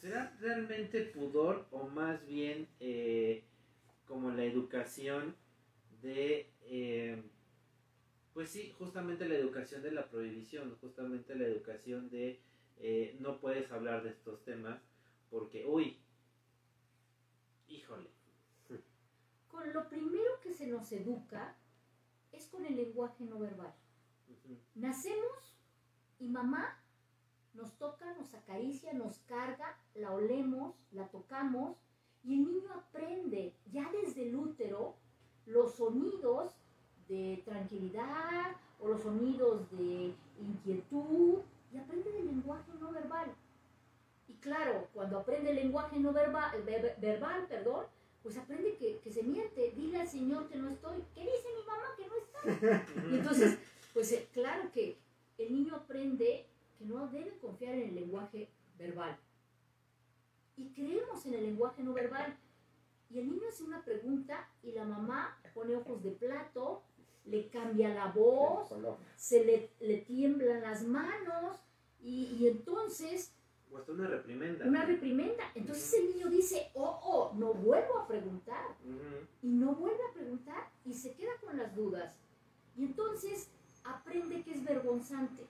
¿Será 0.01 0.37
realmente 0.41 1.03
pudor 1.03 1.67
o 1.71 1.87
más 1.87 2.27
bien 2.27 2.67
eh, 2.81 3.45
como 4.11 4.33
la 4.33 4.43
educación 4.43 5.37
de, 6.03 6.53
eh, 6.63 7.23
pues 8.35 8.51
sí, 8.51 8.75
justamente 8.77 9.29
la 9.29 9.37
educación 9.37 9.83
de 9.85 9.93
la 9.93 10.11
prohibición, 10.11 10.77
justamente 10.81 11.37
la 11.37 11.47
educación 11.47 12.11
de 12.11 12.41
eh, 12.79 13.17
no 13.21 13.39
puedes 13.39 13.71
hablar 13.71 14.03
de 14.03 14.11
estos 14.11 14.43
temas 14.43 14.83
porque, 15.31 15.65
uy, 15.65 15.97
híjole. 17.69 18.11
Con 19.47 19.73
lo 19.73 19.89
primero 19.89 20.41
que 20.43 20.55
se 20.55 20.67
nos 20.67 20.91
educa 20.91 21.57
es 22.33 22.47
con 22.49 22.67
el 22.67 22.75
lenguaje 22.75 23.25
no 23.25 23.39
verbal. 23.39 23.75
Nacemos 24.75 25.57
y 26.19 26.29
mamá 26.29 26.83
nos 27.55 27.79
toca, 27.79 28.13
nos 28.15 28.35
acaricia, 28.35 28.93
nos 28.93 29.19
carga, 29.21 29.79
la 29.95 30.11
olemos, 30.11 30.75
la 30.91 31.09
tocamos 31.11 31.77
y 32.25 32.35
el 32.35 32.45
niño 32.47 32.71
aprende 32.75 33.53
ya 33.73 33.91
desde 33.91 34.29
el 34.29 34.37
útero 34.37 34.95
los 35.47 35.75
sonidos 35.75 36.53
de 37.09 37.43
tranquilidad 37.45 38.57
o 38.79 38.89
los 38.89 39.03
sonidos 39.03 39.71
de 39.73 40.13
inquietud 40.41 41.39
y 41.73 41.79
aprende 41.79 42.19
el 42.19 42.27
lenguaje 42.27 42.71
no 42.81 42.93
verbal. 42.93 43.33
Y 44.29 44.35
claro, 44.35 44.89
cuando 44.95 45.19
aprende 45.19 45.51
el 45.51 45.57
lenguaje 45.57 45.99
no 45.99 46.13
verbal, 46.13 46.63
verbal 47.01 47.47
perdón, 47.49 47.87
pues 48.23 48.37
aprende 48.37 48.77
que, 48.77 48.99
que, 48.99 49.11
se 49.11 49.23
miente. 49.23 49.73
Dile 49.77 50.01
al 50.01 50.09
Señor 50.09 50.49
que 50.49 50.57
no 50.57 50.69
estoy. 50.69 51.03
¿Qué 51.15 51.23
dice 51.23 51.49
mi 51.57 51.65
mamá 51.65 51.87
que 51.97 52.07
no 52.07 52.15
está? 52.17 52.85
Y 53.11 53.15
entonces, 53.17 53.59
pues 53.93 54.13
eh, 54.13 54.29
claro 54.33 54.71
que 54.73 54.99
el 55.39 55.53
niño 55.53 55.75
aprende 55.75 56.47
que 56.79 56.85
no 56.85 57.09
debe 57.09 57.39
confiar 57.39 57.75
en 57.75 57.89
el 57.89 57.95
lenguaje 57.95 58.49
verbal. 58.79 59.19
Y 60.57 60.73
creemos 60.73 61.25
en 61.27 61.35
el 61.35 61.45
lenguaje 61.45 61.83
no 61.83 61.93
verbal. 61.93 62.37
Y 63.09 63.19
el 63.19 63.31
niño 63.31 63.43
hace 63.49 63.65
una 63.65 63.85
pregunta 63.85 64.49
y 64.63 64.73
la 64.73 64.85
mamá 64.85 65.41
pone 65.55 65.75
ojos 65.77 66.03
de 66.03 66.13
plato, 66.13 66.83
le 67.25 67.49
cambia 67.49 67.93
la 67.93 68.13
voz, 68.13 68.73
se 69.17 69.45
le, 69.45 69.71
le 69.81 69.99
tiemblan 69.99 70.63
las 70.63 70.85
manos 70.85 71.61
y, 72.03 72.47
entonces... 72.47 73.33
O 73.71 73.79
hasta 73.79 73.93
una 73.93 74.09
reprimenda. 74.09 74.67
Una 74.67 74.85
reprimenda. 74.85 75.45
Entonces 75.55 75.95
el 75.95 76.09
niño 76.09 76.29
dice, 76.29 76.71
oh, 76.75 77.01
oh, 77.05 77.35
no 77.37 77.55
vuelvo 77.55 77.99
a 77.99 78.09
preguntar. 78.09 78.77
Y 79.43 79.49
no 79.49 79.75
vuelve 79.75 80.03
a 80.09 80.13
preguntar 80.13 80.71
y 80.85 80.95
se 80.95 81.15
queda 81.15 81.33
con 81.41 81.57
las 81.57 81.75
dudas. 81.77 82.17
Y 82.77 82.85
entonces 82.85 83.49
aprende 83.85 84.43
que 84.43 84.53
es 84.53 84.65
vergonzante, 84.65 85.45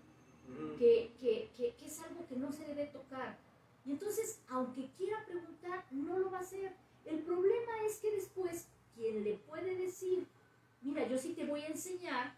que, 0.78 1.50
es 1.82 2.00
algo 2.00 2.26
que 2.26 2.36
no 2.36 2.52
se 2.52 2.64
debe 2.66 2.86
tocar. 2.86 3.38
Y 3.84 3.92
entonces, 3.92 4.42
aunque 4.48 4.90
quiera 4.96 5.24
preguntar, 5.26 5.84
no 5.90 6.18
lo 6.18 6.30
va 6.30 6.38
a 6.38 6.42
hacer. 6.42 6.72
El 7.04 7.20
problema 7.20 7.72
es 7.86 7.98
que 7.98 8.10
después, 8.12 8.68
quien 8.94 9.24
le 9.24 9.34
puede 9.34 9.76
decir, 9.76 10.26
mira, 10.82 11.06
yo 11.08 11.18
sí 11.18 11.34
te 11.34 11.44
voy 11.44 11.62
a 11.62 11.68
enseñar, 11.68 12.34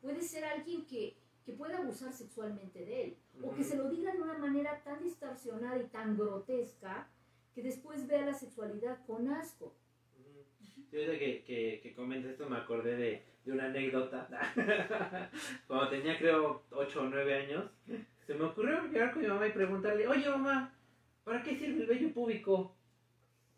puede 0.00 0.22
ser 0.22 0.44
alguien 0.44 0.84
que, 0.86 1.16
pueda 1.58 1.76
abusar 1.78 2.12
sexualmente 2.12 2.84
de 2.86 3.04
él, 3.04 3.16
o 3.42 3.54
que 3.54 3.62
se 3.62 3.76
lo 3.76 3.90
diga 3.90 4.12
de 4.12 4.22
una 4.22 4.38
manera 4.38 4.82
tan 4.82 5.02
distorsionada 5.02 5.78
y 5.78 5.86
tan 5.88 6.16
grotesca, 6.16 7.06
que 7.54 7.62
después 7.62 8.06
vea 8.06 8.24
la 8.24 8.32
sexualidad 8.32 9.04
con 9.06 9.28
asco. 9.28 9.74
Yo 10.90 11.00
desde 11.00 11.18
que, 11.18 11.44
que, 11.44 11.80
que 11.82 11.94
comentas 11.94 12.32
esto 12.32 12.48
me 12.48 12.56
acordé 12.56 12.96
de, 12.96 13.22
de 13.44 13.52
una 13.52 13.66
anécdota. 13.66 14.26
Cuando 15.66 15.88
tenía 15.90 16.18
creo 16.18 16.62
8 16.70 17.00
o 17.00 17.04
9 17.04 17.34
años, 17.34 17.70
se 18.26 18.34
me 18.34 18.44
ocurrió 18.44 18.84
llegar 18.84 19.12
con 19.12 19.22
mi 19.22 19.28
mamá 19.28 19.46
y 19.46 19.52
preguntarle, 19.52 20.08
oye 20.08 20.28
mamá, 20.28 20.73
¿para 21.24 21.42
qué 21.42 21.56
sirve 21.56 21.82
el 21.82 21.86
vello 21.86 22.12
púbico? 22.12 22.76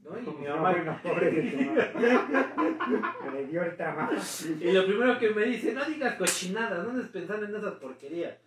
¿No? 0.01 0.19
Y 0.19 0.23
mi 0.23 0.47
mamá... 0.47 0.73
No, 0.73 1.03
pobre 1.03 1.31
de 1.31 1.51
tu 1.51 1.57
mamá. 1.57 3.31
le 3.35 3.47
dio 3.47 3.63
el 3.63 3.77
trabajo. 3.77 4.15
Y 4.61 4.73
lo 4.73 4.87
primero 4.87 5.19
que 5.19 5.31
me 5.31 5.45
dice, 5.45 5.73
no 5.73 5.85
digas 5.85 6.15
cochinadas, 6.17 6.85
no 6.85 6.91
andes 6.91 7.09
pensando 7.09 7.47
en 7.47 7.55
esas 7.55 7.75
porquerías. 7.75 8.39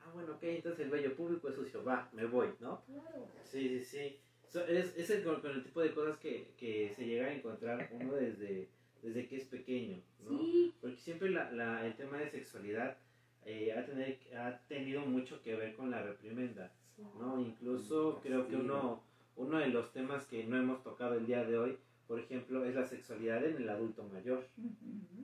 Ah, 0.00 0.10
bueno, 0.12 0.32
ok, 0.32 0.42
entonces 0.42 0.80
el 0.84 0.90
vello 0.90 1.14
público 1.14 1.48
es 1.48 1.54
sucio, 1.54 1.84
va, 1.84 2.08
me 2.12 2.26
voy, 2.26 2.48
¿no? 2.60 2.82
Claro. 2.84 3.28
Sí, 3.44 3.68
sí, 3.68 3.84
sí. 3.84 4.20
es, 4.68 4.96
es 4.96 5.10
el, 5.10 5.22
con, 5.22 5.40
el 5.44 5.62
tipo 5.62 5.80
de 5.80 5.92
cosas 5.92 6.16
que, 6.18 6.52
que 6.58 6.92
se 6.96 7.06
llega 7.06 7.26
a 7.26 7.32
encontrar 7.32 7.88
uno 7.92 8.14
desde 8.14 8.68
desde 9.02 9.26
que 9.26 9.36
es 9.36 9.44
pequeño, 9.44 10.00
¿no? 10.24 10.40
Porque 10.80 10.96
siempre 10.96 11.30
la, 11.30 11.50
la, 11.50 11.84
el 11.84 11.94
tema 11.94 12.18
de 12.18 12.30
sexualidad 12.30 12.96
eh, 13.44 13.74
ha, 13.76 13.84
tener, 13.84 14.18
ha 14.36 14.58
tenido 14.68 15.04
mucho 15.04 15.42
que 15.42 15.56
ver 15.56 15.74
con 15.74 15.90
la 15.90 16.02
reprimenda, 16.02 16.72
¿no? 17.18 17.40
Incluso 17.40 18.20
creo 18.22 18.48
que 18.48 18.56
uno, 18.56 19.00
uno 19.36 19.58
de 19.58 19.68
los 19.68 19.92
temas 19.92 20.26
que 20.26 20.44
no 20.44 20.56
hemos 20.56 20.82
tocado 20.82 21.14
el 21.14 21.26
día 21.26 21.44
de 21.44 21.58
hoy, 21.58 21.78
por 22.06 22.20
ejemplo, 22.20 22.64
es 22.64 22.74
la 22.74 22.86
sexualidad 22.86 23.44
en 23.44 23.56
el 23.56 23.68
adulto 23.68 24.04
mayor, 24.12 24.46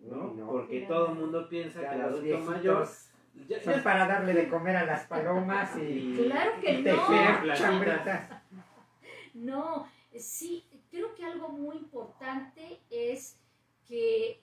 ¿no? 0.02 0.34
Porque 0.46 0.82
todo 0.82 1.12
el 1.12 1.18
mundo 1.18 1.48
piensa 1.48 1.80
que 1.80 1.94
el 1.94 2.00
adulto 2.00 2.38
mayor... 2.40 2.86
son 2.86 3.82
para 3.82 4.06
darle 4.06 4.34
de 4.34 4.48
comer 4.48 4.76
a 4.76 4.86
las 4.86 5.06
palomas 5.06 5.76
y... 5.76 6.16
Claro 6.24 6.60
que 6.60 6.82
no. 6.82 6.96
No, 9.34 9.88
sí, 10.18 10.64
creo 10.90 11.14
que 11.14 11.24
algo 11.24 11.48
muy 11.50 11.76
importante 11.76 12.80
es 12.90 13.38
que 13.86 14.40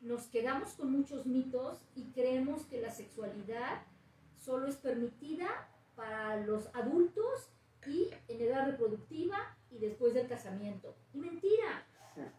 nos 0.00 0.26
quedamos 0.26 0.74
con 0.74 0.92
muchos 0.92 1.26
mitos 1.26 1.78
y 1.96 2.04
creemos 2.12 2.62
que 2.66 2.80
la 2.80 2.90
sexualidad 2.90 3.82
solo 4.38 4.66
es 4.66 4.76
permitida 4.76 5.68
para 5.96 6.36
los 6.44 6.66
adultos 6.74 7.48
y 7.86 8.10
en 8.28 8.40
edad 8.40 8.66
reproductiva 8.66 9.56
y 9.70 9.78
después 9.78 10.14
del 10.14 10.28
casamiento. 10.28 10.94
Y 11.12 11.18
mentira, 11.18 11.86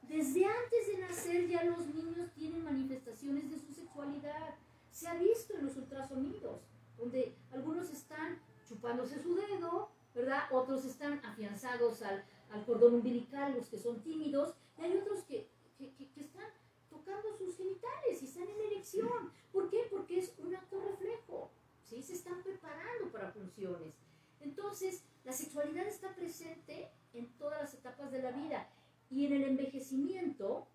desde 0.03 0.45
antes 0.45 0.87
de 0.87 0.97
nacer 0.97 1.47
ya 1.47 1.63
los 1.63 1.85
niños 1.87 2.31
tienen 2.33 2.63
manifestaciones 2.63 3.51
de 3.51 3.59
su 3.59 3.73
sexualidad. 3.73 4.55
Se 4.91 5.07
ha 5.07 5.15
visto 5.15 5.55
en 5.55 5.65
los 5.65 5.75
ultrasonidos, 5.75 6.61
donde 6.97 7.35
algunos 7.51 7.89
están 7.89 8.39
chupándose 8.67 9.21
su 9.21 9.35
dedo, 9.35 9.89
¿verdad? 10.13 10.43
Otros 10.51 10.85
están 10.85 11.19
afianzados 11.25 12.01
al, 12.01 12.23
al 12.51 12.65
cordón 12.65 12.95
umbilical, 12.95 13.53
los 13.53 13.67
que 13.67 13.77
son 13.77 14.01
tímidos, 14.01 14.55
y 14.77 14.83
hay 14.83 14.97
otros 14.97 15.23
que 15.23 15.49
que, 15.77 15.91
están 16.15 16.47
tocando 16.89 17.35
sus 17.37 17.57
genitales 17.57 18.21
y 18.21 18.25
están 18.25 18.47
en 18.49 18.61
erección. 18.71 19.31
¿Por 19.51 19.69
qué? 19.69 19.87
Porque 19.89 20.19
es 20.19 20.33
un 20.39 20.55
acto 20.55 20.79
reflejo. 20.81 21.51
¿Sí? 21.95 22.01
Se 22.01 22.13
están 22.13 22.41
preparando 22.43 23.11
para 23.11 23.31
funciones. 23.31 23.93
Entonces, 24.41 25.03
la 25.23 25.31
sexualidad 25.31 25.87
está 25.87 26.13
presente 26.13 26.89
en 27.13 27.27
todas 27.37 27.61
las 27.61 27.73
etapas 27.73 28.11
de 28.11 28.21
la 28.21 28.31
vida 28.31 28.67
y 29.09 29.25
en 29.25 29.33
el 29.33 29.43
envejecimiento 29.43 30.67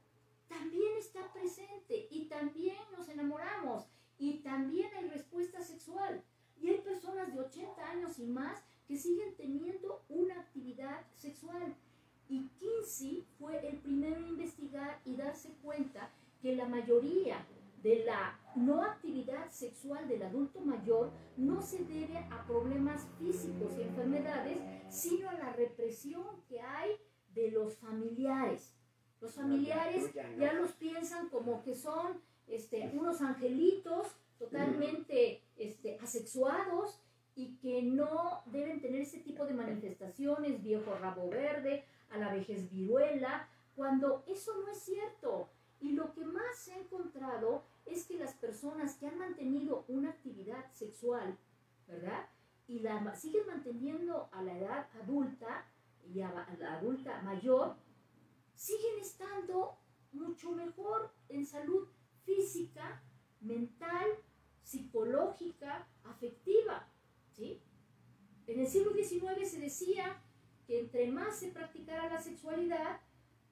también 0.49 0.97
está 0.99 1.33
presente 1.33 2.09
y 2.11 2.27
también 2.27 2.79
nos 2.97 3.09
enamoramos 3.09 3.85
y 4.19 4.39
también 4.39 4.91
hay 4.97 5.09
respuesta 5.09 5.63
sexual. 5.63 6.23
Y 6.61 6.69
hay 6.69 6.79
personas 6.79 7.33
de 7.33 7.41
80 7.41 7.91
años 7.91 8.19
y 8.19 8.27
más 8.27 8.61
que 8.87 8.99
siguen 8.99 9.35
teniendo 9.37 10.03
una 10.09 10.41
actividad 10.41 11.07
sexual. 11.17 11.75
Y 12.29 12.49
Kinsey 12.59 13.27
fue 13.39 13.67
el 13.67 13.79
primero 13.79 14.17
en 14.17 14.29
investigar 14.29 15.01
y 15.05 15.17
darse 15.17 15.51
cuenta 15.63 16.11
que 16.43 16.55
la 16.55 16.67
mayoría 16.67 17.47
de 17.83 18.05
la 18.05 18.39
no 18.55 18.83
actividad 18.83 19.49
sexual 19.51 20.09
del 20.09 20.23
adulto 20.23 20.61
mayor 20.61 21.11
no 21.37 21.63
se 21.63 21.85
debe 21.85 22.19
a 22.31 22.45
problemas 22.47 23.07
físicos 23.19 23.73
y 23.79 23.83
enfermedades, 23.83 24.59
sino 24.89 25.31
a 25.31 25.35
la 25.35 25.53
represión 25.53 26.25
que 26.49 26.61
hay 26.61 26.91
de 27.35 27.51
los 27.51 27.77
familiares. 27.77 28.75
Los 29.21 29.35
familiares 29.35 30.11
ya 30.39 30.53
los 30.55 30.73
piensan 30.73 31.29
como 31.29 31.63
que 31.63 31.75
son 31.75 32.21
este, 32.47 32.91
unos 32.95 33.21
angelitos 33.21 34.07
totalmente 34.39 35.43
este, 35.57 35.99
asexuados 35.99 37.01
y 37.37 37.57
que 37.59 37.83
no 37.83 38.43
deben 38.47 38.81
tener 38.81 39.03
ese 39.03 39.19
tipo 39.19 39.47
de 39.47 39.55
manifestaciones, 39.55 40.63
viejo 40.63 40.95
rabo 40.95 41.29
verde, 41.29 41.85
a 42.11 42.19
la 42.19 42.33
vejez 42.33 42.71
viruela, 42.71 43.49
cuando 43.77 44.25
eso 44.27 44.53
no 44.59 44.69
es 44.69 44.79
cierto. 44.79 45.49
Y 45.81 45.93
lo 45.93 46.13
que 46.13 46.25
más 46.25 46.69
ha 46.69 46.79
encontrado 46.79 47.65
es 47.87 48.05
que 48.07 48.19
las 48.19 48.35
personas 48.35 48.97
que 48.97 49.07
han 49.07 49.19
mantenido 49.19 49.85
una 49.89 50.11
actividad 50.11 50.71
sexual, 50.73 51.39
¿verdad? 51.89 52.29
Y 52.67 52.81
la 52.81 53.15
siguen 53.15 53.47
manteniendo 53.47 54.29
a 54.33 54.43
la 54.43 54.57
edad 54.57 54.89
adulta 55.03 55.67
y 56.13 56.21
a 56.21 56.31
la 56.59 56.75
adulta 56.75 57.23
mayor, 57.23 57.77
siguen 58.55 59.01
estando 59.01 59.79
mucho 60.13 60.53
mejor 60.53 61.13
en 61.29 61.47
salud 61.47 61.89
física, 62.25 63.03
mental, 63.41 64.07
psicológica, 64.63 65.89
afectiva, 66.05 66.87
¿sí? 67.33 67.63
En 68.47 68.61
el 68.61 68.67
siglo 68.67 68.93
XIX 68.93 69.49
se 69.49 69.61
decía 69.61 70.23
que 70.67 70.81
entre 70.81 71.11
más 71.11 71.39
se 71.39 71.49
practicara 71.49 72.13
la 72.13 72.21
sexualidad, 72.21 73.01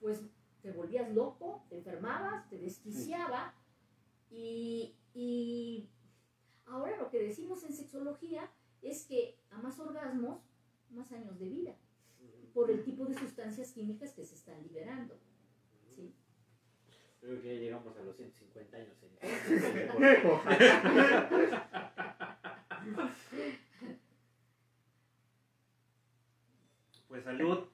pues 0.00 0.20
te 0.62 0.72
volvías 0.72 1.12
loco, 1.14 1.64
te 1.68 1.76
enfermabas, 1.76 2.48
te 2.48 2.58
desquiciaba. 2.58 3.54
Y, 4.30 4.94
y 5.14 5.88
ahora 6.66 6.96
lo 6.96 7.10
que 7.10 7.22
decimos 7.22 7.64
en 7.64 7.72
sexología 7.72 8.50
es 8.82 9.06
que 9.06 9.38
a 9.50 9.58
más 9.58 9.78
orgasmos, 9.78 10.40
más 10.90 11.10
años 11.12 11.38
de 11.38 11.48
vida, 11.48 11.76
por 12.52 12.70
el 12.70 12.82
tipo 12.84 13.06
de 13.06 13.18
sustancias 13.18 13.72
químicas 13.72 14.12
que 14.12 14.24
se 14.24 14.34
están 14.34 14.62
liberando. 14.62 15.18
Creo 17.20 17.42
que 17.42 17.54
ya 17.54 17.60
llegamos 17.60 17.96
a 17.96 18.02
los 18.02 18.16
150 18.16 18.76
años. 18.76 18.96
En... 19.02 19.08
pues 27.08 27.24
salud. 27.24 27.66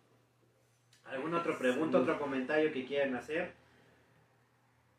¿Alguna 1.15 1.39
otra 1.39 1.57
pregunta, 1.59 1.99
otro 1.99 2.19
comentario 2.19 2.73
que 2.73 2.85
quieran 2.85 3.15
hacer? 3.15 3.53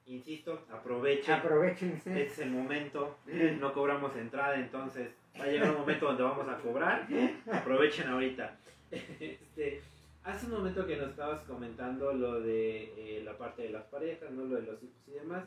Insisto, 0.07 0.65
aprovechen. 0.71 1.33
Aprovechense. 1.33 2.09
Este 2.21 2.33
es 2.33 2.39
el 2.39 2.51
momento. 2.51 3.17
No 3.59 3.73
cobramos 3.73 4.15
entrada, 4.15 4.55
entonces 4.55 5.09
va 5.39 5.45
a 5.45 5.47
llegar 5.47 5.71
un 5.71 5.79
momento 5.79 6.05
donde 6.05 6.23
vamos 6.23 6.47
a 6.47 6.57
cobrar. 6.59 7.07
Aprovechen 7.51 8.07
ahorita. 8.07 8.55
Este, 8.91 9.81
hace 10.23 10.45
un 10.45 10.53
momento 10.53 10.85
que 10.85 10.95
nos 10.97 11.09
estabas 11.09 11.41
comentando 11.41 12.13
lo 12.13 12.39
de 12.39 13.17
eh, 13.17 13.23
la 13.23 13.37
parte 13.37 13.63
de 13.63 13.69
las 13.71 13.83
parejas, 13.85 14.31
¿no? 14.31 14.45
lo 14.45 14.55
de 14.57 14.61
los 14.61 14.81
hijos 14.83 15.07
y 15.07 15.11
demás. 15.11 15.43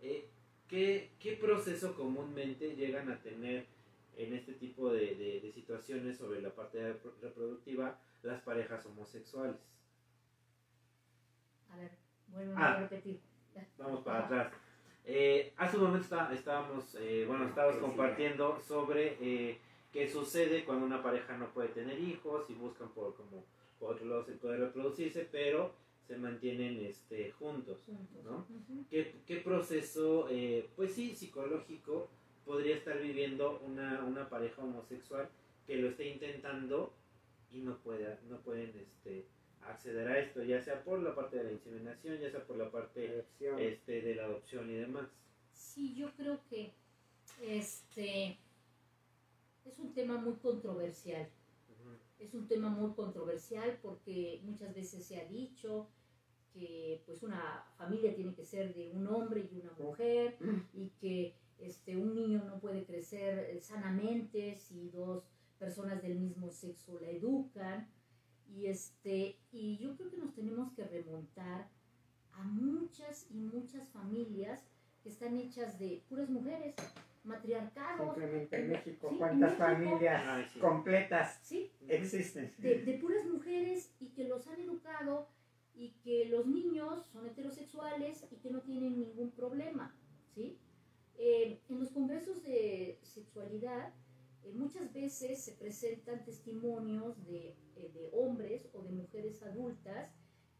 Eh, 0.00 0.24
¿qué, 0.68 1.10
qué 1.18 1.32
proceso 1.32 1.94
comúnmente 1.94 2.74
llegan 2.76 3.10
a 3.10 3.18
tener 3.18 3.66
en 4.16 4.34
este 4.34 4.52
tipo 4.52 4.90
de, 4.92 5.14
de- 5.16 5.40
de 5.40 5.52
situaciones 5.52 6.16
sobre 6.16 6.40
la 6.40 6.50
parte 6.50 6.94
reproductiva 7.20 7.98
las 8.22 8.40
parejas 8.42 8.86
homosexuales? 8.86 9.56
A 11.76 11.80
ver, 11.80 11.90
vuelvo 12.28 12.54
Ah. 12.56 12.72
a 12.74 12.80
repetir. 12.80 13.20
Vamos 13.78 14.02
para 14.04 14.24
atrás. 14.26 14.52
Eh, 15.04 15.52
hace 15.56 15.76
un 15.76 15.84
momento 15.84 16.04
está- 16.04 16.32
estábamos, 16.34 16.94
eh, 16.98 17.24
bueno, 17.28 17.46
estábamos 17.46 17.76
Sí, 17.76 17.80
sí. 17.82 17.86
compartiendo 17.86 18.60
sobre 18.60 19.16
eh, 19.20 19.58
qué 19.92 20.08
sucede 20.08 20.64
cuando 20.64 20.84
una 20.86 21.02
pareja 21.02 21.36
no 21.36 21.48
puede 21.52 21.68
tener 21.68 21.98
hijos 21.98 22.48
y 22.50 22.54
buscan 22.54 22.88
por 22.90 23.14
como 23.14 23.44
por 23.78 23.94
otro 23.94 24.06
lado 24.06 24.24
se 24.24 24.32
puede 24.32 24.56
reproducirse, 24.56 25.28
pero 25.30 25.72
se 26.08 26.16
mantienen 26.16 26.84
este, 26.84 27.30
juntos. 27.32 27.78
¿Qué, 28.90 29.14
qué 29.26 29.36
proceso, 29.36 30.28
eh, 30.30 30.68
pues 30.76 30.94
sí, 30.94 31.14
psicológico 31.14 32.08
podría 32.44 32.76
estar 32.76 32.98
viviendo 32.98 33.60
una, 33.66 34.02
una 34.04 34.28
pareja 34.28 34.62
homosexual 34.62 35.28
que 35.66 35.76
lo 35.76 35.88
esté 35.90 36.08
intentando 36.08 36.92
y 37.52 37.58
no 37.58 37.76
pueda, 37.78 38.18
no 38.30 38.38
pueden 38.38 38.72
este, 38.78 39.26
acceder 39.70 40.08
a 40.08 40.18
esto, 40.18 40.42
ya 40.42 40.60
sea 40.60 40.82
por 40.82 41.02
la 41.02 41.14
parte 41.14 41.36
de 41.36 41.44
la 41.44 41.52
inseminación, 41.52 42.18
ya 42.18 42.30
sea 42.30 42.46
por 42.46 42.56
la 42.56 42.70
parte 42.70 43.24
este, 43.40 44.02
de 44.02 44.14
la 44.14 44.24
adopción 44.24 44.70
y 44.70 44.74
demás. 44.74 45.08
Sí, 45.52 45.94
yo 45.94 46.10
creo 46.16 46.40
que 46.48 46.72
este 47.42 48.38
es 49.64 49.78
un 49.78 49.92
tema 49.92 50.18
muy 50.18 50.34
controversial. 50.34 51.28
Es 52.18 52.32
un 52.32 52.48
tema 52.48 52.70
muy 52.70 52.94
controversial 52.94 53.78
porque 53.82 54.40
muchas 54.42 54.74
veces 54.74 55.04
se 55.04 55.20
ha 55.20 55.24
dicho 55.26 55.90
que 56.54 57.02
pues 57.04 57.22
una 57.22 57.66
familia 57.76 58.14
tiene 58.14 58.34
que 58.34 58.44
ser 58.44 58.74
de 58.74 58.90
un 58.90 59.06
hombre 59.06 59.46
y 59.52 59.60
una 59.60 59.72
mujer 59.72 60.38
y 60.72 60.88
que 61.00 61.34
este 61.58 61.96
un 61.96 62.14
niño 62.14 62.42
no 62.44 62.58
puede 62.58 62.84
crecer 62.84 63.50
eh, 63.50 63.60
sanamente 63.60 64.58
si 64.58 64.88
dos 64.88 65.24
personas 65.58 66.02
del 66.02 66.18
mismo 66.18 66.50
sexo 66.50 66.98
la 67.00 67.10
educan 67.10 67.88
y 68.54 68.66
este 68.66 69.38
y 69.52 69.76
yo 69.78 69.96
creo 69.96 70.10
que 70.10 70.18
nos 70.18 70.34
tenemos 70.34 70.72
que 70.72 70.84
remontar 70.84 71.68
a 72.32 72.42
muchas 72.44 73.26
y 73.30 73.34
muchas 73.38 73.88
familias 73.90 74.62
que 75.02 75.08
están 75.08 75.36
hechas 75.38 75.78
de 75.78 76.02
puras 76.08 76.28
mujeres 76.28 76.74
matriarcados 77.24 78.14
Simplemente 78.14 78.56
en 78.56 78.68
México, 78.70 79.08
Sí, 79.10 79.16
¿cuántas 79.18 79.52
en 79.52 79.58
México. 79.58 79.64
familias 79.64 80.22
Ay, 80.26 80.44
sí. 80.52 80.58
completas 80.60 81.40
sí 81.42 81.72
existen? 81.88 82.54
de, 82.58 82.82
de 82.82 82.94
puras 82.98 83.24
mujeres 83.26 83.92
y 84.00 84.08
que 84.10 84.24
los 84.28 84.46
han 84.46 84.60
educado 84.60 85.28
y 85.74 85.90
que 86.04 86.26
los 86.26 86.46
niños 86.46 87.04
son 87.12 87.26
heterosexuales 87.26 88.24
y 88.30 88.36
que 88.36 88.50
no 88.50 88.60
tienen 88.62 88.98
ningún 88.98 89.30
problema, 89.32 89.94
¿sí? 90.34 90.56
Eh, 91.18 91.60
en 91.68 91.78
los 91.80 91.90
congresos 91.90 92.42
de 92.42 92.98
sexualidad 93.02 93.92
eh, 94.46 94.52
muchas 94.54 94.92
veces 94.92 95.42
se 95.42 95.52
presentan 95.52 96.24
testimonios 96.24 97.16
de, 97.26 97.56
eh, 97.76 97.90
de 97.92 98.10
hombres 98.12 98.68
o 98.74 98.82
de 98.82 98.90
mujeres 98.90 99.42
adultas 99.42 100.10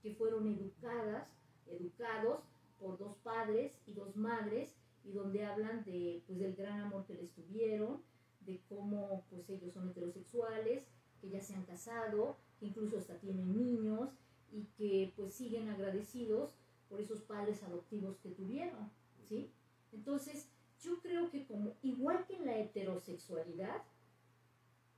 que 0.02 0.14
fueron 0.14 0.46
educadas, 0.48 1.28
educados 1.66 2.40
por 2.78 2.98
dos 2.98 3.16
padres 3.18 3.72
y 3.86 3.94
dos 3.94 4.16
madres 4.16 4.74
y 5.04 5.12
donde 5.12 5.44
hablan 5.44 5.84
de, 5.84 6.22
pues, 6.26 6.38
del 6.38 6.56
gran 6.56 6.80
amor 6.80 7.06
que 7.06 7.14
les 7.14 7.30
tuvieron, 7.32 8.02
de 8.40 8.60
cómo 8.68 9.24
pues, 9.30 9.48
ellos 9.50 9.72
son 9.72 9.88
heterosexuales, 9.88 10.88
que 11.20 11.30
ya 11.30 11.40
se 11.40 11.54
han 11.54 11.64
casado, 11.64 12.36
que 12.58 12.66
incluso 12.66 12.98
hasta 12.98 13.18
tienen 13.18 13.56
niños 13.56 14.10
y 14.52 14.64
que 14.76 15.12
pues 15.16 15.34
siguen 15.34 15.68
agradecidos 15.68 16.54
por 16.88 17.00
esos 17.00 17.20
padres 17.22 17.62
adoptivos 17.62 18.16
que 18.18 18.30
tuvieron, 18.30 18.90
¿sí? 19.28 19.50
Entonces, 19.92 20.48
yo 20.86 21.00
creo 21.00 21.30
que 21.30 21.44
como 21.46 21.74
igual 21.82 22.24
que 22.26 22.36
en 22.36 22.46
la 22.46 22.56
heterosexualidad, 22.58 23.82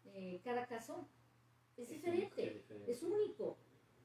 eh, 0.05 0.41
cada 0.45 0.67
caso 0.67 1.09
es 1.77 1.89
diferente, 1.89 2.63
es 2.87 3.03
único. 3.03 3.57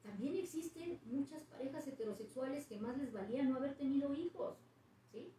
También 0.01 0.35
existen 0.37 0.99
muchas 1.05 1.43
parejas 1.43 1.87
heterosexuales 1.87 2.65
que 2.67 2.77
más 2.79 2.97
les 2.97 3.11
valía 3.11 3.43
no 3.43 3.57
haber 3.57 3.75
tenido 3.75 4.13
hijos, 4.13 4.57
¿sí? 5.11 5.31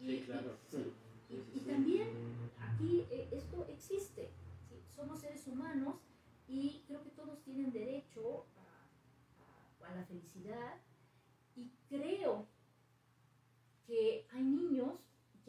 Y- 0.00 0.06
Sí, 0.06 0.12
y- 0.12 0.20
claro. 0.22 0.56
Sí. 0.70 0.92
Sí, 1.28 1.42
Y, 1.54 1.60
también 1.60 2.08
aquí 2.58 3.06
eh, 3.10 3.28
esto 3.30 3.64
existe. 3.68 4.30
¿sí? 4.68 4.76
Somos 4.96 5.20
seres 5.20 5.46
humanos 5.46 5.96
y 6.48 6.82
creo 6.88 7.02
que 7.04 7.10
todos 7.10 7.40
tienen 7.44 7.70
derecho 7.72 8.46
a, 8.56 9.84
a- 9.86 9.92
a 9.92 9.94
la 9.94 10.04
felicidad. 10.04 10.80
Y 11.56 11.70
creo 11.88 12.46
que 13.86 14.26
hay 14.32 14.42
niños 14.42 14.98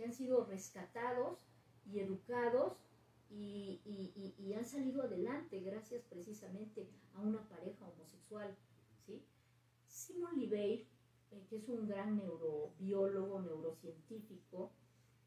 han 0.04 0.14
sido 0.14 0.46
rescatados 0.46 1.40
y 1.86 2.00
educados 2.00 2.78
y, 3.30 4.54
han 4.58 4.66
salido 4.66 5.04
adelante 5.04 5.62
gracias 5.62 6.04
precisamente 6.10 6.88
a 7.16 7.22
una 7.22 7.42
pareja 7.48 7.88
homosexual. 7.88 8.56
¿sí? 9.06 9.24
Simon 9.88 10.38
Libey, 10.38 10.86
eh, 11.32 11.46
que 11.50 11.58
es 11.58 11.70
un 11.70 11.88
gran 11.88 12.18
neurobiólogo, 12.18 13.42
neurocientífico, 13.42 14.72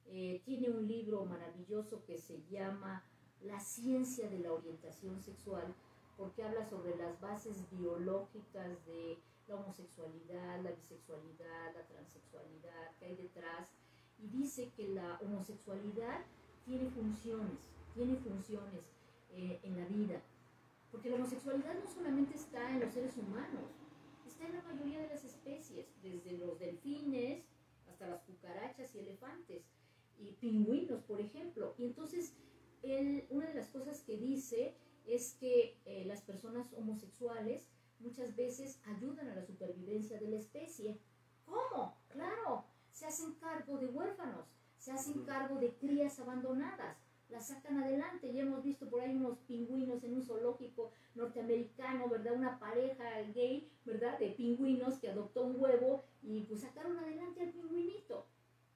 eh, 0.07 0.43
tiene 0.45 0.71
un 0.71 0.87
libro 0.87 1.25
maravilloso 1.25 2.05
que 2.05 2.19
se 2.19 2.43
llama 2.51 3.03
La 3.41 3.59
ciencia 3.59 4.29
de 4.29 4.39
la 4.39 4.53
orientación 4.53 5.21
sexual, 5.23 5.75
porque 6.17 6.45
habla 6.45 6.65
sobre 6.69 6.97
las 6.97 7.19
bases 7.21 7.69
biológicas 7.71 8.85
de 8.87 9.19
la 9.49 9.57
homosexualidad, 9.57 10.63
la 10.63 10.71
bisexualidad, 10.73 11.75
la 11.75 11.87
transexualidad, 11.87 12.97
que 12.99 13.07
hay 13.07 13.17
detrás, 13.17 13.71
y 14.25 14.29
dice 14.29 14.71
que 14.77 14.89
la 14.89 15.19
homosexualidad 15.23 16.25
tiene 16.65 16.89
funciones, 16.91 17.59
tiene 17.95 18.17
funciones 18.17 18.91
eh, 19.31 19.61
en 19.63 19.77
la 19.77 19.85
vida, 19.87 20.23
porque 20.91 21.11
la 21.11 21.17
homosexualidad 21.17 21.75
no 21.75 21.91
solamente 21.91 22.35
está 22.35 22.71
en 22.71 22.81
los 22.81 22.93
seres 22.93 23.17
humanos, 23.17 23.71
está 24.27 24.47
en 24.47 24.55
la 24.55 24.63
mayoría 24.63 25.01
de 25.01 25.09
las 25.09 25.25
especies, 25.25 25.87
desde 26.03 26.39
los 26.39 26.59
delfines 26.59 27.45
hasta 27.89 28.07
las 28.07 28.23
cucarachas 28.23 28.95
y 28.95 29.01
elefantes 29.01 29.65
y 30.19 30.33
pingüinos, 30.33 31.03
por 31.03 31.21
ejemplo. 31.21 31.75
Y 31.77 31.85
entonces, 31.85 32.33
él, 32.83 33.27
una 33.31 33.47
de 33.49 33.55
las 33.55 33.69
cosas 33.69 34.01
que 34.03 34.17
dice 34.17 34.75
es 35.07 35.35
que 35.35 35.77
eh, 35.85 36.05
las 36.07 36.23
personas 36.23 36.73
homosexuales 36.75 37.69
muchas 37.99 38.35
veces 38.37 38.81
ayudan 38.85 39.29
a 39.29 39.35
la 39.35 39.45
supervivencia 39.45 40.19
de 40.19 40.29
la 40.29 40.37
especie. 40.37 40.99
¿Cómo? 41.45 41.99
Claro, 42.09 42.65
se 42.95 43.07
hacen 43.07 43.35
cargo 43.35 43.77
de 43.77 43.89
huérfanos, 43.89 44.47
se 44.79 44.93
hacen 44.93 45.25
cargo 45.25 45.59
de 45.59 45.75
crías 45.75 46.19
abandonadas, 46.21 46.97
las 47.29 47.49
sacan 47.49 47.83
adelante. 47.83 48.33
Ya 48.33 48.43
hemos 48.43 48.63
visto 48.63 48.89
por 48.89 49.01
ahí 49.01 49.17
unos 49.17 49.39
pingüinos 49.41 50.05
en 50.05 50.15
un 50.15 50.23
zoológico 50.23 50.93
norteamericano, 51.17 52.09
¿verdad? 52.09 52.35
Una 52.35 52.59
pareja 52.61 53.05
gay, 53.35 53.69
¿verdad? 53.85 54.19
De 54.21 54.31
pingüinos 54.31 54.99
que 54.99 55.11
adoptó 55.11 55.43
un 55.45 55.61
huevo 55.61 56.05
y 56.23 56.43
pues 56.43 56.61
sacaron 56.61 56.97
adelante 56.97 57.43
al 57.43 57.51
pingüinito. 57.51 58.27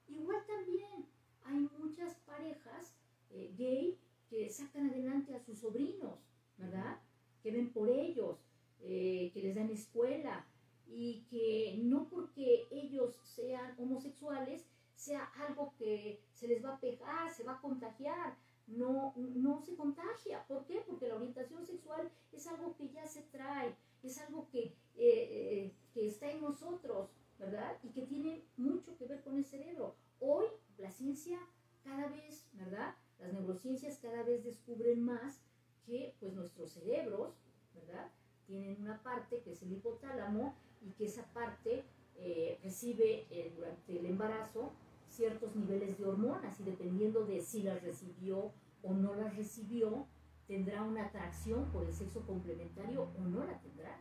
Igual 0.09 0.45
también 0.47 1.07
hay 1.45 1.69
muchas 1.79 2.17
parejas 2.27 2.95
eh, 3.31 3.55
gay 3.57 3.99
que 4.29 4.51
sacan 4.51 4.91
adelante 4.91 5.37
a 5.37 5.41
sus 5.41 5.61
sobrinos, 5.61 6.19
¿verdad? 6.57 6.99
Que 7.41 7.53
ven 7.53 7.73
por 7.73 7.89
ellos, 7.89 8.37
eh, 8.81 9.31
que 9.33 9.43
les 9.43 9.55
dan 9.55 9.71
escuela 9.71 10.45
y 10.89 11.25
que 11.31 11.79
no 11.83 12.09
porque 12.09 12.67
ellos 12.71 13.19
sean 13.23 13.75
homosexuales 13.79 14.67
sea 14.99 15.25
algo 15.47 15.75
que 15.79 16.21
se 16.35 16.49
les 16.49 16.65
va 16.65 16.75
a 16.75 16.81
pegar, 16.81 17.33
se 17.33 17.45
va 17.45 17.55
a 17.55 17.61
contagiar. 17.61 18.37
No, 18.67 19.15
no 19.17 19.63
se 19.63 19.75
contagia. 19.77 20.45
¿Por 20.47 20.67
qué? 20.67 20.83
Porque 20.87 21.09
la 21.09 21.15
orientación 21.15 21.65
sexual 21.65 22.11
es 22.33 22.47
algo 22.47 22.77
que 22.77 22.89
ya 22.91 23.07
se 23.07 23.23
trae, 23.23 23.75
es 24.03 24.19
algo 24.19 24.49
que, 24.51 24.65
eh, 24.65 24.75
eh, 24.97 25.75
que 25.95 26.07
está 26.09 26.31
en 26.31 26.43
nosotros, 26.43 27.11
¿verdad? 27.39 27.79
Y 27.83 27.89
que 27.91 28.03
tiene 28.03 28.45
mucho 28.57 28.97
que 28.99 29.07
ver 29.07 29.23
con 29.23 29.39
el 29.39 29.45
cerebro. 29.45 29.95
Hoy 30.21 30.47
la 30.77 30.91
ciencia 30.91 31.39
cada 31.83 32.09
vez, 32.09 32.47
¿verdad? 32.53 32.95
Las 33.19 33.33
neurociencias 33.33 33.99
cada 33.99 34.23
vez 34.23 34.45
descubren 34.45 35.03
más 35.03 35.41
que 35.87 36.15
pues 36.21 36.35
nuestros 36.35 36.73
cerebros, 36.73 37.35
¿verdad? 37.75 38.11
Tienen 38.47 38.83
una 38.83 39.03
parte 39.03 39.41
que 39.41 39.53
es 39.53 39.63
el 39.63 39.73
hipotálamo 39.73 40.55
y 40.83 40.91
que 40.93 41.07
esa 41.07 41.25
parte 41.33 41.85
eh, 42.17 42.59
recibe 42.63 43.27
eh, 43.31 43.53
durante 43.57 43.99
el 43.99 44.07
embarazo 44.07 44.73
ciertos 45.09 45.55
niveles 45.57 45.99
de 45.99 46.05
hormonas 46.05 46.59
y 46.61 46.65
dependiendo 46.65 47.25
de 47.25 47.41
si 47.41 47.63
las 47.63 47.83
recibió 47.83 48.53
o 48.83 48.93
no 48.93 49.15
las 49.15 49.37
recibió, 49.37 50.07
tendrá 50.47 50.83
una 50.83 51.07
atracción 51.07 51.71
por 51.73 51.85
el 51.87 51.93
sexo 51.93 52.23
complementario 52.27 53.09
o 53.19 53.21
no 53.23 53.45
la 53.45 53.61
tendrá. 53.61 54.01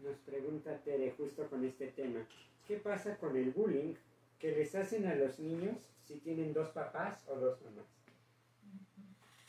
Nos 0.00 0.16
pregunta 0.18 0.78
Tere 0.82 1.12
justo 1.16 1.48
con 1.48 1.64
este 1.64 1.88
tema, 1.88 2.26
¿qué 2.66 2.76
pasa 2.76 3.16
con 3.18 3.36
el 3.36 3.52
bullying 3.52 3.94
que 4.38 4.52
les 4.52 4.74
hacen 4.74 5.06
a 5.06 5.14
los 5.14 5.38
niños 5.38 5.76
si 6.04 6.18
tienen 6.20 6.52
dos 6.52 6.68
papás 6.70 7.24
o 7.28 7.36
dos 7.36 7.60
mamás? 7.62 7.86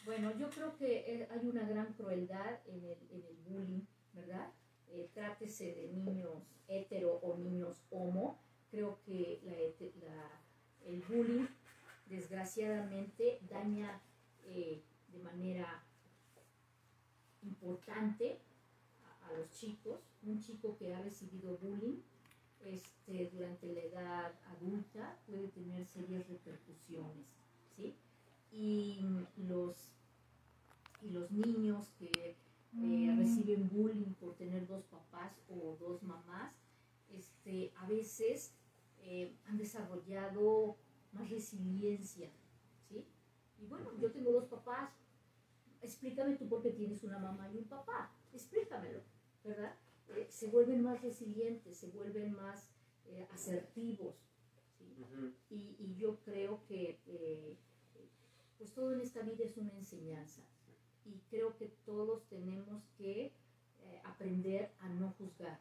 Bueno, 0.05 0.35
yo 0.37 0.49
creo 0.49 0.75
que 0.75 0.97
eh, 1.05 1.27
hay 1.29 1.47
una 1.47 1.63
gran 1.67 1.93
crueldad 1.93 2.59
en 2.65 2.83
el, 2.83 2.97
en 3.11 3.23
el 3.23 3.35
bullying, 3.47 3.81
¿verdad? 4.13 4.51
Eh, 4.91 5.09
trátese 5.13 5.73
de 5.73 5.87
niños 5.87 6.43
hetero 6.67 7.19
o 7.21 7.37
niños 7.37 7.77
homo. 7.91 8.39
Creo 8.71 8.99
que 9.05 9.39
el 10.85 11.01
bullying 11.03 11.47
desgraciadamente 12.07 13.39
daña 13.49 14.01
eh, 14.45 14.81
de 15.11 15.19
manera 15.19 15.83
importante 17.43 18.39
a, 19.03 19.27
a, 19.27 19.33
los 19.33 19.51
chicos. 19.51 19.99
Un 20.23 20.41
chico 20.41 20.77
que 20.77 20.93
ha 20.93 21.01
recibido 21.01 21.57
bullying 21.57 22.01
este, 22.65 23.29
durante 23.33 23.67
la 23.67 23.79
edad 23.81 24.33
adulta 24.47 25.17
puede 25.25 25.47
tener 25.49 25.85
serias 25.85 26.27
repercusiones, 26.27 27.25
¿sí? 27.75 27.95
Y 28.51 28.99
los, 29.37 29.93
y 31.01 31.09
los 31.11 31.31
niños 31.31 31.87
que 31.97 32.35
eh, 32.73 33.11
mm. 33.11 33.17
reciben 33.17 33.69
bullying 33.69 34.13
por 34.13 34.35
tener 34.35 34.67
dos 34.67 34.83
papás 34.85 35.33
o 35.49 35.75
dos 35.79 36.03
mamás, 36.03 36.53
este, 37.11 37.73
a 37.77 37.87
veces 37.87 38.53
eh, 39.01 39.35
han 39.45 39.57
desarrollado 39.57 40.77
más 41.11 41.29
resiliencia, 41.31 42.29
¿sí? 42.87 43.03
Y 43.59 43.65
bueno, 43.65 43.91
yo 43.99 44.11
tengo 44.11 44.31
dos 44.31 44.45
papás, 44.45 44.91
explícame 45.81 46.35
tú 46.35 46.47
por 46.47 46.61
qué 46.61 46.69
tienes 46.69 47.03
una 47.03 47.17
mamá 47.17 47.49
y 47.51 47.57
un 47.57 47.65
papá, 47.65 48.13
explícamelo, 48.33 49.01
¿verdad? 49.43 49.75
Eh, 50.09 50.27
se 50.29 50.49
vuelven 50.49 50.83
más 50.83 51.01
resilientes, 51.01 51.77
se 51.77 51.87
vuelven 51.87 52.33
más 52.33 52.69
asertivos. 53.33 54.15
y, 55.49 55.75
y, 55.79 55.95
yo 55.97 56.19
creo 56.19 56.63
que 56.67 56.99
pues 58.59 58.71
todo 58.73 58.93
en 58.93 59.01
esta 59.01 59.21
vida 59.21 59.45
es 59.45 59.57
una 59.57 59.73
enseñanza 59.73 60.43
y 61.09 61.19
creo 61.29 61.57
que 61.57 61.67
todos 61.85 62.23
tenemos 62.29 62.83
que 62.97 63.33
aprender 64.03 64.71
a 64.79 64.89
no 64.89 65.13
juzgar. 65.17 65.59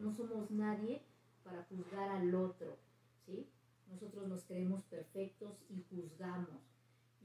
No 0.00 0.12
somos 0.12 0.50
nadie 0.50 1.02
para 1.42 1.64
juzgar 1.64 2.10
al 2.10 2.34
otro, 2.34 2.78
¿sí? 3.26 3.48
Nosotros 3.90 4.28
nos 4.28 4.44
creemos 4.44 4.82
perfectos 4.84 5.52
y 5.68 5.82
juzgamos 5.90 6.60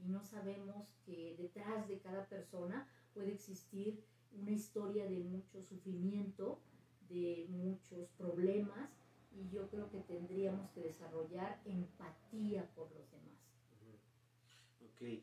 y 0.04 0.08
no 0.08 0.22
sabemos 0.24 0.86
que 1.04 1.36
detrás 1.38 1.88
de 1.88 1.98
cada 1.98 2.26
persona 2.26 2.86
puede 3.14 3.32
existir 3.32 4.02
una 4.32 4.52
historia 4.52 5.06
de 5.06 5.18
mucho 5.20 5.62
sufrimiento, 5.62 6.60
de 7.08 7.46
muchos 7.48 8.08
problemas 8.10 8.90
y 9.32 9.48
yo 9.50 9.68
creo 9.68 9.90
que 9.90 10.00
tendríamos 10.00 10.70
que 10.70 10.82
desarrollar 10.82 11.60
empatía 11.64 12.66
por 12.74 12.90
los 12.92 13.10
demás. 13.10 13.30
Ok. 14.84 15.22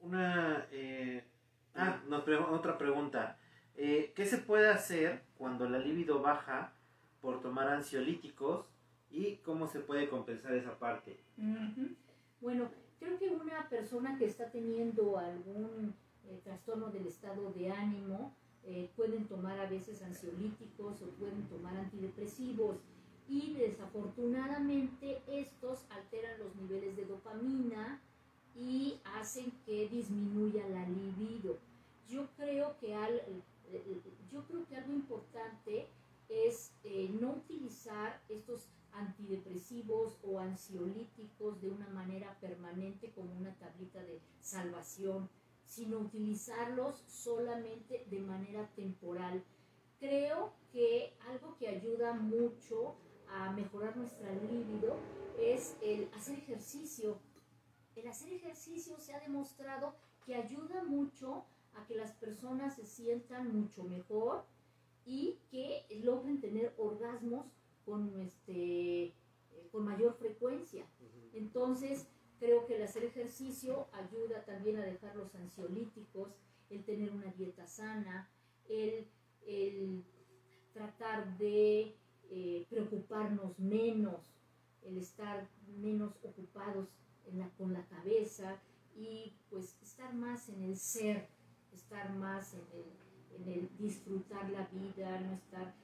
Una... 0.00 0.66
Eh, 0.70 1.24
ah, 1.74 2.00
otra 2.50 2.78
pregunta. 2.78 3.38
Eh, 3.76 4.12
¿Qué 4.14 4.26
se 4.26 4.38
puede 4.38 4.68
hacer 4.68 5.22
cuando 5.36 5.68
la 5.68 5.78
libido 5.78 6.22
baja 6.22 6.72
por 7.20 7.40
tomar 7.40 7.68
ansiolíticos 7.68 8.66
y 9.10 9.36
cómo 9.36 9.66
se 9.66 9.80
puede 9.80 10.08
compensar 10.08 10.54
esa 10.54 10.78
parte? 10.78 11.18
Bueno, 12.40 12.68
creo 12.98 13.18
que 13.18 13.28
una 13.30 13.68
persona 13.68 14.16
que 14.18 14.26
está 14.26 14.50
teniendo 14.50 15.18
algún 15.18 15.94
eh, 16.28 16.40
trastorno 16.44 16.90
del 16.90 17.06
estado 17.06 17.52
de 17.52 17.70
ánimo, 17.70 18.34
eh, 18.66 18.90
pueden 18.96 19.26
tomar 19.26 19.58
a 19.58 19.68
veces 19.68 20.02
ansiolíticos 20.02 21.02
o 21.02 21.06
pueden 21.18 21.42
tomar 21.48 21.76
antidepresivos 21.76 22.78
y 23.28 23.54
desafortunadamente 23.54 25.20
estos 25.26 25.84
alteran 25.90 26.38
los 26.38 26.56
niveles 26.56 26.96
de 26.96 27.04
dopamina 27.04 28.00
y 28.54 29.00
hacen 29.04 29.52
que 29.64 29.88
disminuya 29.88 30.68
la 30.68 30.88
libido. 30.88 31.58
Yo 32.08 32.28
creo 32.36 32.76
que, 32.78 32.94
al, 32.94 33.20
yo 34.30 34.44
creo 34.44 34.66
que 34.66 34.76
algo 34.76 34.92
importante 34.92 35.86
es 36.28 36.72
eh, 36.84 37.10
no 37.20 37.32
utilizar 37.32 38.22
estos 38.28 38.68
antidepresivos 38.92 40.18
o 40.22 40.38
ansiolíticos 40.38 41.60
de 41.60 41.70
una 41.70 41.88
manera 41.88 42.38
permanente 42.40 43.10
como 43.12 43.32
una 43.34 43.54
tablita 43.54 44.02
de 44.02 44.20
salvación 44.40 45.28
sino 45.66 45.98
utilizarlos 45.98 47.02
solamente 47.08 48.06
de 48.10 48.20
manera 48.20 48.68
temporal. 48.76 49.42
Creo 49.98 50.52
que 50.72 51.14
algo 51.28 51.56
que 51.58 51.68
ayuda 51.68 52.12
mucho 52.12 52.94
a 53.28 53.52
mejorar 53.52 53.96
nuestra 53.96 54.30
libido 54.32 54.96
es 55.38 55.76
el 55.82 56.08
hacer 56.14 56.38
ejercicio. 56.38 57.18
El 57.96 58.08
hacer 58.08 58.32
ejercicio 58.32 58.98
se 58.98 59.14
ha 59.14 59.20
demostrado 59.20 59.94
que 60.26 60.34
ayuda 60.34 60.84
mucho 60.84 61.44
a 61.74 61.86
que 61.86 61.94
las 61.94 62.12
personas 62.12 62.76
se 62.76 62.86
sientan 62.86 63.54
mucho 63.54 63.84
mejor 63.84 64.44
y 65.04 65.38
que 65.50 65.86
logren 66.02 66.40
tener 66.40 66.74
orgasmos 66.78 67.46
con, 67.84 68.20
este, 68.20 69.04
eh, 69.06 69.14
con 69.70 69.84
mayor 69.84 70.14
frecuencia. 70.14 70.86
Entonces, 71.34 72.08
Creo 72.44 72.66
que 72.66 72.76
el 72.76 72.82
hacer 72.82 73.04
ejercicio 73.04 73.86
ayuda 73.92 74.44
también 74.44 74.76
a 74.76 74.84
dejar 74.84 75.16
los 75.16 75.34
ansiolíticos, 75.34 76.28
el 76.68 76.84
tener 76.84 77.10
una 77.10 77.32
dieta 77.32 77.66
sana, 77.66 78.28
el, 78.68 79.06
tratar 80.72 81.38
de 81.38 81.94
eh, 82.30 82.66
preocuparnos 82.68 83.58
menos, 83.58 84.34
el 84.82 84.98
estar 84.98 85.48
menos 85.78 86.18
ocupados 86.22 86.88
con 87.56 87.72
la 87.72 87.84
cabeza 87.86 88.58
y 88.96 89.32
pues 89.50 89.76
estar 89.82 90.14
más 90.14 90.48
en 90.48 90.62
el 90.62 90.76
ser, 90.76 91.26
estar 91.72 92.12
más 92.14 92.54
en 92.54 92.66
el, 92.72 93.42
en 93.42 93.52
el 93.52 93.78
disfrutar 93.78 94.48
la 94.50 94.66
vida, 94.68 95.20
no 95.20 95.34
estar 95.34 95.74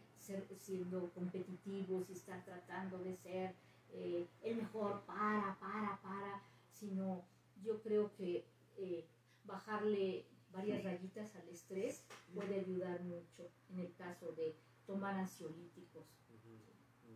siendo 0.58 1.10
competitivos 1.10 2.08
y 2.08 2.12
estar 2.12 2.44
tratando 2.44 2.98
de 2.98 3.16
ser 3.16 3.54
eh, 3.92 4.26
el 4.42 4.56
mejor 4.56 5.02
para, 5.06 5.56
para, 5.58 6.00
para, 6.02 6.42
sino 6.70 7.24
yo 7.64 7.82
creo 7.82 8.14
que 8.16 8.44
eh, 8.76 9.04
bajarle 9.44 10.24
varias 10.52 10.84
rayitas 10.84 11.34
al 11.36 11.48
estrés 11.48 12.04
puede 12.34 12.60
ayudar 12.60 13.02
mucho 13.02 13.50
en 13.70 13.80
el 13.80 13.92
caso 13.94 14.32
de 14.32 14.54
tomar 14.86 15.16
ansiolíticos. 15.16 16.04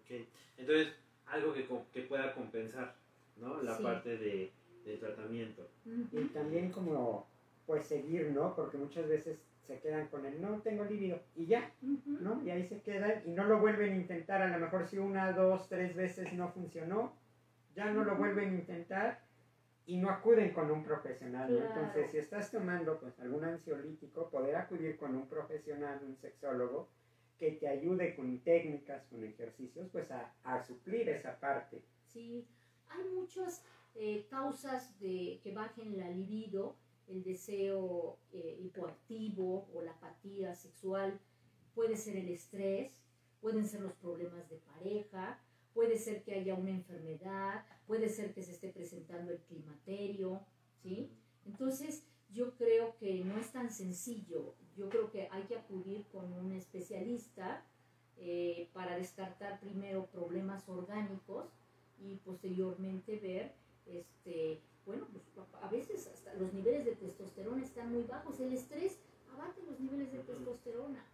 Okay. 0.03 0.29
Entonces, 0.57 0.95
algo 1.27 1.55
que, 1.55 1.67
que, 1.93 2.03
pueda 2.03 2.35
compensar, 2.35 2.97
¿no? 3.37 3.63
La 3.63 3.79
parte 3.79 4.17
de, 4.17 4.53
del 4.85 4.99
tratamiento. 4.99 5.69
Y 6.13 6.25
también 6.27 6.71
como, 6.71 7.27
pues 7.67 7.87
seguir, 7.87 8.31
¿no? 8.31 8.55
Porque 8.55 8.77
muchas 8.77 9.09
veces 9.09 9.41
se 9.67 9.81
quedan 9.81 10.09
con 10.09 10.27
el 10.27 10.41
no 10.43 10.61
tengo 10.61 10.85
líbido 10.85 11.21
y 11.35 11.47
ya, 11.47 11.73
¿no? 12.07 12.43
Y 12.45 12.51
ahí 12.51 12.65
se 12.65 12.83
quedan 12.83 13.23
y 13.25 13.31
no 13.31 13.45
lo 13.45 13.61
vuelven 13.61 13.93
a 13.93 13.97
intentar. 13.97 14.43
A 14.43 14.49
lo 14.49 14.59
mejor 14.59 14.87
si 14.87 14.99
una, 14.99 15.33
dos, 15.33 15.69
tres 15.69 15.95
veces 15.95 16.33
no 16.35 16.51
funcionó, 16.51 17.15
ya 17.75 17.91
no 17.91 18.05
lo 18.05 18.17
vuelven 18.17 18.51
a 18.51 18.55
intentar 18.55 19.25
y 19.87 19.99
no 19.99 20.11
acuden 20.11 20.53
con 20.53 20.71
un 20.71 20.83
profesional. 20.83 21.51
Entonces, 21.57 22.11
si 22.11 22.19
estás 22.19 22.51
tomando 22.51 22.99
pues 22.99 23.19
algún 23.21 23.45
ansiolítico, 23.45 24.31
poder 24.31 24.57
acudir 24.57 24.97
con 24.97 25.15
un 25.15 25.29
profesional, 25.29 26.01
un 26.05 26.17
sexólogo, 26.17 26.89
que 27.39 27.53
te 27.53 27.69
ayude 27.69 28.15
con 28.15 28.39
técnicas, 28.41 29.05
con 29.07 29.25
ejercicios, 29.25 29.89
pues 29.91 30.11
a, 30.11 30.33
a 30.45 30.63
suplir 30.63 31.09
esa 31.09 31.39
parte. 31.39 31.83
Sí, 32.07 32.47
hay 32.97 33.09
muchas 33.11 33.63
eh, 33.95 34.27
causas 34.29 34.99
de 35.01 35.41
que 35.43 35.53
bajen 35.53 35.99
la 35.99 36.11
libido 36.11 36.77
el 37.07 37.23
deseo 37.23 38.19
eh, 38.33 38.59
hipoactivo 38.63 39.69
o 39.75 39.83
la 39.83 39.93
apatía 39.93 40.55
sexual, 40.55 41.21
puede 41.75 41.97
ser 41.97 42.17
el 42.17 42.29
estrés, 42.29 43.05
pueden 43.41 43.67
ser 43.69 43.81
los 43.81 43.93
problemas 43.95 44.49
de 44.49 44.57
pareja, 44.57 45.39
puede 45.75 45.99
ser 45.99 46.23
que 46.23 46.35
haya 46.35 46.55
una 46.55 46.71
enfermedad, 46.71 47.67
puede 47.87 48.09
ser 48.09 48.33
que 48.33 48.43
se 48.43 48.53
esté 48.53 48.71
presentando 48.71 49.33
el 49.33 49.41
climaterio, 49.41 50.41
¿sí? 50.83 51.11
Entonces, 51.45 52.05
yo 52.31 52.55
creo 52.57 52.97
que 52.97 53.23
no 53.25 53.39
es 53.39 53.53
tan 53.53 53.71
sencillo. 53.71 54.55
Yo 54.77 54.89
creo 54.89 55.11
que 55.11 55.29
hay 55.31 55.43
que 55.45 55.57
acudir 55.57 56.07
con 56.11 56.33
un 56.33 56.53
especialista 56.53 57.65
eh, 58.17 58.71
para 58.73 58.97
descartar 58.97 59.61
primero 59.61 60.07
problemas 60.07 60.69
orgánicos 60.69 61.53
y 61.99 62.17
posteriormente 62.17 63.19
ver 63.19 63.55
este, 63.87 64.61
bueno, 64.87 65.07
pues 65.13 65.25
a 65.63 65.69
veces 65.69 66.07
hasta 66.09 66.35
los 66.35 66.53
niveles 66.53 66.85
de 66.85 66.95
testosterona 66.97 67.63
están 67.63 67.93
muy 67.93 68.03
bajos. 68.05 68.39
El 68.41 68.53
estrés 68.53 68.99
abate 69.33 69.63
los 69.63 69.79
niveles 69.81 70.13
de 70.13 70.19
testosterona. 70.21 71.05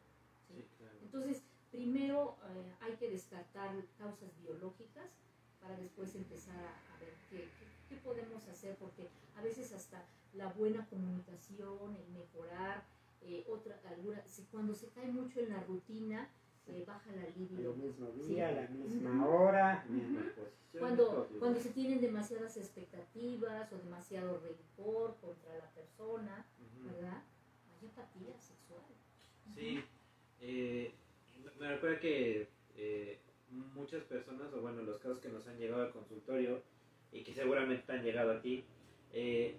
Entonces, 1.02 1.42
primero 1.70 2.36
eh, 2.48 2.72
hay 2.80 2.94
que 2.96 3.10
descartar 3.10 3.74
causas 3.98 4.30
biológicas 4.42 5.10
para 5.60 5.76
después 5.76 6.14
empezar 6.14 6.56
a, 6.56 6.94
a 6.94 6.98
ver 7.00 7.12
qué, 7.30 7.36
qué- 7.38 7.50
qué 7.88 7.96
podemos 7.96 8.46
hacer, 8.48 8.76
porque 8.76 9.08
a 9.36 9.42
veces 9.42 9.72
hasta 9.72 10.04
la 10.34 10.52
buena 10.52 10.86
comunicación, 10.88 11.96
el 11.96 12.08
mejorar, 12.12 12.84
eh, 13.22 13.44
otra, 13.48 13.80
alguna, 13.88 14.26
si 14.26 14.42
cuando 14.44 14.74
se 14.74 14.88
cae 14.88 15.06
mucho 15.08 15.40
en 15.40 15.50
la 15.50 15.62
rutina, 15.64 16.28
baja 16.86 17.10
la 17.12 17.28
libido. 17.36 17.72
El 17.72 17.78
mismo 17.78 18.12
Sí. 18.14 18.34
día, 18.34 18.52
la 18.52 18.68
misma 18.68 19.26
hora. 19.28 19.84
Misma 19.88 20.20
Ujú. 20.20 20.28
posición, 20.30 20.80
Cuando, 20.80 21.28
cuando 21.38 21.60
se 21.60 21.70
tienen 21.70 22.00
demasiadas 22.00 22.56
expectativas 22.56 23.72
o 23.72 23.78
demasiado 23.78 24.40
rencor 24.40 25.16
contra 25.20 25.56
la 25.58 25.70
persona. 25.72 26.46
¿verdad? 26.84 27.22
Hay 27.80 27.88
apatía 27.88 28.38
sexual. 28.40 28.82
Sí, 29.54 29.82
eh, 30.40 30.94
me- 31.58 31.68
recuerda 31.68 31.98
que 32.00 32.48
eh, 32.76 33.20
muchas 33.50 34.04
personas, 34.04 34.52
o 34.54 34.60
bueno, 34.60 34.82
los 34.82 34.98
casos 34.98 35.18
que 35.18 35.28
nos 35.28 35.46
han 35.48 35.58
llegado 35.58 35.82
al 35.82 35.92
consultorio 35.92 36.62
y 37.12 37.22
que 37.22 37.34
seguramente 37.34 37.82
te 37.84 37.92
han 37.92 38.02
llegado 38.04 38.32
a 38.32 38.40
ti, 38.40 38.64
eh, 39.12 39.58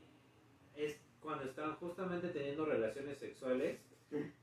es 0.76 0.98
cuando 1.20 1.44
están 1.44 1.76
justamente 1.76 2.30
teniendo 2.30 2.66
relaciones 2.66 3.20
sexuales, 3.20 3.80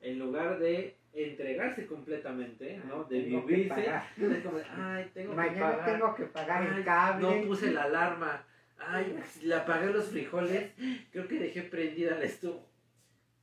en 0.01 0.19
lugar 0.19 0.59
de 0.61 0.98
entregarse 1.13 1.87
completamente, 1.87 2.81
¿no? 2.87 3.05
De 3.05 3.25
que 3.25 3.29
vivirse, 3.41 3.87
es 3.87 4.45
como 4.45 4.59
ay, 4.71 5.11
tengo 5.15 5.31
que 5.31 5.37
Mañana 5.37 5.71
pagar. 5.77 5.93
tengo 5.99 6.15
que 6.15 6.25
pagar 6.27 6.63
Ay, 6.63 6.79
el 6.79 6.85
cable. 6.85 7.41
No 7.41 7.47
puse 7.47 7.73
la 7.73 7.85
alarma. 7.85 8.47
Ay, 8.79 9.19
le 9.43 9.55
apagué 9.55 9.93
los 9.93 10.07
frijoles. 10.11 10.73
Creo 11.11 11.27
que 11.27 11.39
dejé 11.41 11.63
prendida 11.63 12.17
la 12.17 12.25
estufa. 12.25 12.61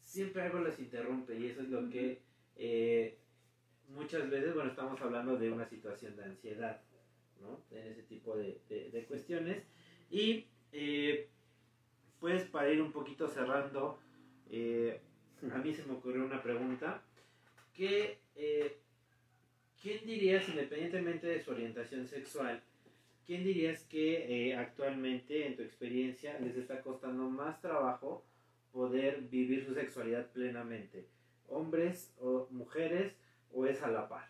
Siempre 0.01 0.43
algo 0.43 0.59
los 0.59 0.79
interrumpe 0.79 1.37
y 1.37 1.47
eso 1.47 1.61
es 1.61 1.69
lo 1.69 1.89
que 1.89 2.21
eh, 2.55 3.17
muchas 3.89 4.29
veces, 4.29 4.53
bueno, 4.53 4.69
estamos 4.69 5.01
hablando 5.01 5.35
de 5.37 5.51
una 5.51 5.65
situación 5.65 6.15
de 6.15 6.23
ansiedad, 6.23 6.81
¿no? 7.41 7.59
En 7.77 7.87
ese 7.91 8.03
tipo 8.03 8.37
de, 8.37 8.61
de- 8.69 8.91
de 8.91 9.03
cuestiones. 9.05 9.63
Y 10.09 10.45
eh, 10.71 11.27
pues 12.21 12.43
para 12.43 12.69
ir 12.69 12.81
un 12.81 12.93
poquito 12.93 13.27
cerrando, 13.27 13.99
eh, 14.49 15.01
a 15.51 15.57
mí 15.57 15.73
se 15.73 15.83
me 15.83 15.93
ocurrió 15.93 16.23
una 16.23 16.41
pregunta 16.41 17.01
que... 17.75 18.19
eh, 18.35 18.77
¿Quién 19.81 20.03
dirías, 20.03 20.49
independientemente 20.49 21.27
de 21.27 21.39
su 21.43 21.51
orientación 21.51 22.07
sexual, 22.07 22.59
quién 23.27 23.43
dirías 23.43 23.83
que 23.83 24.49
eh, 24.49 24.55
actualmente, 24.55 25.45
en 25.45 25.55
tu 25.55 25.61
experiencia, 25.61 26.39
les 26.39 26.55
está 26.55 26.81
costando 26.81 27.29
más 27.29 27.61
trabajo 27.61 28.23
poder 28.71 29.21
vivir 29.29 29.63
su 29.63 29.75
sexualidad 29.75 30.31
plenamente? 30.31 31.05
¿Hombres 31.49 32.11
o 32.19 32.47
mujeres 32.49 33.13
o 33.53 33.67
es 33.67 33.83
a 33.83 33.91
la 33.91 34.09
par? 34.09 34.27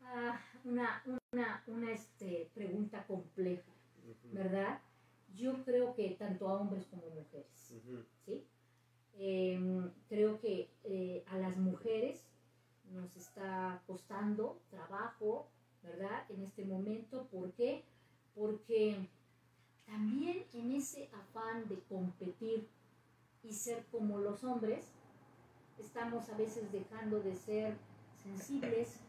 Ah, 0.00 0.40
una 0.64 1.04
una, 1.32 1.62
una 1.68 1.92
este, 1.92 2.50
pregunta 2.52 3.06
compleja, 3.06 3.70
¿verdad? 4.32 4.80
Yo 5.36 5.64
creo 5.64 5.94
que 5.94 6.16
tanto 6.18 6.48
a 6.48 6.60
hombres 6.60 6.84
como 6.86 7.08
mujeres, 7.10 7.76
ujú, 7.76 8.04
¿sí? 8.26 8.44
Em, 9.18 9.90
creo 10.08 10.40
que 10.40 10.68
eh, 10.84 11.24
a 11.28 11.38
las 11.38 11.56
mujeres 11.56 12.24
nos 12.92 13.16
está 13.16 13.82
costando 13.86 14.58
trabajo, 14.70 15.48
¿verdad? 15.82 16.24
En 16.30 16.42
este 16.42 16.64
momento, 16.64 17.26
¿por 17.30 17.52
qué? 17.52 17.84
Porque 18.34 19.08
también 19.86 20.44
en 20.52 20.72
ese 20.72 21.08
afán 21.12 21.68
de 21.68 21.78
competir 21.88 22.68
y 23.42 23.52
ser 23.52 23.84
como 23.86 24.18
los 24.18 24.44
hombres, 24.44 24.86
estamos 25.78 26.28
a 26.28 26.36
veces 26.36 26.70
dejando 26.72 27.20
de 27.20 27.34
ser 27.34 27.76
sensibles, 28.22 29.00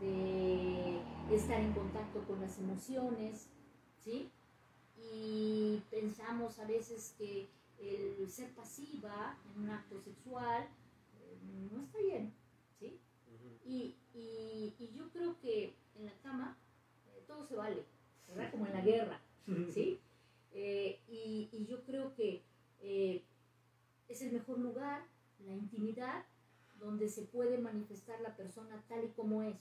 de 0.00 1.00
estar 1.30 1.60
en 1.60 1.72
contacto 1.72 2.24
con 2.24 2.40
las 2.40 2.58
emociones, 2.58 3.48
¿sí? 4.02 4.30
Y 4.96 5.82
pensamos 5.90 6.58
a 6.58 6.64
veces 6.64 7.14
que 7.18 7.48
el 7.80 8.28
ser 8.30 8.50
pasiva 8.54 9.36
en 9.54 9.62
un 9.62 9.70
acto 9.70 9.98
sexual 10.00 10.64
eh, 11.20 11.38
no 11.72 11.82
está 11.82 11.98
bien, 11.98 12.32
¿sí? 12.78 12.98
Y, 13.64 13.96
y- 14.14 14.74
y 14.78 14.92
yo 14.94 15.08
creo 15.10 15.38
que 15.40 15.74
en 15.96 16.04
la 16.06 16.12
cama 16.22 16.56
eh, 17.14 17.22
todo 17.26 17.46
se 17.46 17.54
vale, 17.56 17.84
¿verdad? 18.28 18.50
Como 18.50 18.66
en 18.66 18.72
la 18.74 18.80
guerra, 18.82 19.20
¿sí? 19.72 19.98
Eh, 20.52 20.98
y, 21.08 21.48
y 21.52 21.66
yo 21.66 21.82
creo 21.84 22.14
que 22.14 22.42
es 24.08 24.22
el 24.22 24.32
mejor 24.32 24.58
lugar, 24.58 25.04
la 25.46 25.52
intimidad, 25.54 26.24
donde 26.80 27.08
se 27.08 27.22
puede 27.22 27.58
manifestar 27.58 28.20
la 28.20 28.34
persona 28.36 28.82
tal 28.88 29.04
y 29.04 29.08
como 29.08 29.42
es. 29.42 29.56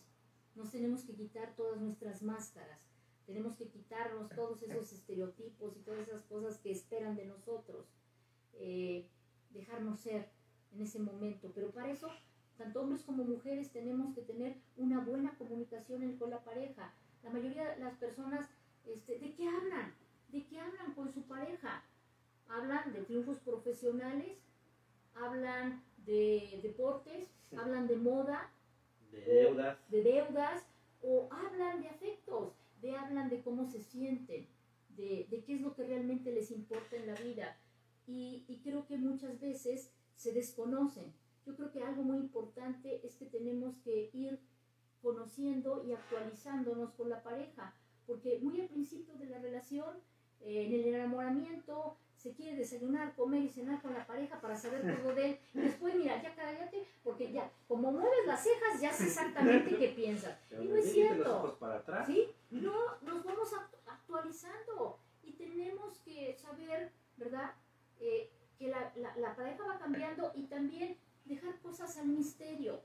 Nos 0.55 0.71
tenemos 0.71 1.03
que 1.03 1.13
quitar 1.13 1.55
todas 1.55 1.79
nuestras 1.79 2.21
máscaras, 2.23 2.79
tenemos 3.27 3.55
que 3.57 3.67
quitarnos 3.67 4.29
todos 4.29 4.63
esos 4.63 4.91
estereotipos 4.91 5.75
y 5.77 5.79
todas 5.81 6.07
esas 6.07 6.23
cosas 6.23 6.57
que 6.57 6.71
esperan 6.71 7.15
de 7.15 7.25
nosotros, 7.25 7.85
eh, 8.53 9.07
dejarnos 9.51 9.99
ser 9.99 10.29
en 10.73 10.81
ese 10.81 10.99
momento. 10.99 11.51
Pero 11.55 11.71
para 11.71 11.91
eso, 11.91 12.09
tanto 12.57 12.81
hombres 12.81 13.03
como 13.03 13.23
mujeres 13.23 13.71
tenemos 13.71 14.13
que 14.13 14.21
tener 14.21 14.55
una 14.77 14.99
buena 14.99 15.35
comunicación 15.37 16.17
con 16.17 16.29
la 16.29 16.43
pareja. 16.43 16.93
La 17.23 17.29
mayoría 17.29 17.69
de 17.69 17.79
las 17.79 17.95
personas, 17.97 18.49
este, 18.85 19.19
¿de 19.19 19.33
qué 19.33 19.47
hablan? 19.47 19.93
¿De 20.29 20.45
qué 20.45 20.59
hablan 20.59 20.93
con 20.93 21.11
su 21.11 21.23
pareja? 21.23 21.83
Hablan 22.47 22.93
de 22.93 23.01
triunfos 23.03 23.39
profesionales, 23.39 24.37
hablan 25.15 25.83
de 26.05 26.59
deportes, 26.63 27.29
Sí. 27.49 27.55
hablan 27.55 27.87
de 27.87 27.95
moda, 27.97 28.51
De 29.11 29.21
deudas. 29.21 29.77
de 29.89 30.03
deudas 30.03 30.65
o 31.01 31.27
hablan 31.31 31.81
de 31.81 31.89
afectos, 31.89 32.53
de 32.81 32.95
hablan 32.95 33.29
de 33.29 33.41
cómo 33.41 33.65
se 33.65 33.81
sienten, 33.81 34.47
de, 34.89 35.27
de 35.29 35.43
qué 35.43 35.55
es 35.55 35.61
lo 35.61 35.73
que 35.75 35.83
realmente 35.83 36.31
les 36.31 36.51
importa 36.51 36.95
en 36.95 37.07
la 37.07 37.15
vida. 37.15 37.57
Y, 38.09 38.43
y 38.47 38.57
creo 38.61 38.85
que 38.87 38.97
muchas 38.97 39.39
veces 39.39 39.91
se 40.15 40.31
desconocen. 40.33 41.13
Yo 41.45 41.55
creo 41.55 41.71
que 41.71 41.83
algo 41.83 42.01
muy 42.03 42.17
importante 42.17 43.05
es 43.05 43.15
que 43.15 43.25
tenemos 43.25 43.75
que 43.83 44.09
ir 44.13 44.39
conociendo 45.01 45.83
y 45.85 45.93
actualizándonos 45.93 46.91
con 46.93 47.09
la 47.09 47.21
pareja, 47.23 47.73
porque 48.05 48.39
muy 48.41 48.59
al 48.61 48.67
principio 48.67 49.15
de 49.17 49.25
la 49.27 49.39
relación, 49.39 49.95
eh, 50.41 50.65
en 50.65 50.73
el 50.73 50.95
enamoramiento, 50.95 51.97
se 52.17 52.33
quiere 52.33 52.57
desayunar, 52.57 53.15
comer 53.15 53.43
y 53.43 53.49
cenar 53.49 53.81
con 53.81 53.93
la 53.93 54.05
pareja 54.05 54.41
para 54.41 54.57
saber 54.57 54.81
todo 54.97 55.15
de 55.15 55.29
él. 55.29 55.39
Y 55.53 55.59
después, 55.61 55.95
mira, 55.95 56.21
ya 56.21 56.35
cállate, 56.35 56.85
porque 57.03 57.31
ya, 57.31 57.49
como 57.67 57.91
mueves 57.93 58.25
las 58.25 58.43
cejas, 58.43 58.81
ya 58.81 58.91
sé 58.91 59.05
exactamente 59.05 59.77
qué 59.77 59.89
piensas. 59.89 60.37
Y 60.51 60.65
no 60.67 60.75
es 60.75 60.85
cierto. 60.93 61.23
¿Sí? 62.05 62.25
No, 62.51 62.73
nos 63.03 63.23
vamos 63.23 63.53
act- 63.53 63.77
actualizando 63.87 64.99
y 65.23 65.31
tenemos 65.33 65.99
que 65.99 66.35
saber, 66.35 66.91
¿verdad? 67.15 67.53
Eh, 67.99 68.31
que 68.57 68.67
la, 68.67 68.91
la- 68.95 69.15
la 69.17 69.35
pareja 69.35 69.63
va 69.65 69.79
cambiando 69.79 70.31
y 70.35 70.43
también 70.47 70.97
dejar 71.25 71.59
cosas 71.61 71.97
al 71.97 72.07
misterio. 72.07 72.81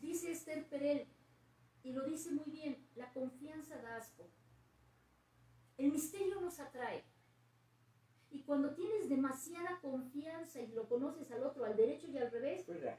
Dice 0.00 0.30
Esther 0.32 0.66
Perel, 0.68 1.06
y 1.82 1.92
lo 1.92 2.04
dice 2.04 2.30
muy 2.30 2.50
bien, 2.50 2.76
la 2.96 3.12
confianza 3.12 3.76
da 3.82 3.96
asco. 3.96 4.28
El 5.78 5.92
misterio 5.92 6.40
nos 6.40 6.60
atrae. 6.60 7.02
Y 8.30 8.42
cuando 8.42 8.74
tienes 8.74 9.08
demasiada 9.08 9.80
confianza 9.80 10.60
y 10.60 10.68
lo 10.68 10.88
conoces 10.88 11.30
al 11.32 11.42
otro, 11.42 11.64
al 11.64 11.76
derecho 11.76 12.06
y 12.08 12.18
al 12.18 12.30
revés, 12.30 12.62
Pues 12.64 12.80
ya. 12.82 12.98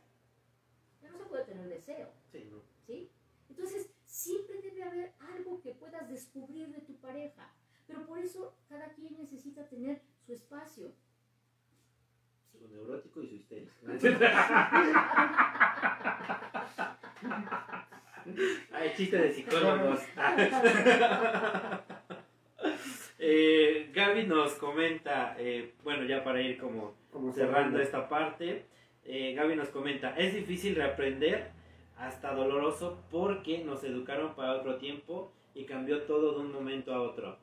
ya 1.01 1.09
no 1.11 1.17
se 1.17 1.25
puede 1.25 1.45
tener 1.45 1.69
deseo. 1.69 2.11
Sí, 2.31 2.49
no. 2.51 2.61
¿sí? 2.85 3.09
Entonces, 3.49 3.89
siempre 4.05 4.61
debe 4.61 4.83
haber 4.83 5.13
algo 5.19 5.61
que 5.61 5.73
puedas 5.73 6.09
descubrir 6.09 6.69
de 6.73 6.81
tu 6.81 6.95
pareja, 6.97 7.53
pero 7.87 8.05
por 8.05 8.19
eso 8.19 8.53
cada 8.67 8.89
quien 8.93 9.17
necesita 9.17 9.67
tener 9.69 10.01
su 10.25 10.33
espacio. 10.33 10.93
Su 12.61 12.67
neurótico 12.67 13.23
y 13.23 13.27
su 13.27 13.35
histérico. 13.35 13.71
Ay, 18.71 18.91
chiste 18.95 19.17
de 19.17 19.33
psicólogos. 19.33 19.99
eh, 23.19 23.89
Gaby 23.93 24.27
nos 24.27 24.53
comenta, 24.53 25.35
eh, 25.39 25.73
bueno, 25.83 26.05
ya 26.05 26.23
para 26.23 26.41
ir 26.41 26.57
como 26.57 26.95
Como 27.11 27.33
cerrando 27.33 27.79
esta 27.79 28.07
parte, 28.07 28.65
eh, 29.05 29.33
Gaby 29.33 29.55
nos 29.55 29.69
comenta, 29.69 30.15
es 30.15 30.33
difícil 30.33 30.75
reaprender, 30.75 31.49
hasta 31.97 32.33
doloroso, 32.33 32.99
porque 33.09 33.63
nos 33.63 33.83
educaron 33.83 34.35
para 34.35 34.53
otro 34.53 34.77
tiempo 34.77 35.31
y 35.53 35.65
cambió 35.65 36.03
todo 36.03 36.33
de 36.33 36.39
un 36.39 36.53
momento 36.53 36.93
a 36.93 37.01
otro. 37.01 37.37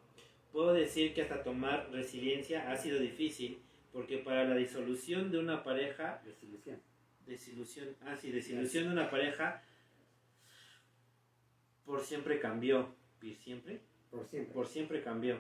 Puedo 0.53 0.73
decir 0.73 1.13
que 1.13 1.23
hasta 1.23 1.43
tomar 1.43 1.89
resiliencia 1.93 2.71
ha 2.71 2.77
sido 2.77 2.99
difícil, 2.99 3.59
porque 3.93 4.19
para 4.19 4.45
la 4.45 4.57
disolución 4.57 5.31
de 5.31 5.39
una 5.39 5.63
pareja, 5.63 6.21
Desilusión. 6.25 6.81
desilusión, 7.27 7.89
ah 8.03 8.17
sí, 8.17 8.31
desilusión 8.31 8.85
de 8.85 8.91
una 8.93 9.11
pareja, 9.11 9.63
por 11.85 12.01
siempre 12.03 12.39
cambió, 12.39 12.95
¿por 13.21 13.35
siempre? 13.35 13.81
Por 14.11 14.27
siempre. 14.27 14.53
Por 14.55 14.67
siempre 14.67 15.03
cambió. 15.03 15.39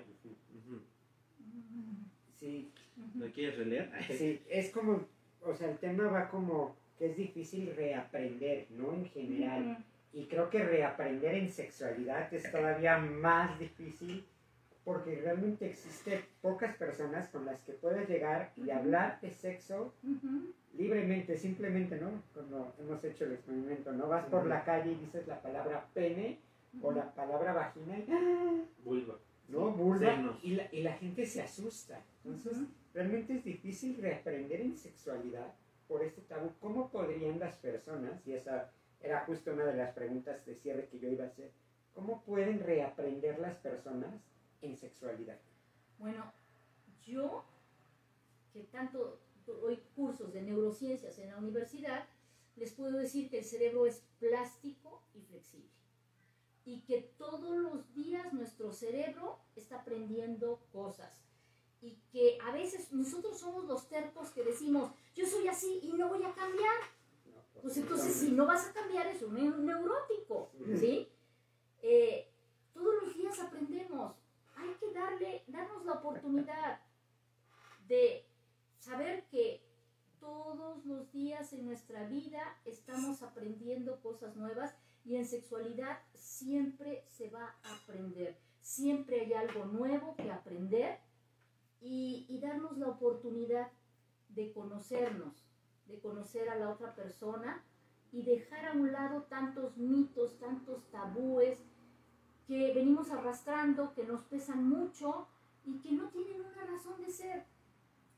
Sí, 2.37 2.70
¿Lo 3.16 3.27
quieres 3.33 3.59
releer? 3.59 3.91
sí, 4.16 4.41
es 4.49 4.70
como, 4.70 5.07
o 5.43 5.55
sea, 5.55 5.70
el 5.70 5.79
tema 5.79 6.05
va 6.09 6.29
como 6.29 6.77
que 6.99 7.07
es 7.07 7.16
difícil 7.16 7.75
reaprender, 7.75 8.66
¿no? 8.70 8.93
En 8.95 9.07
general. 9.07 9.85
Y 10.12 10.25
creo 10.27 10.49
que 10.51 10.65
reaprender 10.65 11.35
en 11.35 11.51
sexualidad 11.51 12.33
es 12.33 12.51
todavía 12.51 12.99
más 12.99 13.59
difícil 13.59 14.25
porque 14.89 15.20
realmente 15.20 15.66
existen 15.66 16.24
pocas 16.40 16.74
personas 16.77 17.28
con 17.28 17.44
las 17.44 17.60
que 17.60 17.74
puedes 17.74 18.09
llegar 18.09 18.52
y 18.56 18.70
hablar 18.70 19.20
de 19.20 19.31
sexo 19.31 19.93
libremente, 20.73 21.36
simplemente, 21.36 22.01
¿no? 22.01 22.23
Cuando 22.32 22.74
hemos 22.81 23.05
hecho 23.05 23.27
el 23.27 23.32
experimento, 23.32 23.93
¿no? 23.93 24.09
Vas 24.09 24.24
por 24.31 24.47
la 24.47 24.65
calle 24.65 24.93
y 24.93 24.94
dices 24.94 25.27
la 25.27 25.43
palabra 25.43 25.86
pene 25.93 26.39
o 26.81 26.90
la 26.90 27.12
palabra 27.15 27.52
vagina 27.52 27.98
y 27.98 28.06
¡ah! 28.10 28.65
Vulva. 28.82 29.19
¿no? 29.48 29.73
Vulva 29.73 30.39
y 30.43 30.55
la, 30.55 30.69
y 30.73 30.81
la, 30.81 30.94
gente 30.94 31.27
se 31.27 31.43
asusta. 31.43 32.01
Entonces, 32.24 32.56
realmente 32.94 33.35
es 33.35 33.44
difícil 33.44 33.98
reaprender 34.01 34.62
en 34.62 34.74
sexualidad 34.74 35.52
por 35.86 36.02
este 36.02 36.23
tabú. 36.23 36.51
¿Cómo 36.62 36.89
podrían 36.89 37.39
las 37.39 37.56
personas, 37.56 38.27
y 38.27 38.32
esa 38.32 38.70
era 39.02 39.27
justo 39.27 39.52
una 39.52 39.66
de 39.66 39.77
las 39.77 39.93
preguntas 39.93 40.47
de 40.47 40.55
cierre 40.55 40.86
que 40.86 40.98
yo 40.98 41.10
iba 41.10 41.24
a 41.24 41.28
hacer, 41.28 41.51
cómo 41.93 42.23
pueden 42.23 42.60
reaprender 42.60 43.39
las 43.39 43.56
personas 43.56 44.15
en 44.63 44.77
sexualidad? 44.77 45.39
Bueno, 45.99 46.33
yo, 47.03 47.45
que 48.53 48.65
tanto 48.65 49.21
doy 49.47 49.79
cursos 49.97 50.33
de 50.33 50.43
neurociencias 50.43 51.19
en 51.19 51.29
la 51.29 51.39
universidad, 51.39 52.07
les 52.57 52.73
puedo 52.73 52.99
decir 52.99 53.31
que 53.31 53.39
el 53.39 53.45
cerebro 53.45 53.87
es 53.87 54.03
plástico 54.19 55.03
y 55.15 55.23
flexible 55.23 55.79
y 56.69 56.81
que 56.83 57.01
todos 57.17 57.57
los 57.57 57.95
días 57.95 58.31
nuestro 58.35 58.75
cerebro 58.75 59.39
está 59.57 59.77
aprendiendo 59.77 60.61
cosas 60.71 61.23
y 61.81 61.97
que 62.13 62.39
a 62.45 62.53
veces 62.53 62.93
nosotros 62.93 63.39
somos 63.39 63.65
los 63.65 63.89
tercos 63.89 64.29
que 64.31 64.45
decimos, 64.45 64.93
yo 65.15 65.27
soy 65.27 65.49
así 65.49 65.81
y 65.83 65.93
no 65.95 66.09
voy 66.09 66.23
a 66.25 66.35
cambiar. 66.35 66.77
Pues 67.63 67.77
entonces 67.79 68.13
si 68.13 68.33
no 68.33 68.47
vas 68.47 68.67
a 68.67 68.73
cambiar 68.75 69.07
es 69.07 69.23
un 69.23 69.65
neurótico, 69.65 70.51
¿sí? 70.79 71.09
Eh, 71.81 72.29
todos 72.75 73.03
los 73.03 73.17
días 73.17 73.39
aprendemos, 73.41 74.15
hay 74.55 74.75
que 74.75 74.88
darle, 74.99 75.45
darnos 75.47 75.85
la 75.85 75.93
oportunidad 75.93 76.81
de 77.87 78.27
saber 78.79 79.25
que 79.31 79.62
todos 80.20 80.85
los 80.85 81.11
días 81.12 81.53
en 81.53 81.65
nuestra 81.65 82.05
vida 82.05 82.43
estamos 82.65 83.23
aprendiendo 83.23 84.01
cosas 84.01 84.37
nuevas 84.37 84.75
y 85.05 85.16
en 85.16 85.27
sexualidad 85.27 86.01
siempre 86.15 87.05
se 87.07 87.31
va 87.31 87.55
a 87.62 87.77
aprender, 87.77 88.37
siempre 88.61 89.20
hay 89.20 89.33
algo 89.33 89.65
nuevo 89.66 90.16
que 90.16 90.31
aprender 90.31 90.99
y, 91.81 92.27
y 92.29 92.41
darnos 92.41 92.77
la 92.77 92.89
oportunidad 92.89 93.70
de 94.31 94.53
conocernos, 94.53 95.47
de 95.87 96.01
conocer 96.01 96.49
a 96.51 96.57
la 96.57 96.70
otra 96.70 96.95
persona 96.95 97.65
y 98.12 98.23
dejar 98.23 98.66
a 98.66 98.73
un 98.73 98.93
lado 98.93 99.23
tantos 99.23 99.77
mitos, 99.77 100.39
tantos 100.39 100.85
tabúes 100.91 101.59
que 102.49 102.73
venimos 102.73 103.11
arrastrando, 103.11 103.93
que 103.95 104.05
nos 104.05 104.23
pesan 104.23 104.66
mucho 104.66 105.27
y 105.66 105.79
que 105.81 105.93
no 105.93 106.09
tienen 106.09 106.41
una 106.41 106.65
razón 106.65 106.95
de 107.05 107.12
ser, 107.12 107.45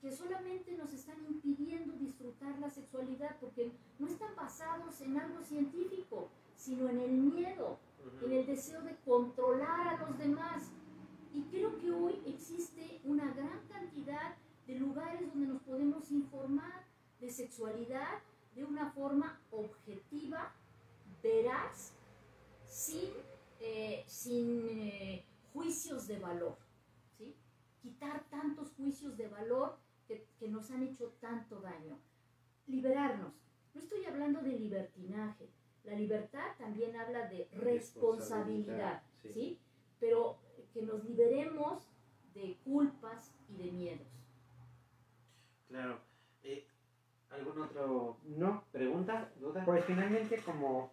que 0.01 0.12
solamente 0.12 0.77
nos 0.77 0.93
están 0.93 1.16
impidiendo 1.27 1.94
disfrutar 1.94 2.57
la 2.61 2.70
sexualidad 2.70 3.36
porque 3.40 3.73
no 3.98 4.07
están 4.07 4.35
basados 4.36 5.01
en 5.01 5.19
algo 5.19 5.43
científico, 5.43 6.28
sino 6.57 6.89
en 6.89 7.01
el 7.01 7.11
miedo, 7.11 7.78
en 8.24 8.32
el 8.32 8.47
deseo 8.47 8.82
de 8.82 8.97
controlar 9.05 9.89
a 9.89 10.07
los 10.07 10.16
demás. 10.16 10.70
Y 11.35 11.43
creo 11.51 11.77
que 11.78 11.90
hoy 11.90 12.23
existe 12.24 13.01
una 13.05 13.35
gran 13.35 13.66
cantidad 13.69 14.36
de 14.66 14.78
lugares 14.78 15.27
donde 15.27 15.48
nos 15.48 15.62
podemos 15.62 16.09
informar 16.12 16.85
de 17.20 17.31
sexualidad 17.31 18.20
de 18.55 18.65
una 18.65 18.93
forma 18.93 19.40
objetiva, 19.51 20.52
veraz, 21.20 21.93
sin, 22.65 23.11
eh, 23.61 24.05
sin 24.07 24.69
eh, 24.69 25.24
juicios 25.53 26.07
de 26.07 26.19
valor. 26.19 26.57
¿sí? 27.16 27.37
Quitar 27.82 28.24
tantos 28.31 28.73
juicios 28.73 29.16
de 29.16 29.28
valor 29.28 29.78
que, 30.09 30.27
que 30.39 30.49
nos 30.49 30.70
han 30.70 30.82
hecho 30.82 31.12
tanto 31.20 31.61
daño. 31.61 31.99
Liberarnos. 32.66 33.35
No 33.74 33.81
estoy 33.81 34.05
hablando 34.05 34.41
de 34.43 34.59
libertinaje, 34.59 35.49
la 35.85 35.95
libertad 35.95 36.57
también 36.59 36.97
habla 36.97 37.28
de 37.28 37.49
responsabilidad, 37.53 39.03
sí. 39.23 39.59
Pero 39.99 40.39
que 40.73 40.82
nos 40.82 41.05
liberemos 41.05 41.89
de 42.35 42.59
culpas 42.65 43.35
y 43.49 43.57
de 43.57 43.73
miedos. 43.73 44.09
Claro. 45.69 46.01
Eh, 46.43 46.66
¿Algún 47.31 47.62
otro 47.62 48.19
no 48.24 48.65
pregunta, 48.73 49.32
duda? 49.39 49.65
Pues 49.65 49.85
finalmente 49.85 50.43
como 50.43 50.93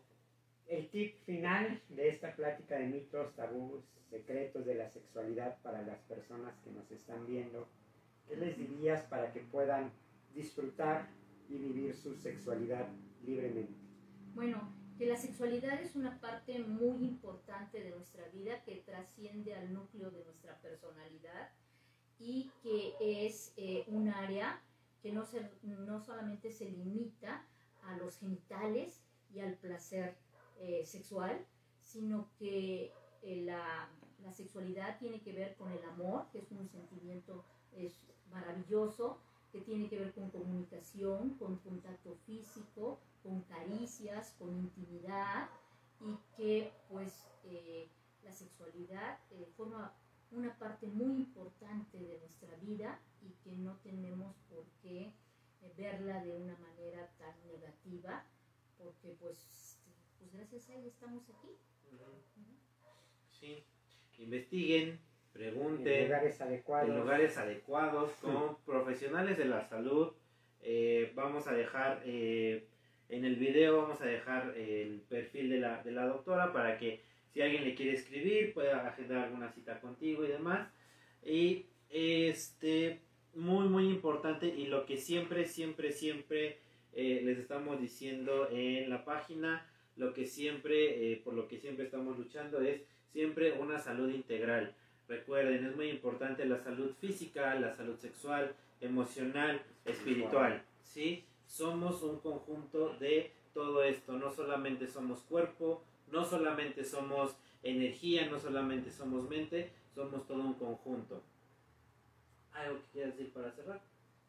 el 0.68 0.90
tip 0.90 1.16
final 1.26 1.82
de 1.90 2.10
esta 2.10 2.36
plática 2.36 2.78
de 2.78 2.88
mitos, 2.88 3.34
tabús, 3.36 3.84
secretos 4.10 4.66
de 4.66 4.76
la 4.76 4.90
sexualidad 4.90 5.58
para 5.62 5.82
las 5.82 6.00
personas 6.02 6.58
que 6.64 6.72
nos 6.72 6.90
están 6.92 7.26
viendo, 7.26 7.68
¿qué 8.28 8.36
les 8.36 8.58
dirías 8.58 9.04
para 9.04 9.32
que 9.32 9.42
puedan 9.42 9.92
disfrutar 10.34 11.08
y 11.50 11.58
vivir 11.58 11.96
su 11.96 12.16
sexualidad 12.16 12.88
libremente? 13.26 13.74
Bueno, 14.34 14.74
que 14.98 15.06
la 15.06 15.18
sexualidad 15.18 15.82
es 15.82 15.96
una 15.96 16.20
parte 16.20 16.60
muy 16.60 17.06
importante 17.06 17.84
de 17.84 17.92
nuestra 17.92 18.28
vida 18.30 18.64
que 18.64 18.78
trasciende 18.78 19.56
al 19.56 19.74
núcleo 19.74 20.12
de 20.12 20.24
nuestra 20.26 20.60
personalidad 20.62 21.52
y 22.20 22.52
que 22.64 23.26
es 23.26 23.54
eh, 23.58 23.84
un 23.88 24.10
área 24.10 24.62
que 25.02 25.12
no, 25.12 25.26
se, 25.26 25.50
no 25.62 26.02
solamente 26.02 26.52
se 26.52 26.70
limita 26.70 27.46
a 27.84 27.98
los 27.98 28.18
genitales 28.18 29.02
y 29.34 29.40
al 29.40 29.54
placer 29.56 30.16
eh, 30.60 30.86
sexual, 30.86 31.46
sino 31.82 32.30
que 32.38 32.92
eh, 33.22 33.44
la, 33.46 33.90
sexualidad 34.34 35.00
tiene 35.00 35.22
que 35.22 35.32
ver 35.32 35.56
con 35.56 35.72
el 35.72 35.82
amor, 35.86 36.26
que 36.34 36.40
es 36.40 36.52
un 36.52 36.68
sentimiento 36.68 37.46
es 37.72 37.94
maravilloso, 38.30 39.20
que 39.54 39.62
tiene 39.62 39.88
que 39.88 40.00
ver 40.00 40.14
con 40.14 40.30
comunicación, 40.32 41.36
con 41.36 41.56
contacto 41.60 42.18
físico, 42.26 43.00
con 43.24 43.42
caricias, 43.44 44.36
con 44.38 44.54
intimidad 44.54 45.50
y 46.02 46.18
que 46.36 46.74
pues 46.90 47.26
eh, 47.46 47.88
la 48.26 48.34
sexualidad 48.34 49.18
forma 49.56 49.94
una 50.32 50.54
parte 50.60 50.88
muy 50.88 51.16
importante 51.16 51.98
de 51.98 52.20
nuestra 52.20 52.54
vida 52.58 53.00
y 53.22 53.32
que 53.46 53.56
no 53.56 53.78
tenemos 53.78 54.36
por 54.50 54.66
qué 54.82 55.14
verla 55.78 56.22
de 56.22 56.36
una 56.36 56.58
manera 56.58 57.10
tan 57.18 57.34
negativa 57.48 58.26
porque 58.78 59.16
pues, 59.20 59.38
pues 60.28 60.34
gracias 60.34 60.70
a 60.70 60.74
ella 60.80 60.88
estamos 60.88 61.24
aquí. 61.30 61.48
Sí, 63.30 63.64
investiguen, 64.18 65.00
pregunten 65.32 65.94
en 65.94 66.04
lugares 66.06 66.42
adecuados, 66.42 66.90
en 66.90 67.00
lugares 67.00 67.38
adecuados 67.38 68.12
con 68.22 68.58
profesionales 68.66 69.38
de 69.38 69.46
la 69.46 69.62
salud. 69.70 70.14
vamos 71.14 71.48
a 71.48 71.54
dejar 71.54 72.02
en 72.06 72.66
el 73.10 73.36
video 73.36 73.84
vamos 73.84 74.02
a 74.02 74.06
dejar 74.06 74.54
el 74.58 75.02
perfil 75.08 75.50
de 75.50 75.60
la, 75.60 75.84
de 75.84 75.92
la 75.92 76.06
doctora 76.08 76.52
para 76.52 76.78
que 76.78 77.02
si 77.32 77.42
alguien 77.42 77.64
le 77.64 77.76
quiere 77.76 77.94
escribir 77.94 78.54
pueda 78.54 78.88
agendar 78.88 79.26
alguna 79.26 79.52
cita 79.52 79.80
contigo 79.80 80.26
y 80.26 80.30
demás. 80.30 80.68
Y 81.24 81.68
este, 81.90 83.00
muy, 83.34 83.70
muy 83.70 83.86
importante 83.88 84.48
y 84.48 84.66
lo 84.66 84.86
que 84.86 84.98
siempre, 84.98 85.46
siempre, 85.46 85.92
siempre 85.92 86.58
eh, 86.94 87.22
les 87.24 87.38
estamos 87.38 87.80
diciendo 87.80 88.50
en 88.52 88.90
la 88.90 89.06
página, 89.06 89.66
lo 89.98 90.14
que 90.14 90.26
siempre, 90.26 91.12
eh, 91.12 91.22
por 91.24 91.34
lo 91.34 91.48
que 91.48 91.58
siempre 91.58 91.86
estamos 91.86 92.18
luchando 92.18 92.62
es 92.62 92.82
siempre 93.12 93.54
una 93.54 93.80
salud 93.80 94.10
integral. 94.10 94.76
Recuerden, 95.08 95.66
es 95.66 95.76
muy 95.76 95.90
importante 95.90 96.46
la 96.46 96.58
salud 96.58 96.92
física, 97.00 97.56
la 97.56 97.76
salud 97.76 97.98
sexual, 97.98 98.56
emocional, 98.82 99.62
espiritual, 99.86 100.64
¿sí? 100.84 101.26
somos 101.48 102.04
un 102.04 102.20
conjunto 102.20 102.96
de 103.00 103.32
todo 103.54 103.84
esto, 103.84 104.14
no 104.14 104.32
solamente 104.32 104.88
somos 104.88 105.22
cuerpo, 105.22 105.84
no 106.12 106.24
solamente 106.24 106.84
somos 106.84 107.36
energía, 107.64 108.30
no 108.30 108.40
solamente 108.40 108.92
somos 108.92 109.28
mente, 109.28 109.72
somos 109.96 110.28
todo 110.28 110.42
un 110.42 110.54
conjunto. 110.54 111.24
¿Algo 112.52 112.80
que 112.80 112.88
quieras 112.92 113.18
decir 113.18 113.34
para 113.34 113.52
cerrar, 113.52 113.82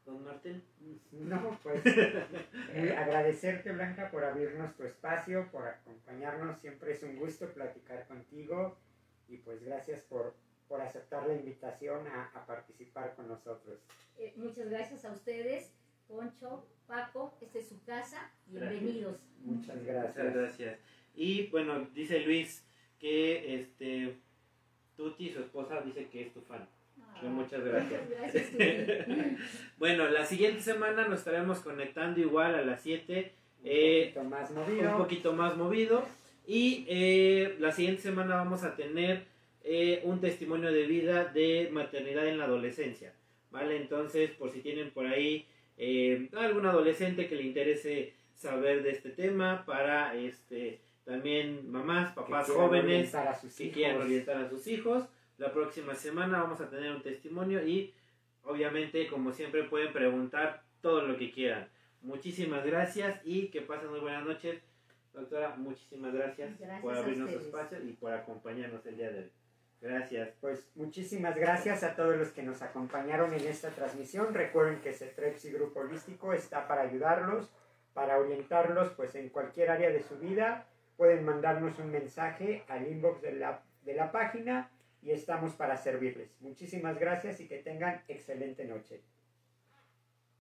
don 0.08 0.24
Martín? 0.24 0.62
No, 1.12 1.58
pues 1.62 1.82
eh, 1.86 2.94
agradecerte 2.96 3.72
Blanca 3.72 4.10
por 4.10 4.24
abrirnos 4.24 4.74
tu 4.76 4.84
espacio, 4.84 5.48
por 5.50 5.66
acompañarnos, 5.66 6.60
siempre 6.60 6.92
es 6.92 7.02
un 7.02 7.16
gusto 7.16 7.52
platicar 7.52 8.06
contigo 8.06 8.78
y 9.28 9.36
pues 9.38 9.62
gracias 9.62 10.00
por, 10.02 10.34
por 10.68 10.80
aceptar 10.80 11.26
la 11.26 11.34
invitación 11.34 12.06
a, 12.06 12.46
participar 12.46 13.14
con 13.14 13.28
nosotros. 13.28 13.80
Eh, 14.18 14.32
muchas 14.36 14.70
gracias 14.70 15.04
a 15.04 15.12
ustedes, 15.12 15.72
Poncho, 16.06 16.66
Paco, 16.86 17.36
esta 17.40 17.58
es 17.58 17.68
su 17.68 17.82
casa, 17.84 18.32
bienvenidos. 18.46 19.20
Muchas 19.40 19.84
gracias. 19.84 20.16
Muchas 20.16 20.34
gracias. 20.34 20.78
Y 21.14 21.48
bueno, 21.48 21.86
dice 21.92 22.20
Luis 22.20 22.64
que 22.98 23.60
este 23.60 24.18
Tuti, 24.96 25.30
su 25.30 25.40
esposa, 25.40 25.80
dice 25.82 26.08
que 26.08 26.22
es 26.22 26.32
tu 26.32 26.40
fan. 26.42 26.68
Muchas 27.22 27.64
gracias. 27.64 28.00
Bueno, 29.78 30.08
la 30.08 30.24
siguiente 30.24 30.60
semana 30.60 31.06
nos 31.06 31.20
estaremos 31.20 31.60
conectando 31.60 32.20
igual 32.20 32.56
a 32.56 32.62
las 32.62 32.82
7 32.82 33.32
eh, 33.64 34.12
poquito 34.12 34.28
más 34.28 34.50
movido. 34.50 34.90
un 34.90 34.96
poquito 34.98 35.32
más 35.32 35.56
movido. 35.56 36.04
Y 36.46 36.86
eh, 36.88 37.56
la 37.60 37.72
siguiente 37.72 38.02
semana 38.02 38.36
vamos 38.36 38.64
a 38.64 38.74
tener 38.74 39.24
eh, 39.62 40.00
un 40.04 40.20
testimonio 40.20 40.72
de 40.72 40.86
vida 40.86 41.26
de 41.26 41.68
maternidad 41.72 42.26
en 42.26 42.38
la 42.38 42.44
adolescencia. 42.44 43.12
¿Vale? 43.50 43.76
Entonces, 43.76 44.30
por 44.32 44.50
si 44.50 44.60
tienen 44.60 44.90
por 44.90 45.06
ahí 45.06 45.46
eh, 45.76 46.28
algún 46.36 46.66
adolescente 46.66 47.28
que 47.28 47.36
le 47.36 47.42
interese 47.42 48.14
saber 48.34 48.82
de 48.82 48.90
este 48.90 49.10
tema, 49.10 49.64
para 49.66 50.14
este 50.14 50.80
también 51.04 51.70
mamás, 51.70 52.12
papás 52.12 52.50
jóvenes 52.50 53.14
orientar 53.14 53.28
a 53.28 53.40
sus 53.40 53.54
que 53.54 53.70
quieran 53.70 54.00
orientar 54.02 54.36
a 54.36 54.48
sus 54.48 54.66
hijos. 54.66 55.04
La 55.38 55.52
próxima 55.52 55.94
semana 55.94 56.42
vamos 56.42 56.60
a 56.60 56.68
tener 56.68 56.90
un 56.90 57.00
testimonio 57.00 57.64
y 57.64 57.94
obviamente, 58.42 59.06
como 59.06 59.32
siempre, 59.32 59.62
pueden 59.64 59.92
preguntar 59.92 60.64
todo 60.80 61.02
lo 61.02 61.16
que 61.16 61.30
quieran. 61.30 61.68
Muchísimas 62.02 62.66
gracias 62.66 63.20
y 63.24 63.48
que 63.48 63.62
pasen 63.62 63.88
muy 63.90 64.00
buenas 64.00 64.24
noches. 64.24 64.60
Doctora, 65.12 65.54
muchísimas 65.56 66.12
gracias, 66.12 66.58
Gracias 66.58 66.82
por 66.82 66.94
a 66.94 66.98
abrirnos 66.98 67.30
su 67.30 67.38
espacio 67.38 67.78
y 67.84 67.92
por 67.92 68.12
acompañarnos 68.12 68.84
el 68.86 68.96
día 68.96 69.10
de 69.12 69.18
hoy. 69.20 69.30
Gracias. 69.80 70.30
Pues 70.40 70.68
muchísimas 70.74 71.36
gracias 71.36 71.84
a 71.84 71.94
todos 71.94 72.16
los 72.16 72.30
que 72.30 72.42
nos 72.42 72.60
acompañaron 72.62 73.32
en 73.32 73.46
esta 73.46 73.70
transmisión. 73.70 74.34
Recuerden 74.34 74.80
que 74.80 74.92
Cetrepsi 74.92 75.52
Grupo 75.52 75.80
Holístico 75.80 76.32
está 76.32 76.66
para 76.66 76.82
ayudarlos, 76.82 77.48
para 77.94 78.18
orientarlos 78.18 78.90
pues 78.90 79.14
en 79.14 79.28
cualquier 79.28 79.70
área 79.70 79.90
de 79.90 80.02
su 80.02 80.18
vida. 80.18 80.66
Pueden 80.96 81.24
mandarnos 81.24 81.78
un 81.78 81.92
mensaje 81.92 82.64
al 82.66 82.88
inbox 82.88 83.22
de 83.22 83.34
la, 83.34 83.62
de 83.84 83.94
la 83.94 84.10
página 84.10 84.68
y 85.02 85.10
estamos 85.10 85.54
para 85.54 85.76
servirles. 85.76 86.34
Muchísimas 86.40 86.98
gracias 86.98 87.40
y 87.40 87.48
que 87.48 87.58
tengan 87.58 88.02
excelente 88.08 88.64
noche. 88.64 89.02